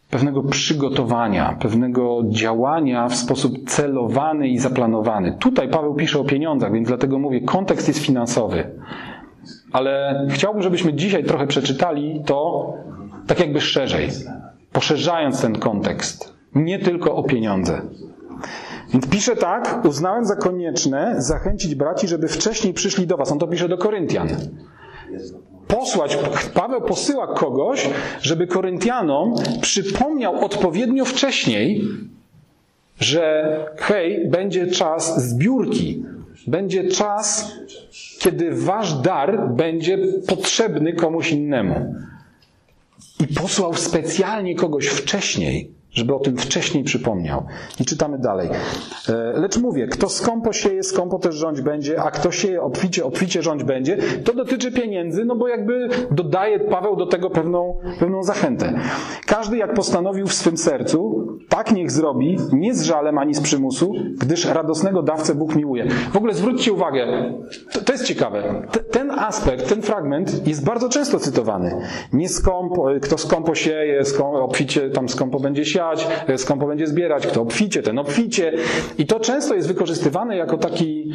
pewnego 0.09 0.43
przygotowania, 0.43 1.57
pewnego 1.61 2.21
działania 2.27 3.07
w 3.07 3.15
sposób 3.15 3.69
celowany 3.69 4.47
i 4.47 4.57
zaplanowany. 4.59 5.37
Tutaj 5.39 5.69
Paweł 5.69 5.95
pisze 5.95 6.19
o 6.19 6.23
pieniądzach, 6.23 6.71
więc 6.73 6.87
dlatego 6.87 7.19
mówię, 7.19 7.41
kontekst 7.41 7.87
jest 7.87 7.99
finansowy. 7.99 8.71
Ale 9.71 10.25
chciałbym, 10.29 10.63
żebyśmy 10.63 10.93
dzisiaj 10.93 11.23
trochę 11.23 11.47
przeczytali 11.47 12.21
to 12.25 12.73
tak 13.27 13.39
jakby 13.39 13.61
szerzej, 13.61 14.09
poszerzając 14.71 15.41
ten 15.41 15.59
kontekst. 15.59 16.33
Nie 16.55 16.79
tylko 16.79 17.15
o 17.15 17.23
pieniądze. 17.23 17.81
Więc 18.93 19.09
pisze 19.09 19.35
tak, 19.35 19.85
uznałem 19.85 20.25
za 20.25 20.35
konieczne 20.35 21.15
zachęcić 21.17 21.75
braci, 21.75 22.07
żeby 22.07 22.27
wcześniej 22.27 22.73
przyszli 22.73 23.07
do 23.07 23.17
was. 23.17 23.31
On 23.31 23.39
to 23.39 23.47
pisze 23.47 23.69
do 23.69 23.77
Koryntian. 23.77 24.27
Posłać, 25.69 26.17
Paweł 26.53 26.81
posyła 26.81 27.27
kogoś, 27.27 27.89
żeby 28.21 28.47
Koryntianom 28.47 29.35
przypomniał 29.61 30.45
odpowiednio 30.45 31.05
wcześniej, 31.05 31.83
że 32.99 33.57
hej, 33.77 34.27
będzie 34.27 34.67
czas 34.67 35.29
zbiórki, 35.29 36.03
będzie 36.47 36.83
czas, 36.83 37.51
kiedy 38.19 38.51
wasz 38.51 38.93
dar 38.93 39.49
będzie 39.55 39.97
potrzebny 40.27 40.93
komuś 40.93 41.31
innemu. 41.31 41.95
I 43.19 43.27
posłał 43.27 43.73
specjalnie 43.73 44.55
kogoś 44.55 44.87
wcześniej, 44.87 45.71
żeby 45.91 46.15
o 46.15 46.19
tym 46.19 46.37
wcześniej 46.37 46.83
przypomniał. 46.83 47.43
I 47.79 47.85
czytamy 47.85 48.17
dalej. 48.17 48.49
E, 49.09 49.13
lecz 49.39 49.57
mówię, 49.57 49.87
kto 49.87 50.09
skąpo 50.09 50.53
sieje, 50.53 50.83
skąpo 50.83 51.19
też 51.19 51.35
rządź 51.35 51.61
będzie, 51.61 52.01
a 52.01 52.11
kto 52.11 52.31
sieje 52.31 52.61
obficie, 52.61 53.05
obficie 53.05 53.41
rządź 53.41 53.63
będzie. 53.63 53.97
To 54.23 54.33
dotyczy 54.33 54.71
pieniędzy, 54.71 55.25
no 55.25 55.35
bo 55.35 55.47
jakby 55.47 55.89
dodaje 56.11 56.59
Paweł 56.59 56.95
do 56.95 57.05
tego 57.05 57.29
pewną, 57.29 57.77
pewną 57.99 58.23
zachętę. 58.23 58.73
Każdy 59.25 59.57
jak 59.57 59.73
postanowił 59.73 60.27
w 60.27 60.33
swym 60.33 60.57
sercu, 60.57 61.27
tak 61.49 61.71
niech 61.71 61.91
zrobi, 61.91 62.37
nie 62.51 62.73
z 62.73 62.83
żalem 62.83 63.17
ani 63.17 63.33
z 63.33 63.41
przymusu, 63.41 63.93
gdyż 64.17 64.45
radosnego 64.45 65.03
dawcę 65.03 65.35
Bóg 65.35 65.55
miłuje. 65.55 65.87
W 66.11 66.17
ogóle 66.17 66.33
zwróćcie 66.33 66.73
uwagę, 66.73 67.33
to, 67.73 67.81
to 67.81 67.91
jest 67.91 68.05
ciekawe. 68.05 68.67
T- 68.71 68.79
ten 68.83 69.11
aspekt, 69.11 69.69
ten 69.69 69.81
fragment 69.81 70.47
jest 70.47 70.65
bardzo 70.65 70.89
często 70.89 71.19
cytowany. 71.19 71.81
Nie 72.13 72.29
skąpo, 72.29 72.87
kto 73.01 73.17
skąpo 73.17 73.55
sieje, 73.55 74.05
skąpo, 74.05 74.43
obficie 74.43 74.89
tam 74.89 75.09
skąpo 75.09 75.39
będzie 75.39 75.65
siać, 75.79 76.07
skąpo 76.37 76.67
będzie 76.67 76.87
zbierać, 76.87 77.27
kto 77.27 77.41
obficie, 77.41 77.83
ten 77.83 77.99
obficie. 77.99 78.53
I 78.97 79.05
to 79.05 79.19
często 79.19 79.55
jest 79.55 79.67
wykorzystywane 79.67 80.37
jako 80.37 80.57
taki, 80.57 81.13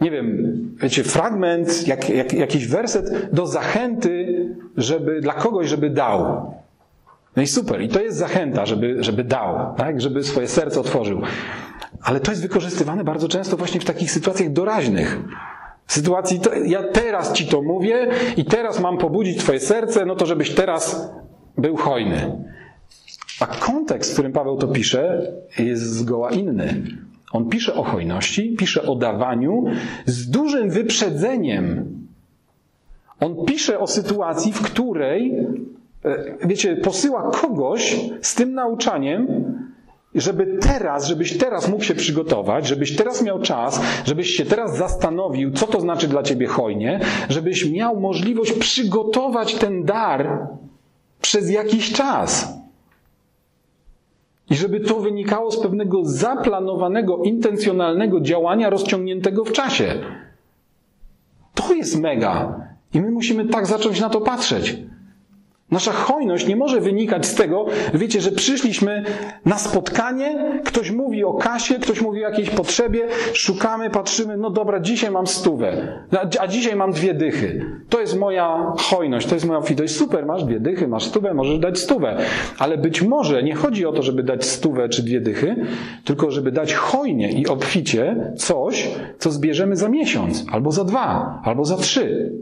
nie 0.00 0.10
wiem, 0.10 0.54
wiecie, 0.80 1.04
fragment, 1.04 1.88
jak, 1.88 2.08
jak, 2.08 2.32
jakiś 2.32 2.66
werset 2.66 3.30
do 3.32 3.46
zachęty, 3.46 4.48
żeby, 4.76 5.20
dla 5.20 5.32
kogoś, 5.32 5.68
żeby 5.68 5.90
dał. 5.90 6.52
No 7.36 7.42
i 7.42 7.46
super, 7.46 7.82
i 7.82 7.88
to 7.88 8.00
jest 8.00 8.18
zachęta, 8.18 8.66
żeby, 8.66 9.04
żeby 9.04 9.24
dał, 9.24 9.74
tak? 9.76 10.00
żeby 10.00 10.24
swoje 10.24 10.48
serce 10.48 10.80
otworzył. 10.80 11.20
Ale 12.02 12.20
to 12.20 12.30
jest 12.30 12.42
wykorzystywane 12.42 13.04
bardzo 13.04 13.28
często 13.28 13.56
właśnie 13.56 13.80
w 13.80 13.84
takich 13.84 14.10
sytuacjach 14.10 14.52
doraźnych. 14.52 15.18
W 15.86 15.92
sytuacji, 15.92 16.40
to, 16.40 16.54
ja 16.54 16.82
teraz 16.82 17.32
ci 17.32 17.46
to 17.46 17.62
mówię 17.62 18.08
i 18.36 18.44
teraz 18.44 18.80
mam 18.80 18.98
pobudzić 18.98 19.38
twoje 19.38 19.60
serce, 19.60 20.06
no 20.06 20.16
to 20.16 20.26
żebyś 20.26 20.54
teraz 20.54 21.10
był 21.58 21.76
hojny. 21.76 22.44
A 23.40 23.46
kontekst, 23.46 24.10
w 24.10 24.14
którym 24.14 24.32
Paweł 24.32 24.56
to 24.56 24.68
pisze, 24.68 25.32
jest 25.58 25.82
zgoła 25.82 26.30
inny. 26.30 26.82
On 27.32 27.48
pisze 27.48 27.74
o 27.74 27.82
hojności, 27.82 28.56
pisze 28.58 28.82
o 28.82 28.94
dawaniu 28.94 29.64
z 30.06 30.30
dużym 30.30 30.70
wyprzedzeniem. 30.70 31.94
On 33.20 33.44
pisze 33.46 33.78
o 33.78 33.86
sytuacji, 33.86 34.52
w 34.52 34.62
której, 34.62 35.46
e, 36.04 36.46
wiecie, 36.46 36.76
posyła 36.76 37.30
kogoś 37.30 37.96
z 38.22 38.34
tym 38.34 38.54
nauczaniem, 38.54 39.26
żeby 40.14 40.58
teraz, 40.60 41.06
żebyś 41.06 41.38
teraz 41.38 41.68
mógł 41.68 41.84
się 41.84 41.94
przygotować, 41.94 42.66
żebyś 42.66 42.96
teraz 42.96 43.22
miał 43.22 43.40
czas, 43.40 43.80
żebyś 44.04 44.30
się 44.30 44.44
teraz 44.44 44.76
zastanowił, 44.76 45.52
co 45.52 45.66
to 45.66 45.80
znaczy 45.80 46.08
dla 46.08 46.22
ciebie 46.22 46.46
hojnie, 46.46 47.00
żebyś 47.28 47.70
miał 47.70 48.00
możliwość 48.00 48.52
przygotować 48.52 49.54
ten 49.54 49.84
dar 49.84 50.48
przez 51.20 51.50
jakiś 51.50 51.92
czas. 51.92 52.63
I 54.50 54.54
żeby 54.54 54.80
to 54.80 55.00
wynikało 55.00 55.50
z 55.50 55.60
pewnego 55.60 56.04
zaplanowanego, 56.04 57.16
intencjonalnego 57.16 58.20
działania 58.20 58.70
rozciągniętego 58.70 59.44
w 59.44 59.52
czasie. 59.52 59.94
To 61.54 61.74
jest 61.74 62.00
mega. 62.00 62.60
I 62.94 63.00
my 63.00 63.10
musimy 63.10 63.46
tak 63.46 63.66
zacząć 63.66 64.00
na 64.00 64.08
to 64.08 64.20
patrzeć. 64.20 64.76
Nasza 65.70 65.92
hojność 65.92 66.46
nie 66.46 66.56
może 66.56 66.80
wynikać 66.80 67.26
z 67.26 67.34
tego, 67.34 67.66
wiecie, 67.94 68.20
że 68.20 68.32
przyszliśmy 68.32 69.04
na 69.44 69.58
spotkanie, 69.58 70.60
ktoś 70.64 70.90
mówi 70.90 71.24
o 71.24 71.34
kasie, 71.34 71.74
ktoś 71.74 72.00
mówi 72.00 72.24
o 72.24 72.28
jakiejś 72.28 72.50
potrzebie, 72.50 73.08
szukamy, 73.32 73.90
patrzymy, 73.90 74.36
no 74.36 74.50
dobra, 74.50 74.80
dzisiaj 74.80 75.10
mam 75.10 75.26
stówę, 75.26 75.98
a 76.40 76.46
dzisiaj 76.46 76.76
mam 76.76 76.92
dwie 76.92 77.14
dychy. 77.14 77.66
To 77.88 78.00
jest 78.00 78.18
moja 78.18 78.72
hojność, 78.78 79.26
to 79.26 79.34
jest 79.34 79.46
moja 79.46 79.58
obfitość. 79.58 79.96
Super, 79.96 80.26
masz 80.26 80.44
dwie 80.44 80.60
dychy, 80.60 80.88
masz 80.88 81.04
stówę, 81.04 81.34
możesz 81.34 81.58
dać 81.58 81.78
stówę. 81.78 82.16
Ale 82.58 82.78
być 82.78 83.02
może 83.02 83.42
nie 83.42 83.54
chodzi 83.54 83.86
o 83.86 83.92
to, 83.92 84.02
żeby 84.02 84.22
dać 84.22 84.44
stówę 84.44 84.88
czy 84.88 85.02
dwie 85.02 85.20
dychy, 85.20 85.56
tylko 86.04 86.30
żeby 86.30 86.52
dać 86.52 86.74
hojnie 86.74 87.32
i 87.32 87.46
obficie 87.46 88.32
coś, 88.36 88.90
co 89.18 89.30
zbierzemy 89.30 89.76
za 89.76 89.88
miesiąc, 89.88 90.44
albo 90.52 90.72
za 90.72 90.84
dwa, 90.84 91.40
albo 91.44 91.64
za 91.64 91.76
trzy. 91.76 92.32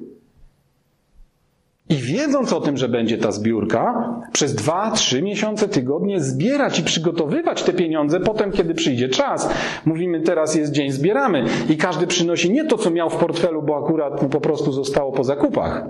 I 1.88 1.94
wiedząc 1.94 2.52
o 2.52 2.60
tym, 2.60 2.76
że 2.76 2.88
będzie 2.88 3.18
ta 3.18 3.32
zbiórka, 3.32 4.14
przez 4.32 4.54
dwa, 4.54 4.90
trzy 4.90 5.22
miesiące, 5.22 5.68
tygodnie 5.68 6.20
zbierać 6.20 6.78
i 6.78 6.82
przygotowywać 6.82 7.62
te 7.62 7.72
pieniądze, 7.72 8.20
potem, 8.20 8.52
kiedy 8.52 8.74
przyjdzie 8.74 9.08
czas, 9.08 9.48
mówimy, 9.84 10.20
teraz 10.20 10.54
jest 10.54 10.72
dzień, 10.72 10.90
zbieramy. 10.90 11.44
I 11.68 11.76
każdy 11.76 12.06
przynosi 12.06 12.50
nie 12.50 12.64
to, 12.64 12.78
co 12.78 12.90
miał 12.90 13.10
w 13.10 13.16
portfelu, 13.16 13.62
bo 13.62 13.84
akurat 13.84 14.22
mu 14.22 14.28
po 14.28 14.40
prostu 14.40 14.72
zostało 14.72 15.12
po 15.12 15.24
zakupach, 15.24 15.84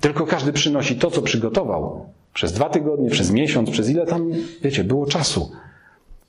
tylko 0.00 0.26
każdy 0.26 0.52
przynosi 0.52 0.96
to, 0.96 1.10
co 1.10 1.22
przygotował. 1.22 2.06
Przez 2.34 2.52
dwa 2.52 2.68
tygodnie, 2.68 3.10
przez 3.10 3.30
miesiąc, 3.30 3.70
przez 3.70 3.90
ile 3.90 4.06
tam, 4.06 4.30
wiecie, 4.62 4.84
było 4.84 5.06
czasu. 5.06 5.50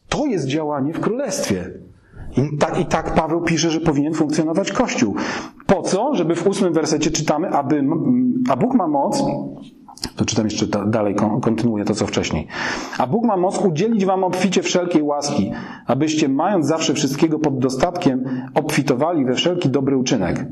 To 0.10 0.26
jest 0.26 0.48
działanie 0.48 0.94
w 0.94 1.00
królestwie. 1.00 1.72
I 2.38 2.58
tak, 2.58 2.80
I 2.80 2.86
tak 2.86 3.14
Paweł 3.14 3.42
pisze, 3.42 3.70
że 3.72 3.80
powinien 3.80 4.14
funkcjonować 4.14 4.72
Kościół. 4.72 5.16
Po 5.66 5.82
co? 5.82 6.16
Żeby 6.16 6.36
w 6.36 6.48
ósmym 6.48 6.74
wersecie 6.74 7.12
czytamy, 7.12 7.50
aby, 7.50 7.84
a 8.50 8.56
Bóg 8.56 8.74
ma 8.74 8.88
moc, 8.88 9.24
to 10.16 10.26
czytam 10.26 10.45
jeszcze 10.45 10.68
dalej, 10.68 11.16
kontynuuję 11.41 11.86
to, 11.86 11.95
co 11.95 12.08
wcześniej. 12.08 12.48
A 12.98 13.08
Bóg 13.08 13.26
ma 13.26 13.38
moc 13.38 13.58
udzielić 13.58 14.06
wam 14.06 14.24
obficie 14.24 14.64
wszelkiej 14.64 15.04
łaski, 15.04 15.52
abyście, 15.86 16.30
mając 16.30 16.66
zawsze 16.66 16.93
wszystkiego 16.93 17.39
pod 17.39 17.60
dostatkiem, 17.60 18.24
obfitowali 18.54 19.26
we 19.26 19.34
wszelki 19.34 19.70
dobry 19.70 19.98
uczynek. 19.98 20.45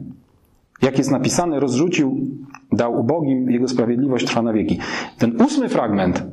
Jak 0.81 0.97
jest 0.97 1.11
napisane, 1.11 1.59
rozrzucił, 1.59 2.27
dał 2.71 2.99
ubogim, 2.99 3.51
jego 3.51 3.67
sprawiedliwość 3.67 4.25
trwa 4.25 4.41
na 4.41 4.53
wieki. 4.53 4.79
Ten 5.17 5.41
ósmy 5.41 5.69
fragment 5.69 6.23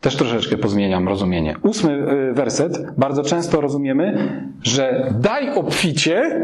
też 0.00 0.16
troszeczkę 0.16 0.56
pozmieniam 0.56 1.08
rozumienie. 1.08 1.56
Ósmy 1.62 1.92
y, 2.30 2.32
werset. 2.32 2.94
Bardzo 2.98 3.22
często 3.22 3.60
rozumiemy, 3.60 4.32
że 4.62 5.14
daj 5.20 5.54
obficie 5.54 6.40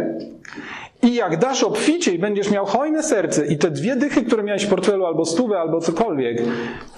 i 1.02 1.14
jak 1.14 1.38
dasz 1.38 1.62
obficie 1.62 2.12
i 2.12 2.18
będziesz 2.18 2.50
miał 2.50 2.66
hojne 2.66 3.02
serce 3.02 3.46
i 3.46 3.58
te 3.58 3.70
dwie 3.70 3.96
dychy, 3.96 4.22
które 4.22 4.42
miałeś 4.42 4.64
w 4.64 4.68
portfelu, 4.68 5.06
albo 5.06 5.24
stówę, 5.24 5.58
albo 5.58 5.80
cokolwiek, 5.80 6.42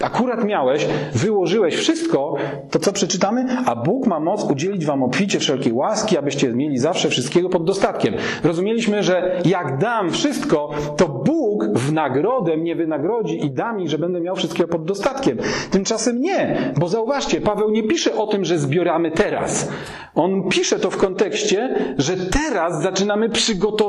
akurat 0.01 0.45
miałeś, 0.45 0.87
wyłożyłeś 1.13 1.75
wszystko, 1.75 2.35
to 2.71 2.79
co 2.79 2.93
przeczytamy? 2.93 3.45
A 3.65 3.75
Bóg 3.75 4.07
ma 4.07 4.19
moc 4.19 4.43
udzielić 4.51 4.85
wam 4.85 5.03
obficie 5.03 5.39
wszelkiej 5.39 5.73
łaski, 5.73 6.17
abyście 6.17 6.53
mieli 6.53 6.77
zawsze 6.77 7.09
wszystkiego 7.09 7.49
pod 7.49 7.63
dostatkiem. 7.63 8.13
Rozumieliśmy, 8.43 9.03
że 9.03 9.41
jak 9.45 9.77
dam 9.77 10.11
wszystko, 10.11 10.69
to 10.97 11.07
Bóg 11.07 11.65
w 11.65 11.93
nagrodę 11.93 12.57
mnie 12.57 12.75
wynagrodzi 12.75 13.45
i 13.45 13.51
da 13.51 13.73
mi, 13.73 13.89
że 13.89 13.97
będę 13.97 14.21
miał 14.21 14.35
wszystkiego 14.35 14.69
pod 14.69 14.85
dostatkiem. 14.85 15.37
Tymczasem 15.71 16.21
nie, 16.21 16.57
bo 16.77 16.87
zauważcie, 16.87 17.41
Paweł 17.41 17.69
nie 17.69 17.83
pisze 17.83 18.15
o 18.15 18.27
tym, 18.27 18.45
że 18.45 18.57
zbieramy 18.57 19.11
teraz. 19.11 19.69
On 20.15 20.49
pisze 20.49 20.79
to 20.79 20.91
w 20.91 20.97
kontekście, 20.97 21.75
że 21.97 22.17
teraz 22.17 22.81
zaczynamy 22.81 23.29
przygotować 23.29 23.88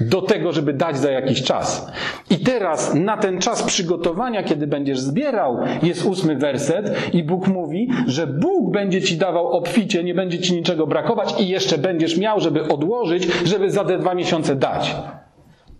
do 0.00 0.22
tego, 0.22 0.52
żeby 0.52 0.72
dać 0.72 0.98
za 0.98 1.10
jakiś 1.10 1.42
czas. 1.42 1.92
I 2.30 2.38
teraz 2.38 2.94
na 2.94 3.16
ten 3.16 3.40
czas 3.40 3.62
przygotowania, 3.62 4.42
kiedy 4.42 4.66
będziesz 4.66 5.00
zbierał, 5.00 5.58
jest 5.82 6.04
ósmy 6.04 6.36
werset 6.36 7.14
i 7.14 7.22
Bóg 7.22 7.48
mówi, 7.48 7.88
że 8.06 8.26
Bóg 8.26 8.72
będzie 8.72 9.02
ci 9.02 9.16
dawał 9.16 9.48
obficie, 9.48 10.04
nie 10.04 10.14
będzie 10.14 10.38
ci 10.38 10.54
niczego 10.54 10.86
brakować 10.86 11.40
i 11.40 11.48
jeszcze 11.48 11.78
będziesz 11.78 12.18
miał, 12.18 12.40
żeby 12.40 12.68
odłożyć, 12.68 13.28
żeby 13.44 13.70
za 13.70 13.84
te 13.84 13.98
dwa 13.98 14.14
miesiące 14.14 14.56
dać. 14.56 14.96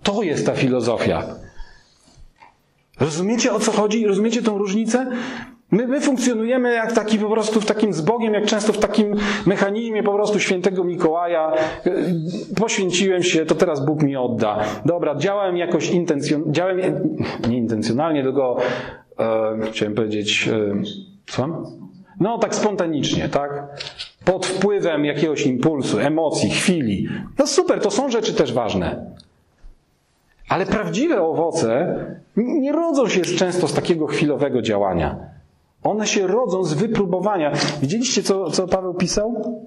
To 0.02 0.22
jest 0.22 0.46
ta 0.46 0.54
filozofia. 0.54 1.22
Rozumiecie 3.00 3.52
o 3.52 3.60
co 3.60 3.72
chodzi? 3.72 4.06
Rozumiecie 4.06 4.42
tą 4.42 4.58
różnicę? 4.58 5.06
My, 5.70 5.86
my 5.86 6.00
funkcjonujemy 6.00 6.72
jak 6.72 6.92
taki 6.92 7.18
po 7.18 7.30
prostu 7.30 7.60
w 7.60 7.66
takim 7.66 7.92
z 7.92 8.00
Bogiem, 8.00 8.34
jak 8.34 8.46
często 8.46 8.72
w 8.72 8.78
takim 8.78 9.14
mechanizmie 9.46 10.02
po 10.02 10.12
prostu 10.12 10.40
świętego 10.40 10.84
Mikołaja. 10.84 11.52
Poświęciłem 12.56 13.22
się, 13.22 13.46
to 13.46 13.54
teraz 13.54 13.86
Bóg 13.86 14.02
mi 14.02 14.16
odda. 14.16 14.64
Dobra, 14.84 15.14
działałem 15.16 15.56
jakoś 15.56 15.90
intencjonalnie, 15.90 16.52
działałem 16.52 16.80
nie 17.48 17.58
intencjonalnie, 17.58 18.22
tylko 18.22 18.56
e, 19.18 19.58
chciałem 19.70 19.94
powiedzieć, 19.94 20.48
e, 20.48 20.82
co? 21.26 21.62
No 22.20 22.38
tak 22.38 22.54
spontanicznie, 22.54 23.28
tak? 23.28 23.66
Pod 24.24 24.46
wpływem 24.46 25.04
jakiegoś 25.04 25.46
impulsu, 25.46 25.98
emocji, 25.98 26.50
chwili. 26.50 27.08
No 27.38 27.46
super, 27.46 27.80
to 27.80 27.90
są 27.90 28.10
rzeczy 28.10 28.34
też 28.34 28.52
ważne. 28.52 29.06
Ale 30.48 30.66
prawdziwe 30.66 31.22
owoce 31.22 31.96
nie 32.36 32.72
rodzą 32.72 33.08
się 33.08 33.20
często 33.20 33.68
z 33.68 33.74
takiego 33.74 34.06
chwilowego 34.06 34.62
działania. 34.62 35.37
One 35.82 36.06
się 36.06 36.26
rodzą 36.26 36.64
z 36.64 36.74
wypróbowania. 36.74 37.52
Widzieliście, 37.80 38.22
co, 38.22 38.50
co 38.50 38.68
Paweł 38.68 38.94
pisał? 38.94 39.58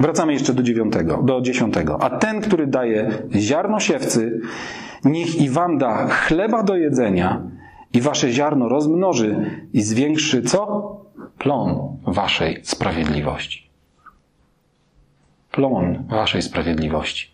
Wracamy 0.00 0.32
jeszcze 0.32 0.54
do 0.54 0.62
dziewiątego, 0.62 1.22
do 1.22 1.40
dziesiątego. 1.40 2.02
A 2.02 2.18
ten, 2.18 2.40
który 2.40 2.66
daje 2.66 3.10
ziarno 3.32 3.80
siewcy, 3.80 4.40
Niech 5.04 5.36
i 5.40 5.50
wam 5.50 5.78
da 5.78 6.08
chleba 6.08 6.62
do 6.62 6.76
jedzenia 6.76 7.42
i 7.92 8.00
wasze 8.00 8.32
ziarno 8.32 8.68
rozmnoży 8.68 9.50
i 9.72 9.82
zwiększy 9.82 10.42
co? 10.42 10.96
Plon 11.38 11.96
waszej 12.06 12.60
sprawiedliwości. 12.64 13.70
Plon 15.50 16.04
waszej 16.08 16.42
sprawiedliwości. 16.42 17.30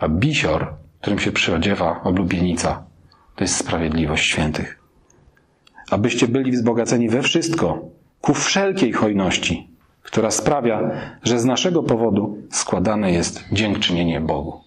A 0.00 0.08
bisior, 0.08 0.74
którym 1.00 1.18
się 1.18 1.32
przyodziewa 1.32 2.00
oblubienica, 2.04 2.82
to 3.36 3.44
jest 3.44 3.56
sprawiedliwość 3.56 4.26
świętych. 4.26 4.79
Abyście 5.90 6.28
byli 6.28 6.52
wzbogaceni 6.52 7.08
we 7.08 7.22
wszystko, 7.22 7.88
ku 8.20 8.34
wszelkiej 8.34 8.92
hojności, 8.92 9.68
która 10.02 10.30
sprawia, 10.30 10.90
że 11.22 11.38
z 11.38 11.44
naszego 11.44 11.82
powodu 11.82 12.38
składane 12.50 13.12
jest 13.12 13.44
dziękczynienie 13.52 14.20
Bogu. 14.20 14.60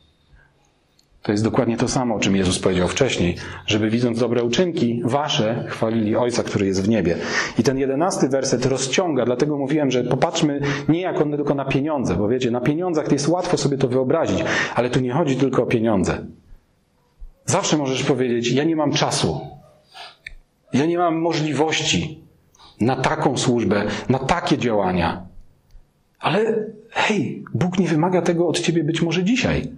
To 1.22 1.32
jest 1.32 1.44
dokładnie 1.44 1.78
to 1.78 1.88
samo, 1.88 2.16
o 2.16 2.20
czym 2.20 2.36
Jezus 2.36 2.60
powiedział 2.60 2.88
wcześniej, 2.88 3.36
żeby 3.66 3.90
widząc 3.90 4.20
dobre 4.20 4.44
uczynki 4.44 5.02
wasze, 5.06 5.66
chwalili 5.68 6.16
Ojca, 6.16 6.44
który 6.44 6.66
jest 6.66 6.86
w 6.86 6.90
niebie. 6.90 7.18
I 7.60 7.64
ten 7.64 7.78
jedenasty 7.78 8.30
werset 8.30 8.66
rozciąga, 8.66 9.26
dlatego 9.26 9.58
mówiłem, 9.58 9.92
że 9.92 10.04
popatrzmy 10.04 10.62
nie 10.90 11.02
jako 11.02 11.26
tylko 11.26 11.56
na 11.56 11.66
pieniądze, 11.66 12.16
bo 12.16 12.28
wiecie, 12.28 12.52
na 12.52 12.62
pieniądzach 12.62 13.08
to 13.08 13.16
jest 13.16 13.28
łatwo 13.28 13.58
sobie 13.58 13.78
to 13.78 13.88
wyobrazić, 13.88 14.44
ale 14.76 14.90
tu 14.90 15.00
nie 15.00 15.12
chodzi 15.12 15.36
tylko 15.36 15.64
o 15.64 15.66
pieniądze. 15.66 16.26
Zawsze 17.46 17.78
możesz 17.78 18.04
powiedzieć, 18.04 18.52
ja 18.52 18.64
nie 18.64 18.76
mam 18.76 18.92
czasu, 18.92 19.42
ja 20.74 20.86
nie 20.86 20.98
mam 20.98 21.16
możliwości 21.16 22.20
na 22.82 22.96
taką 22.96 23.38
służbę, 23.38 23.84
na 24.10 24.20
takie 24.20 24.58
działania. 24.58 25.26
Ale 26.20 26.66
hej, 26.90 27.44
Bóg 27.54 27.80
nie 27.80 27.88
wymaga 27.88 28.22
tego 28.22 28.48
od 28.48 28.60
ciebie 28.60 28.84
być 28.84 29.02
może 29.02 29.24
dzisiaj. 29.24 29.72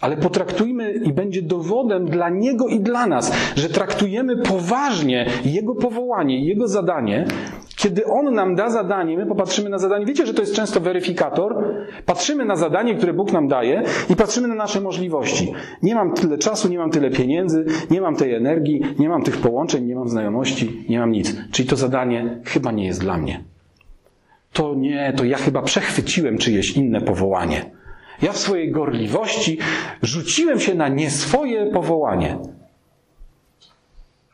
Ale 0.00 0.16
potraktujmy 0.16 0.92
i 0.92 1.12
będzie 1.12 1.42
dowodem 1.42 2.06
dla 2.06 2.28
Niego 2.28 2.68
i 2.68 2.80
dla 2.80 3.06
nas, 3.06 3.32
że 3.56 3.68
traktujemy 3.68 4.36
poważnie 4.36 5.26
Jego 5.44 5.74
powołanie, 5.74 6.44
Jego 6.44 6.68
zadanie. 6.68 7.26
Kiedy 7.78 8.06
On 8.06 8.34
nam 8.34 8.54
da 8.54 8.70
zadanie, 8.70 9.16
my 9.16 9.26
popatrzymy 9.26 9.70
na 9.70 9.78
zadanie. 9.78 10.06
Wiecie, 10.06 10.26
że 10.26 10.34
to 10.34 10.40
jest 10.40 10.54
często 10.54 10.80
weryfikator? 10.80 11.74
Patrzymy 12.06 12.44
na 12.44 12.56
zadanie, 12.56 12.94
które 12.94 13.12
Bóg 13.12 13.32
nam 13.32 13.48
daje 13.48 13.82
i 14.10 14.16
patrzymy 14.16 14.48
na 14.48 14.54
nasze 14.54 14.80
możliwości. 14.80 15.52
Nie 15.82 15.94
mam 15.94 16.14
tyle 16.14 16.38
czasu, 16.38 16.68
nie 16.68 16.78
mam 16.78 16.90
tyle 16.90 17.10
pieniędzy, 17.10 17.66
nie 17.90 18.00
mam 18.00 18.16
tej 18.16 18.34
energii, 18.34 18.82
nie 18.98 19.08
mam 19.08 19.22
tych 19.22 19.36
połączeń, 19.36 19.84
nie 19.84 19.94
mam 19.94 20.08
znajomości, 20.08 20.84
nie 20.88 20.98
mam 20.98 21.12
nic. 21.12 21.36
Czyli 21.52 21.68
to 21.68 21.76
zadanie 21.76 22.40
chyba 22.44 22.72
nie 22.72 22.86
jest 22.86 23.00
dla 23.00 23.18
mnie. 23.18 23.44
To 24.52 24.74
nie, 24.74 25.12
to 25.16 25.24
ja 25.24 25.36
chyba 25.36 25.62
przechwyciłem 25.62 26.38
czyjeś 26.38 26.76
inne 26.76 27.00
powołanie. 27.00 27.70
Ja 28.22 28.32
w 28.32 28.38
swojej 28.38 28.70
gorliwości 28.70 29.58
rzuciłem 30.02 30.60
się 30.60 30.74
na 30.74 30.88
nie 30.88 31.10
swoje 31.10 31.66
powołanie. 31.66 32.38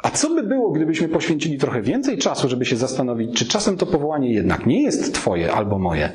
A 0.05 0.11
co 0.11 0.31
by 0.31 0.43
było, 0.43 0.71
gdybyśmy 0.71 1.09
poświęcili 1.09 1.59
trochę 1.59 1.83
więcej 1.83 2.19
czasu, 2.19 2.49
żeby 2.49 2.65
się 2.65 2.77
zastanowić, 2.77 3.37
czy 3.37 3.49
czasem 3.49 3.77
to 3.77 3.87
powołanie 3.87 4.33
jednak 4.33 4.67
nie 4.67 4.83
jest 4.83 5.15
Twoje 5.15 5.53
albo 5.53 5.79
moje? 5.79 6.13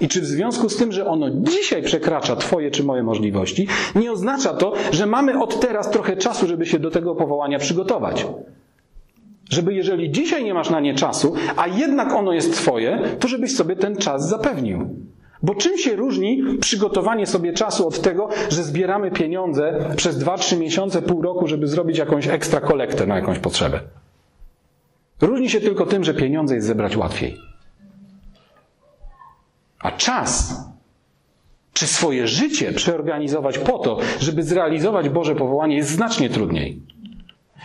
I 0.00 0.08
czy 0.08 0.20
w 0.20 0.26
związku 0.26 0.68
z 0.68 0.76
tym, 0.76 0.92
że 0.92 1.06
ono 1.06 1.30
dzisiaj 1.30 1.82
przekracza 1.82 2.36
Twoje 2.36 2.70
czy 2.70 2.84
moje 2.84 3.02
możliwości, 3.02 3.68
nie 3.94 4.12
oznacza 4.12 4.54
to, 4.54 4.72
że 4.92 5.06
mamy 5.06 5.38
od 5.38 5.60
teraz 5.60 5.90
trochę 5.90 6.16
czasu, 6.16 6.46
żeby 6.46 6.66
się 6.66 6.78
do 6.78 6.90
tego 6.90 7.14
powołania 7.14 7.58
przygotować? 7.58 8.26
Żeby 9.50 9.74
jeżeli 9.74 10.10
dzisiaj 10.10 10.44
nie 10.44 10.54
masz 10.54 10.70
na 10.70 10.80
nie 10.80 10.94
czasu, 10.94 11.34
a 11.56 11.68
jednak 11.68 12.12
ono 12.12 12.32
jest 12.32 12.54
Twoje, 12.54 13.02
to 13.20 13.28
żebyś 13.28 13.56
sobie 13.56 13.76
ten 13.76 13.96
czas 13.96 14.28
zapewnił. 14.28 14.88
Bo 15.42 15.54
czym 15.54 15.78
się 15.78 15.96
różni 15.96 16.42
przygotowanie 16.60 17.26
sobie 17.26 17.52
czasu 17.52 17.88
od 17.88 18.00
tego, 18.00 18.28
że 18.50 18.62
zbieramy 18.62 19.10
pieniądze 19.10 19.90
przez 19.96 20.18
2-3 20.18 20.58
miesiące, 20.58 21.02
pół 21.02 21.22
roku, 21.22 21.46
żeby 21.46 21.66
zrobić 21.66 21.98
jakąś 21.98 22.28
ekstra 22.28 22.60
kolektę 22.60 23.06
na 23.06 23.16
jakąś 23.16 23.38
potrzebę? 23.38 23.80
Różni 25.20 25.50
się 25.50 25.60
tylko 25.60 25.86
tym, 25.86 26.04
że 26.04 26.14
pieniądze 26.14 26.54
jest 26.54 26.66
zebrać 26.66 26.96
łatwiej. 26.96 27.36
A 29.80 29.90
czas, 29.90 30.64
czy 31.72 31.86
swoje 31.86 32.26
życie 32.26 32.72
przeorganizować 32.72 33.58
po 33.58 33.78
to, 33.78 33.98
żeby 34.20 34.42
zrealizować 34.42 35.08
Boże 35.08 35.34
powołanie, 35.34 35.76
jest 35.76 35.90
znacznie 35.90 36.30
trudniej. 36.30 36.80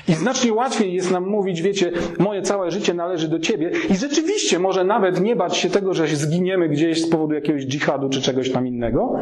I 0.07 0.13
znacznie 0.13 0.53
łatwiej 0.53 0.93
jest 0.93 1.11
nam 1.11 1.27
mówić, 1.27 1.61
wiecie, 1.61 1.91
moje 2.19 2.41
całe 2.41 2.71
życie 2.71 2.93
należy 2.93 3.27
do 3.27 3.39
Ciebie. 3.39 3.71
I 3.89 3.95
rzeczywiście 3.95 4.59
może 4.59 4.83
nawet 4.83 5.21
nie 5.21 5.35
bać 5.35 5.57
się 5.57 5.69
tego, 5.69 5.93
że 5.93 6.07
zginiemy 6.07 6.69
gdzieś 6.69 7.01
z 7.01 7.09
powodu 7.09 7.33
jakiegoś 7.33 7.65
dżihadu 7.65 8.09
czy 8.09 8.21
czegoś 8.21 8.51
tam 8.51 8.67
innego, 8.67 9.13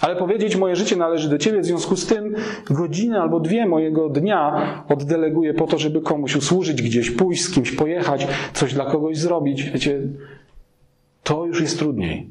ale 0.00 0.16
powiedzieć, 0.16 0.56
moje 0.56 0.76
życie 0.76 0.96
należy 0.96 1.28
do 1.28 1.38
Ciebie, 1.38 1.60
w 1.60 1.66
związku 1.66 1.96
z 1.96 2.06
tym 2.06 2.34
godzinę 2.70 3.20
albo 3.20 3.40
dwie 3.40 3.66
mojego 3.66 4.08
dnia 4.08 4.84
oddeleguję 4.88 5.54
po 5.54 5.66
to, 5.66 5.78
żeby 5.78 6.00
komuś 6.00 6.36
usłużyć, 6.36 6.82
gdzieś 6.82 7.10
pójść, 7.10 7.42
z 7.42 7.50
kimś 7.50 7.72
pojechać, 7.72 8.26
coś 8.52 8.74
dla 8.74 8.84
kogoś 8.84 9.18
zrobić. 9.18 9.62
Wiecie, 9.62 10.00
to 11.22 11.46
już 11.46 11.60
jest 11.60 11.78
trudniej. 11.78 12.28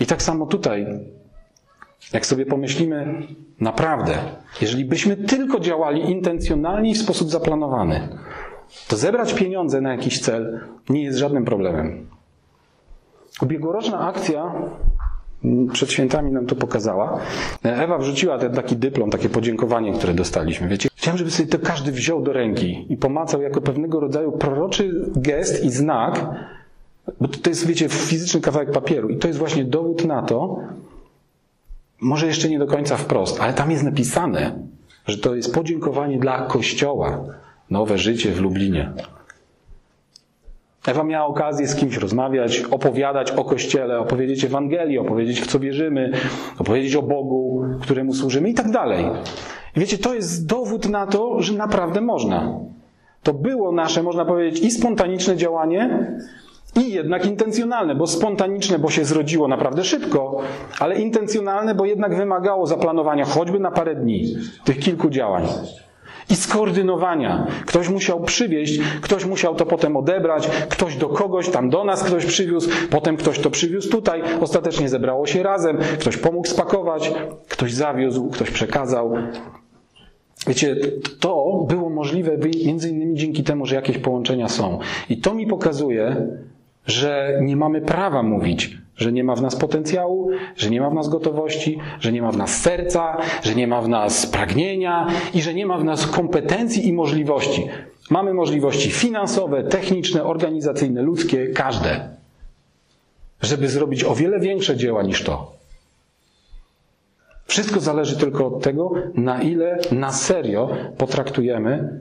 I 0.00 0.06
tak 0.06 0.22
samo 0.22 0.46
tutaj 0.46 0.86
jak 2.12 2.26
sobie 2.26 2.46
pomyślimy, 2.46 3.22
naprawdę, 3.60 4.14
jeżeli 4.60 4.84
byśmy 4.84 5.16
tylko 5.16 5.60
działali 5.60 6.10
intencjonalnie 6.10 6.90
i 6.90 6.94
w 6.94 6.98
sposób 6.98 7.30
zaplanowany, 7.30 8.08
to 8.88 8.96
zebrać 8.96 9.34
pieniądze 9.34 9.80
na 9.80 9.92
jakiś 9.92 10.20
cel 10.20 10.60
nie 10.88 11.02
jest 11.02 11.18
żadnym 11.18 11.44
problemem. 11.44 12.06
Ubiegłoroczna 13.42 14.00
akcja 14.00 14.52
przed 15.72 15.92
świętami 15.92 16.32
nam 16.32 16.46
to 16.46 16.56
pokazała. 16.56 17.20
Ewa 17.62 17.98
wrzuciła 17.98 18.38
ten 18.38 18.52
taki 18.52 18.76
dyplom, 18.76 19.10
takie 19.10 19.28
podziękowanie, 19.28 19.92
które 19.92 20.14
dostaliśmy. 20.14 20.68
Wiecie, 20.68 20.88
chciałem, 20.94 21.18
żeby 21.18 21.30
sobie 21.30 21.48
to 21.48 21.58
każdy 21.58 21.92
wziął 21.92 22.22
do 22.22 22.32
ręki 22.32 22.86
i 22.88 22.96
pomacał 22.96 23.42
jako 23.42 23.60
pewnego 23.60 24.00
rodzaju 24.00 24.32
proroczy 24.32 25.10
gest 25.16 25.64
i 25.64 25.70
znak, 25.70 26.26
bo 27.20 27.28
to 27.28 27.50
jest, 27.50 27.66
wiecie, 27.66 27.88
fizyczny 27.88 28.40
kawałek 28.40 28.70
papieru 28.70 29.08
i 29.08 29.16
to 29.16 29.28
jest 29.28 29.38
właśnie 29.38 29.64
dowód 29.64 30.04
na 30.04 30.22
to, 30.22 30.60
może 32.00 32.26
jeszcze 32.26 32.48
nie 32.48 32.58
do 32.58 32.66
końca 32.66 32.96
wprost, 32.96 33.40
ale 33.40 33.52
tam 33.52 33.70
jest 33.70 33.84
napisane, 33.84 34.58
że 35.06 35.18
to 35.18 35.34
jest 35.34 35.54
podziękowanie 35.54 36.18
dla 36.18 36.46
Kościoła. 36.46 37.24
Nowe 37.70 37.98
życie 37.98 38.32
w 38.32 38.40
Lublinie. 38.40 38.92
Ewa 40.86 41.04
miała 41.04 41.26
okazję 41.26 41.68
z 41.68 41.74
kimś 41.74 41.96
rozmawiać, 41.96 42.62
opowiadać 42.70 43.30
o 43.30 43.44
Kościele, 43.44 43.98
opowiedzieć 43.98 44.44
Ewangelii, 44.44 44.98
opowiedzieć 44.98 45.40
w 45.40 45.46
co 45.46 45.60
wierzymy, 45.60 46.12
opowiedzieć 46.58 46.96
o 46.96 47.02
Bogu, 47.02 47.64
któremu 47.80 48.14
służymy 48.14 48.48
i 48.50 48.54
tak 48.54 48.70
dalej. 48.70 49.04
I 49.76 49.80
wiecie, 49.80 49.98
to 49.98 50.14
jest 50.14 50.46
dowód 50.46 50.88
na 50.88 51.06
to, 51.06 51.42
że 51.42 51.52
naprawdę 51.52 52.00
można. 52.00 52.58
To 53.22 53.34
było 53.34 53.72
nasze, 53.72 54.02
można 54.02 54.24
powiedzieć, 54.24 54.62
i 54.62 54.70
spontaniczne 54.70 55.36
działanie, 55.36 56.12
i 56.76 56.92
jednak 56.92 57.26
intencjonalne, 57.26 57.94
bo 57.94 58.06
spontaniczne, 58.06 58.78
bo 58.78 58.90
się 58.90 59.04
zrodziło 59.04 59.48
naprawdę 59.48 59.84
szybko, 59.84 60.40
ale 60.78 61.00
intencjonalne, 61.00 61.74
bo 61.74 61.84
jednak 61.84 62.16
wymagało 62.16 62.66
zaplanowania 62.66 63.24
choćby 63.24 63.58
na 63.58 63.70
parę 63.70 63.94
dni 63.94 64.36
tych 64.64 64.78
kilku 64.78 65.10
działań. 65.10 65.46
I 66.30 66.36
skoordynowania. 66.36 67.46
Ktoś 67.66 67.88
musiał 67.88 68.20
przywieźć, 68.20 68.80
ktoś 69.00 69.24
musiał 69.24 69.54
to 69.54 69.66
potem 69.66 69.96
odebrać, 69.96 70.48
ktoś 70.68 70.96
do 70.96 71.08
kogoś, 71.08 71.48
tam 71.48 71.70
do 71.70 71.84
nas 71.84 72.04
ktoś 72.04 72.26
przywiózł, 72.26 72.70
potem 72.90 73.16
ktoś 73.16 73.38
to 73.38 73.50
przywiózł 73.50 73.90
tutaj, 73.90 74.22
ostatecznie 74.40 74.88
zebrało 74.88 75.26
się 75.26 75.42
razem, 75.42 75.78
ktoś 75.98 76.16
pomógł 76.16 76.48
spakować, 76.48 77.12
ktoś 77.48 77.72
zawiózł, 77.72 78.30
ktoś 78.30 78.50
przekazał. 78.50 79.14
Wiecie, 80.46 80.76
to 81.20 81.64
było 81.68 81.90
możliwe 81.90 82.38
między 82.64 82.90
innymi 82.90 83.16
dzięki 83.16 83.44
temu, 83.44 83.66
że 83.66 83.74
jakieś 83.74 83.98
połączenia 83.98 84.48
są. 84.48 84.78
I 85.08 85.20
to 85.20 85.34
mi 85.34 85.46
pokazuje, 85.46 86.16
że 86.88 87.38
nie 87.42 87.56
mamy 87.56 87.80
prawa 87.80 88.22
mówić, 88.22 88.78
że 88.96 89.12
nie 89.12 89.24
ma 89.24 89.34
w 89.34 89.42
nas 89.42 89.56
potencjału, 89.56 90.30
że 90.56 90.70
nie 90.70 90.80
ma 90.80 90.90
w 90.90 90.94
nas 90.94 91.08
gotowości, 91.08 91.78
że 92.00 92.12
nie 92.12 92.22
ma 92.22 92.32
w 92.32 92.36
nas 92.36 92.62
serca, 92.62 93.16
że 93.42 93.54
nie 93.54 93.66
ma 93.66 93.80
w 93.80 93.88
nas 93.88 94.26
pragnienia 94.26 95.06
i 95.34 95.42
że 95.42 95.54
nie 95.54 95.66
ma 95.66 95.78
w 95.78 95.84
nas 95.84 96.06
kompetencji 96.06 96.88
i 96.88 96.92
możliwości. 96.92 97.68
Mamy 98.10 98.34
możliwości 98.34 98.90
finansowe, 98.90 99.64
techniczne, 99.64 100.24
organizacyjne, 100.24 101.02
ludzkie, 101.02 101.46
każde, 101.46 102.08
żeby 103.42 103.68
zrobić 103.68 104.04
o 104.04 104.14
wiele 104.14 104.40
większe 104.40 104.76
dzieła 104.76 105.02
niż 105.02 105.24
to. 105.24 105.52
Wszystko 107.46 107.80
zależy 107.80 108.16
tylko 108.16 108.46
od 108.46 108.62
tego, 108.62 108.92
na 109.14 109.42
ile 109.42 109.78
na 109.92 110.12
serio 110.12 110.70
potraktujemy 110.98 112.00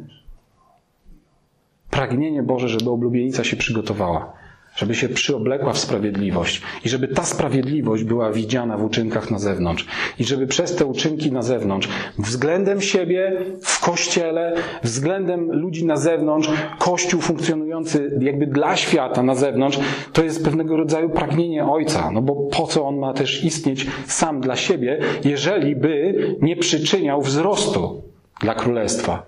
pragnienie 1.92 2.44
Boże, 2.44 2.70
żeby 2.70 2.90
oblubienica 2.90 3.44
się 3.44 3.58
przygotowała 3.58 4.37
żeby 4.78 4.96
się 4.96 5.10
przyoblekła 5.10 5.74
w 5.74 5.78
sprawiedliwość 5.78 6.62
i 6.86 6.90
żeby 6.90 7.08
ta 7.08 7.24
sprawiedliwość 7.24 8.04
była 8.04 8.32
widziana 8.32 8.78
w 8.78 8.84
uczynkach 8.84 9.32
na 9.32 9.40
zewnątrz 9.40 9.86
i 10.20 10.24
żeby 10.24 10.48
przez 10.48 10.76
te 10.76 10.86
uczynki 10.86 11.32
na 11.32 11.42
zewnątrz, 11.42 11.90
względem 12.18 12.82
siebie, 12.82 13.42
w 13.62 13.82
kościele, 13.82 14.56
względem 14.84 15.52
ludzi 15.52 15.86
na 15.86 15.98
zewnątrz, 15.98 16.50
kościół 16.80 17.22
funkcjonujący 17.22 18.20
jakby 18.22 18.48
dla 18.48 18.76
świata 18.76 19.24
na 19.24 19.36
zewnątrz, 19.36 19.80
to 20.14 20.24
jest 20.24 20.44
pewnego 20.44 20.78
rodzaju 20.78 21.10
pragnienie 21.10 21.66
Ojca, 21.66 22.12
no 22.12 22.22
bo 22.22 22.36
po 22.36 22.68
co 22.68 22.86
On 22.86 22.98
ma 22.98 23.14
też 23.14 23.44
istnieć 23.44 23.88
sam 24.08 24.42
dla 24.42 24.56
siebie, 24.56 25.00
jeżeli 25.24 25.76
by 25.76 26.16
nie 26.42 26.56
przyczyniał 26.56 27.22
wzrostu 27.22 28.04
dla 28.42 28.56
Królestwa. 28.56 29.26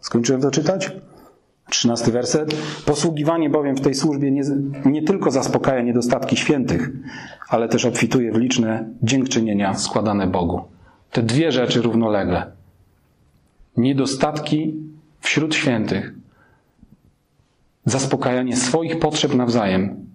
Skończyłem 0.00 0.42
to 0.42 0.50
czytać? 0.50 0.90
Trzynasty 1.74 2.12
werset. 2.12 2.56
Posługiwanie 2.86 3.50
bowiem 3.50 3.76
w 3.76 3.80
tej 3.80 3.94
służbie 3.94 4.30
nie, 4.30 4.42
nie 4.84 5.02
tylko 5.02 5.30
zaspokaja 5.30 5.82
niedostatki 5.82 6.36
świętych, 6.36 6.90
ale 7.48 7.68
też 7.68 7.84
obfituje 7.84 8.32
w 8.32 8.36
liczne 8.36 8.88
dziękczynienia 9.02 9.74
składane 9.74 10.26
Bogu. 10.26 10.60
Te 11.10 11.22
dwie 11.22 11.52
rzeczy 11.52 11.82
równolegle. 11.82 12.52
Niedostatki 13.76 14.74
wśród 15.20 15.54
świętych, 15.54 16.14
zaspokajanie 17.84 18.56
swoich 18.56 18.98
potrzeb 18.98 19.34
nawzajem, 19.34 20.06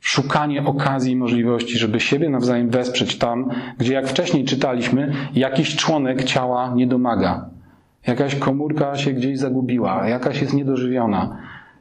szukanie 0.00 0.64
okazji 0.64 1.12
i 1.12 1.16
możliwości, 1.16 1.78
żeby 1.78 2.00
siebie 2.00 2.30
nawzajem 2.30 2.70
wesprzeć 2.70 3.18
tam, 3.18 3.50
gdzie 3.78 3.94
jak 3.94 4.08
wcześniej 4.08 4.44
czytaliśmy, 4.44 5.12
jakiś 5.34 5.76
członek 5.76 6.24
ciała 6.24 6.72
nie 6.76 6.86
domaga. 6.86 7.50
Jakaś 8.06 8.34
komórka 8.34 8.96
się 8.96 9.12
gdzieś 9.12 9.38
zagubiła, 9.38 10.08
jakaś 10.08 10.40
jest 10.42 10.54
niedożywiona, 10.54 11.36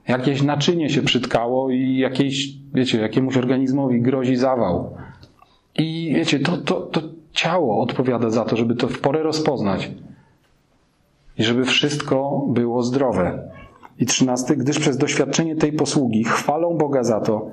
jakieś 0.07 0.41
naczynie 0.43 0.89
się 0.89 1.01
przytkało 1.01 1.69
i 1.69 1.97
jakiejś, 1.97 2.49
wiecie, 2.73 3.01
jakiemuś 3.01 3.37
organizmowi 3.37 4.01
grozi 4.01 4.35
zawał. 4.35 4.93
I 5.77 6.13
wiecie, 6.15 6.39
to, 6.39 6.57
to, 6.57 6.81
to 6.81 7.01
ciało 7.33 7.81
odpowiada 7.81 8.29
za 8.29 8.45
to, 8.45 8.57
żeby 8.57 8.75
to 8.75 8.87
w 8.87 8.99
porę 8.99 9.23
rozpoznać 9.23 9.91
i 11.37 11.43
żeby 11.43 11.65
wszystko 11.65 12.45
było 12.47 12.83
zdrowe. 12.83 13.51
I 13.99 14.05
trzynasty, 14.05 14.55
gdyż 14.55 14.79
przez 14.79 14.97
doświadczenie 14.97 15.55
tej 15.55 15.73
posługi 15.73 16.23
chwalą 16.23 16.77
Boga 16.77 17.03
za 17.03 17.21
to, 17.21 17.49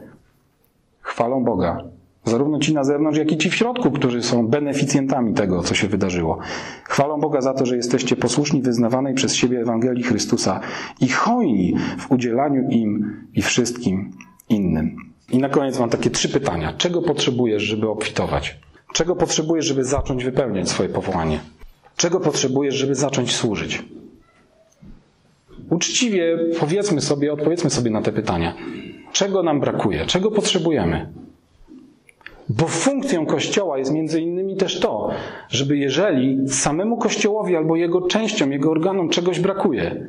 chwalą 1.00 1.44
Boga, 1.44 1.84
Zarówno 2.28 2.58
ci 2.58 2.74
na 2.74 2.84
zewnątrz, 2.84 3.18
jak 3.18 3.32
i 3.32 3.38
ci 3.38 3.50
w 3.50 3.54
środku, 3.54 3.90
którzy 3.90 4.22
są 4.22 4.48
beneficjentami 4.48 5.34
tego, 5.34 5.62
co 5.62 5.74
się 5.74 5.88
wydarzyło. 5.88 6.38
Chwalą 6.84 7.20
Boga 7.20 7.40
za 7.40 7.54
to, 7.54 7.66
że 7.66 7.76
jesteście 7.76 8.16
posłuszni 8.16 8.62
wyznawanej 8.62 9.14
przez 9.14 9.34
siebie 9.34 9.60
Ewangelii 9.60 10.02
Chrystusa 10.02 10.60
i 11.00 11.08
hojni 11.08 11.74
w 11.98 12.12
udzielaniu 12.12 12.70
im 12.70 13.16
i 13.34 13.42
wszystkim 13.42 14.10
innym. 14.48 14.96
I 15.32 15.38
na 15.38 15.48
koniec 15.48 15.78
mam 15.78 15.90
takie 15.90 16.10
trzy 16.10 16.28
pytania. 16.28 16.72
Czego 16.78 17.02
potrzebujesz, 17.02 17.62
żeby 17.62 17.88
obfitować? 17.88 18.58
Czego 18.92 19.16
potrzebujesz, 19.16 19.66
żeby 19.66 19.84
zacząć 19.84 20.24
wypełniać 20.24 20.68
swoje 20.68 20.88
powołanie? 20.88 21.40
Czego 21.96 22.20
potrzebujesz, 22.20 22.74
żeby 22.74 22.94
zacząć 22.94 23.36
służyć? 23.36 23.82
Uczciwie 25.70 26.38
powiedzmy 26.60 27.00
sobie, 27.00 27.32
odpowiedzmy 27.32 27.70
sobie 27.70 27.90
na 27.90 28.02
te 28.02 28.12
pytania. 28.12 28.54
Czego 29.12 29.42
nam 29.42 29.60
brakuje? 29.60 30.06
Czego 30.06 30.30
potrzebujemy? 30.30 31.12
Bo 32.48 32.66
funkcją 32.66 33.26
Kościoła 33.26 33.78
jest 33.78 33.92
między 33.92 34.20
innymi 34.20 34.56
też 34.56 34.80
to, 34.80 35.10
żeby 35.48 35.76
jeżeli 35.76 36.48
samemu 36.48 36.96
Kościołowi 36.96 37.56
albo 37.56 37.76
jego 37.76 38.02
częściom, 38.02 38.52
jego 38.52 38.70
organom 38.70 39.08
czegoś 39.08 39.40
brakuje, 39.40 40.06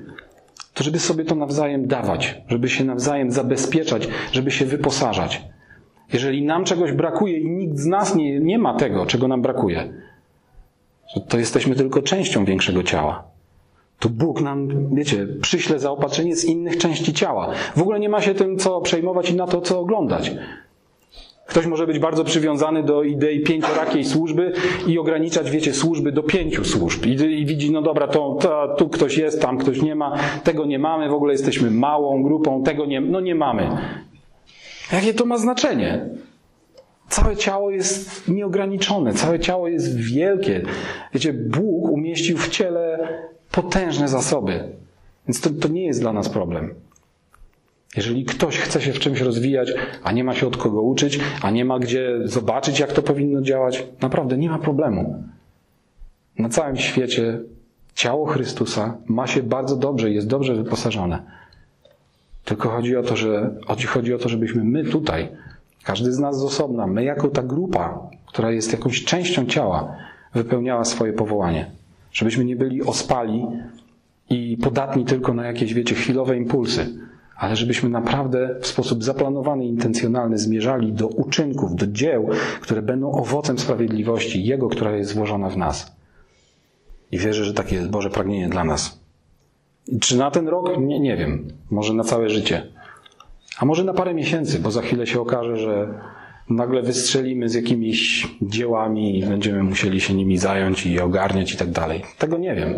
to 0.73 0.83
żeby 0.83 0.99
sobie 0.99 1.25
to 1.25 1.35
nawzajem 1.35 1.87
dawać, 1.87 2.41
żeby 2.47 2.69
się 2.69 2.83
nawzajem 2.83 3.31
zabezpieczać, 3.31 4.07
żeby 4.31 4.51
się 4.51 4.65
wyposażać. 4.65 5.41
Jeżeli 6.13 6.45
nam 6.45 6.65
czegoś 6.65 6.91
brakuje 6.91 7.37
i 7.37 7.49
nikt 7.49 7.77
z 7.77 7.85
nas 7.85 8.15
nie, 8.15 8.39
nie 8.39 8.59
ma 8.59 8.73
tego, 8.73 9.05
czego 9.05 9.27
nam 9.27 9.41
brakuje, 9.41 9.93
to 11.27 11.37
jesteśmy 11.37 11.75
tylko 11.75 12.01
częścią 12.01 12.45
większego 12.45 12.83
ciała. 12.83 13.23
To 13.99 14.09
Bóg 14.09 14.41
nam, 14.41 14.89
wiecie, 14.95 15.27
przyśle 15.41 15.79
zaopatrzenie 15.79 16.35
z 16.35 16.45
innych 16.45 16.77
części 16.77 17.13
ciała. 17.13 17.51
W 17.75 17.81
ogóle 17.81 17.99
nie 17.99 18.09
ma 18.09 18.21
się 18.21 18.35
tym 18.35 18.57
co 18.57 18.81
przejmować 18.81 19.29
i 19.31 19.35
na 19.35 19.47
to 19.47 19.61
co 19.61 19.79
oglądać. 19.79 20.31
Ktoś 21.49 21.65
może 21.65 21.87
być 21.87 21.99
bardzo 21.99 22.23
przywiązany 22.23 22.83
do 22.83 23.03
idei 23.03 23.39
pięciorakiej 23.39 24.05
służby 24.05 24.53
i 24.87 24.99
ograniczać, 24.99 25.51
wiecie, 25.51 25.73
służby 25.73 26.11
do 26.11 26.23
pięciu 26.23 26.65
służb. 26.65 27.05
I, 27.05 27.11
i 27.11 27.45
widzi, 27.45 27.71
no 27.71 27.81
dobra, 27.81 28.07
to, 28.07 28.37
to, 28.41 28.75
tu 28.77 28.89
ktoś 28.89 29.17
jest, 29.17 29.41
tam 29.41 29.57
ktoś 29.57 29.81
nie 29.81 29.95
ma, 29.95 30.17
tego 30.43 30.65
nie 30.65 30.79
mamy, 30.79 31.09
w 31.09 31.13
ogóle 31.13 31.33
jesteśmy 31.33 31.71
małą 31.71 32.23
grupą, 32.23 32.63
tego 32.63 32.85
nie, 32.85 33.01
no 33.01 33.19
nie 33.19 33.35
mamy. 33.35 33.69
Jakie 34.93 35.13
to 35.13 35.25
ma 35.25 35.37
znaczenie? 35.37 36.09
Całe 37.09 37.37
ciało 37.37 37.71
jest 37.71 38.27
nieograniczone, 38.27 39.13
całe 39.13 39.39
ciało 39.39 39.67
jest 39.67 39.97
wielkie. 39.97 40.61
Wiecie, 41.13 41.33
Bóg 41.33 41.89
umieścił 41.89 42.37
w 42.37 42.49
ciele 42.49 43.07
potężne 43.51 44.07
zasoby. 44.07 44.63
Więc 45.27 45.41
to, 45.41 45.49
to 45.49 45.67
nie 45.67 45.85
jest 45.85 46.01
dla 46.01 46.13
nas 46.13 46.29
problem. 46.29 46.73
Jeżeli 47.95 48.25
ktoś 48.25 48.57
chce 48.57 48.81
się 48.81 48.93
w 48.93 48.99
czymś 48.99 49.21
rozwijać, 49.21 49.73
a 50.03 50.11
nie 50.11 50.23
ma 50.23 50.33
się 50.33 50.47
od 50.47 50.57
kogo 50.57 50.81
uczyć, 50.81 51.19
a 51.41 51.51
nie 51.51 51.65
ma 51.65 51.79
gdzie 51.79 52.19
zobaczyć, 52.23 52.79
jak 52.79 52.93
to 52.93 53.01
powinno 53.01 53.41
działać, 53.41 53.87
naprawdę 54.01 54.37
nie 54.37 54.49
ma 54.49 54.59
problemu. 54.59 55.23
Na 56.39 56.49
całym 56.49 56.77
świecie 56.77 57.39
ciało 57.93 58.25
Chrystusa 58.25 58.97
ma 59.05 59.27
się 59.27 59.43
bardzo 59.43 59.75
dobrze 59.75 60.11
jest 60.11 60.27
dobrze 60.27 60.55
wyposażone. 60.55 61.23
Tylko 62.45 62.69
chodzi 62.69 62.95
o 62.95 63.03
to, 63.03 63.15
że 63.15 63.55
chodzi 63.87 64.13
o 64.13 64.17
to, 64.17 64.29
żebyśmy 64.29 64.63
my 64.63 64.83
tutaj, 64.83 65.29
każdy 65.83 66.11
z 66.11 66.19
nas 66.19 66.39
z 66.39 66.43
osobna, 66.43 66.87
my 66.87 67.03
jako 67.03 67.27
ta 67.27 67.43
grupa, 67.43 68.09
która 68.25 68.51
jest 68.51 68.71
jakąś 68.71 69.03
częścią 69.03 69.45
ciała, 69.45 69.95
wypełniała 70.33 70.85
swoje 70.85 71.13
powołanie. 71.13 71.71
Żebyśmy 72.11 72.45
nie 72.45 72.55
byli 72.55 72.83
ospali 72.83 73.45
i 74.29 74.57
podatni 74.57 75.05
tylko 75.05 75.33
na 75.33 75.45
jakieś, 75.45 75.73
wiecie, 75.73 75.95
chwilowe 75.95 76.37
impulsy 76.37 77.08
ale 77.39 77.55
żebyśmy 77.55 77.89
naprawdę 77.89 78.55
w 78.61 78.67
sposób 78.67 79.03
zaplanowany 79.03 79.65
i 79.65 79.69
intencjonalny 79.69 80.37
zmierzali 80.37 80.93
do 80.93 81.07
uczynków, 81.07 81.75
do 81.75 81.87
dzieł, 81.87 82.29
które 82.61 82.81
będą 82.81 83.11
owocem 83.11 83.59
sprawiedliwości 83.59 84.43
Jego, 84.43 84.69
która 84.69 84.91
jest 84.91 85.11
złożona 85.11 85.49
w 85.49 85.57
nas. 85.57 85.95
I 87.11 87.17
wierzę, 87.17 87.45
że 87.45 87.53
takie 87.53 87.75
jest 87.75 87.89
Boże 87.89 88.09
pragnienie 88.09 88.49
dla 88.49 88.63
nas. 88.63 88.99
Czy 90.01 90.17
na 90.17 90.31
ten 90.31 90.47
rok? 90.47 90.77
Nie, 90.77 90.99
nie 90.99 91.17
wiem. 91.17 91.47
Może 91.71 91.93
na 91.93 92.03
całe 92.03 92.29
życie. 92.29 92.63
A 93.59 93.65
może 93.65 93.83
na 93.83 93.93
parę 93.93 94.13
miesięcy, 94.13 94.59
bo 94.59 94.71
za 94.71 94.81
chwilę 94.81 95.07
się 95.07 95.21
okaże, 95.21 95.57
że 95.57 95.93
nagle 96.49 96.81
wystrzelimy 96.81 97.49
z 97.49 97.53
jakimiś 97.53 98.27
dziełami 98.41 99.19
i 99.19 99.25
będziemy 99.25 99.63
musieli 99.63 100.01
się 100.01 100.13
nimi 100.13 100.37
zająć 100.37 100.85
i 100.85 100.99
ogarniać 100.99 101.53
i 101.53 101.57
tak 101.57 101.71
dalej. 101.71 102.03
Tego 102.17 102.37
nie 102.37 102.55
wiem. 102.55 102.73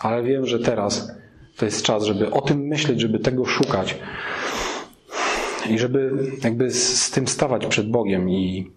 Ale 0.00 0.22
wiem, 0.22 0.46
że 0.46 0.58
teraz 0.58 1.12
to 1.56 1.64
jest 1.64 1.82
czas, 1.82 2.04
żeby 2.04 2.30
o 2.30 2.40
tym 2.40 2.58
myśleć, 2.58 3.00
żeby 3.00 3.18
tego 3.18 3.44
szukać 3.44 3.98
i 5.70 5.78
żeby 5.78 6.12
jakby 6.44 6.70
z, 6.70 7.10
tym 7.10 7.28
stawać 7.28 7.66
przed 7.66 7.90
Bogiem 7.90 8.30
i, 8.30 8.70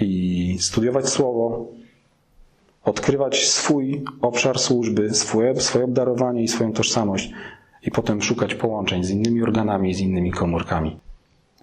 i 0.00 0.56
studiować 0.60 1.08
Słowo, 1.08 1.66
odkrywać 2.84 3.48
swój 3.48 4.04
obszar 4.20 4.58
służby, 4.58 5.14
swoje, 5.14 5.60
swoje 5.60 5.84
obdarowanie 5.84 6.42
i 6.42 6.48
swoją 6.48 6.72
tożsamość 6.72 7.32
i 7.82 7.90
potem 7.90 8.22
szukać 8.22 8.54
połączeń 8.54 9.04
z 9.04 9.10
innymi 9.10 9.42
organami, 9.42 9.94
z 9.94 10.00
innymi 10.00 10.30
komórkami. 10.30 10.98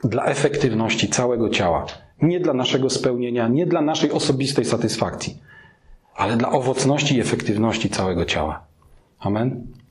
Dla 0.03 0.25
efektywności 0.25 1.09
całego 1.09 1.49
ciała. 1.49 1.85
Nie 2.21 2.39
dla 2.39 2.53
naszego 2.53 2.89
spełnienia, 2.89 3.47
nie 3.47 3.65
dla 3.65 3.81
naszej 3.81 4.11
osobistej 4.11 4.65
satysfakcji, 4.65 5.37
ale 6.15 6.37
dla 6.37 6.49
owocności 6.49 7.15
i 7.15 7.19
efektywności 7.19 7.89
całego 7.89 8.25
ciała. 8.25 8.63
Amen. 9.25 9.84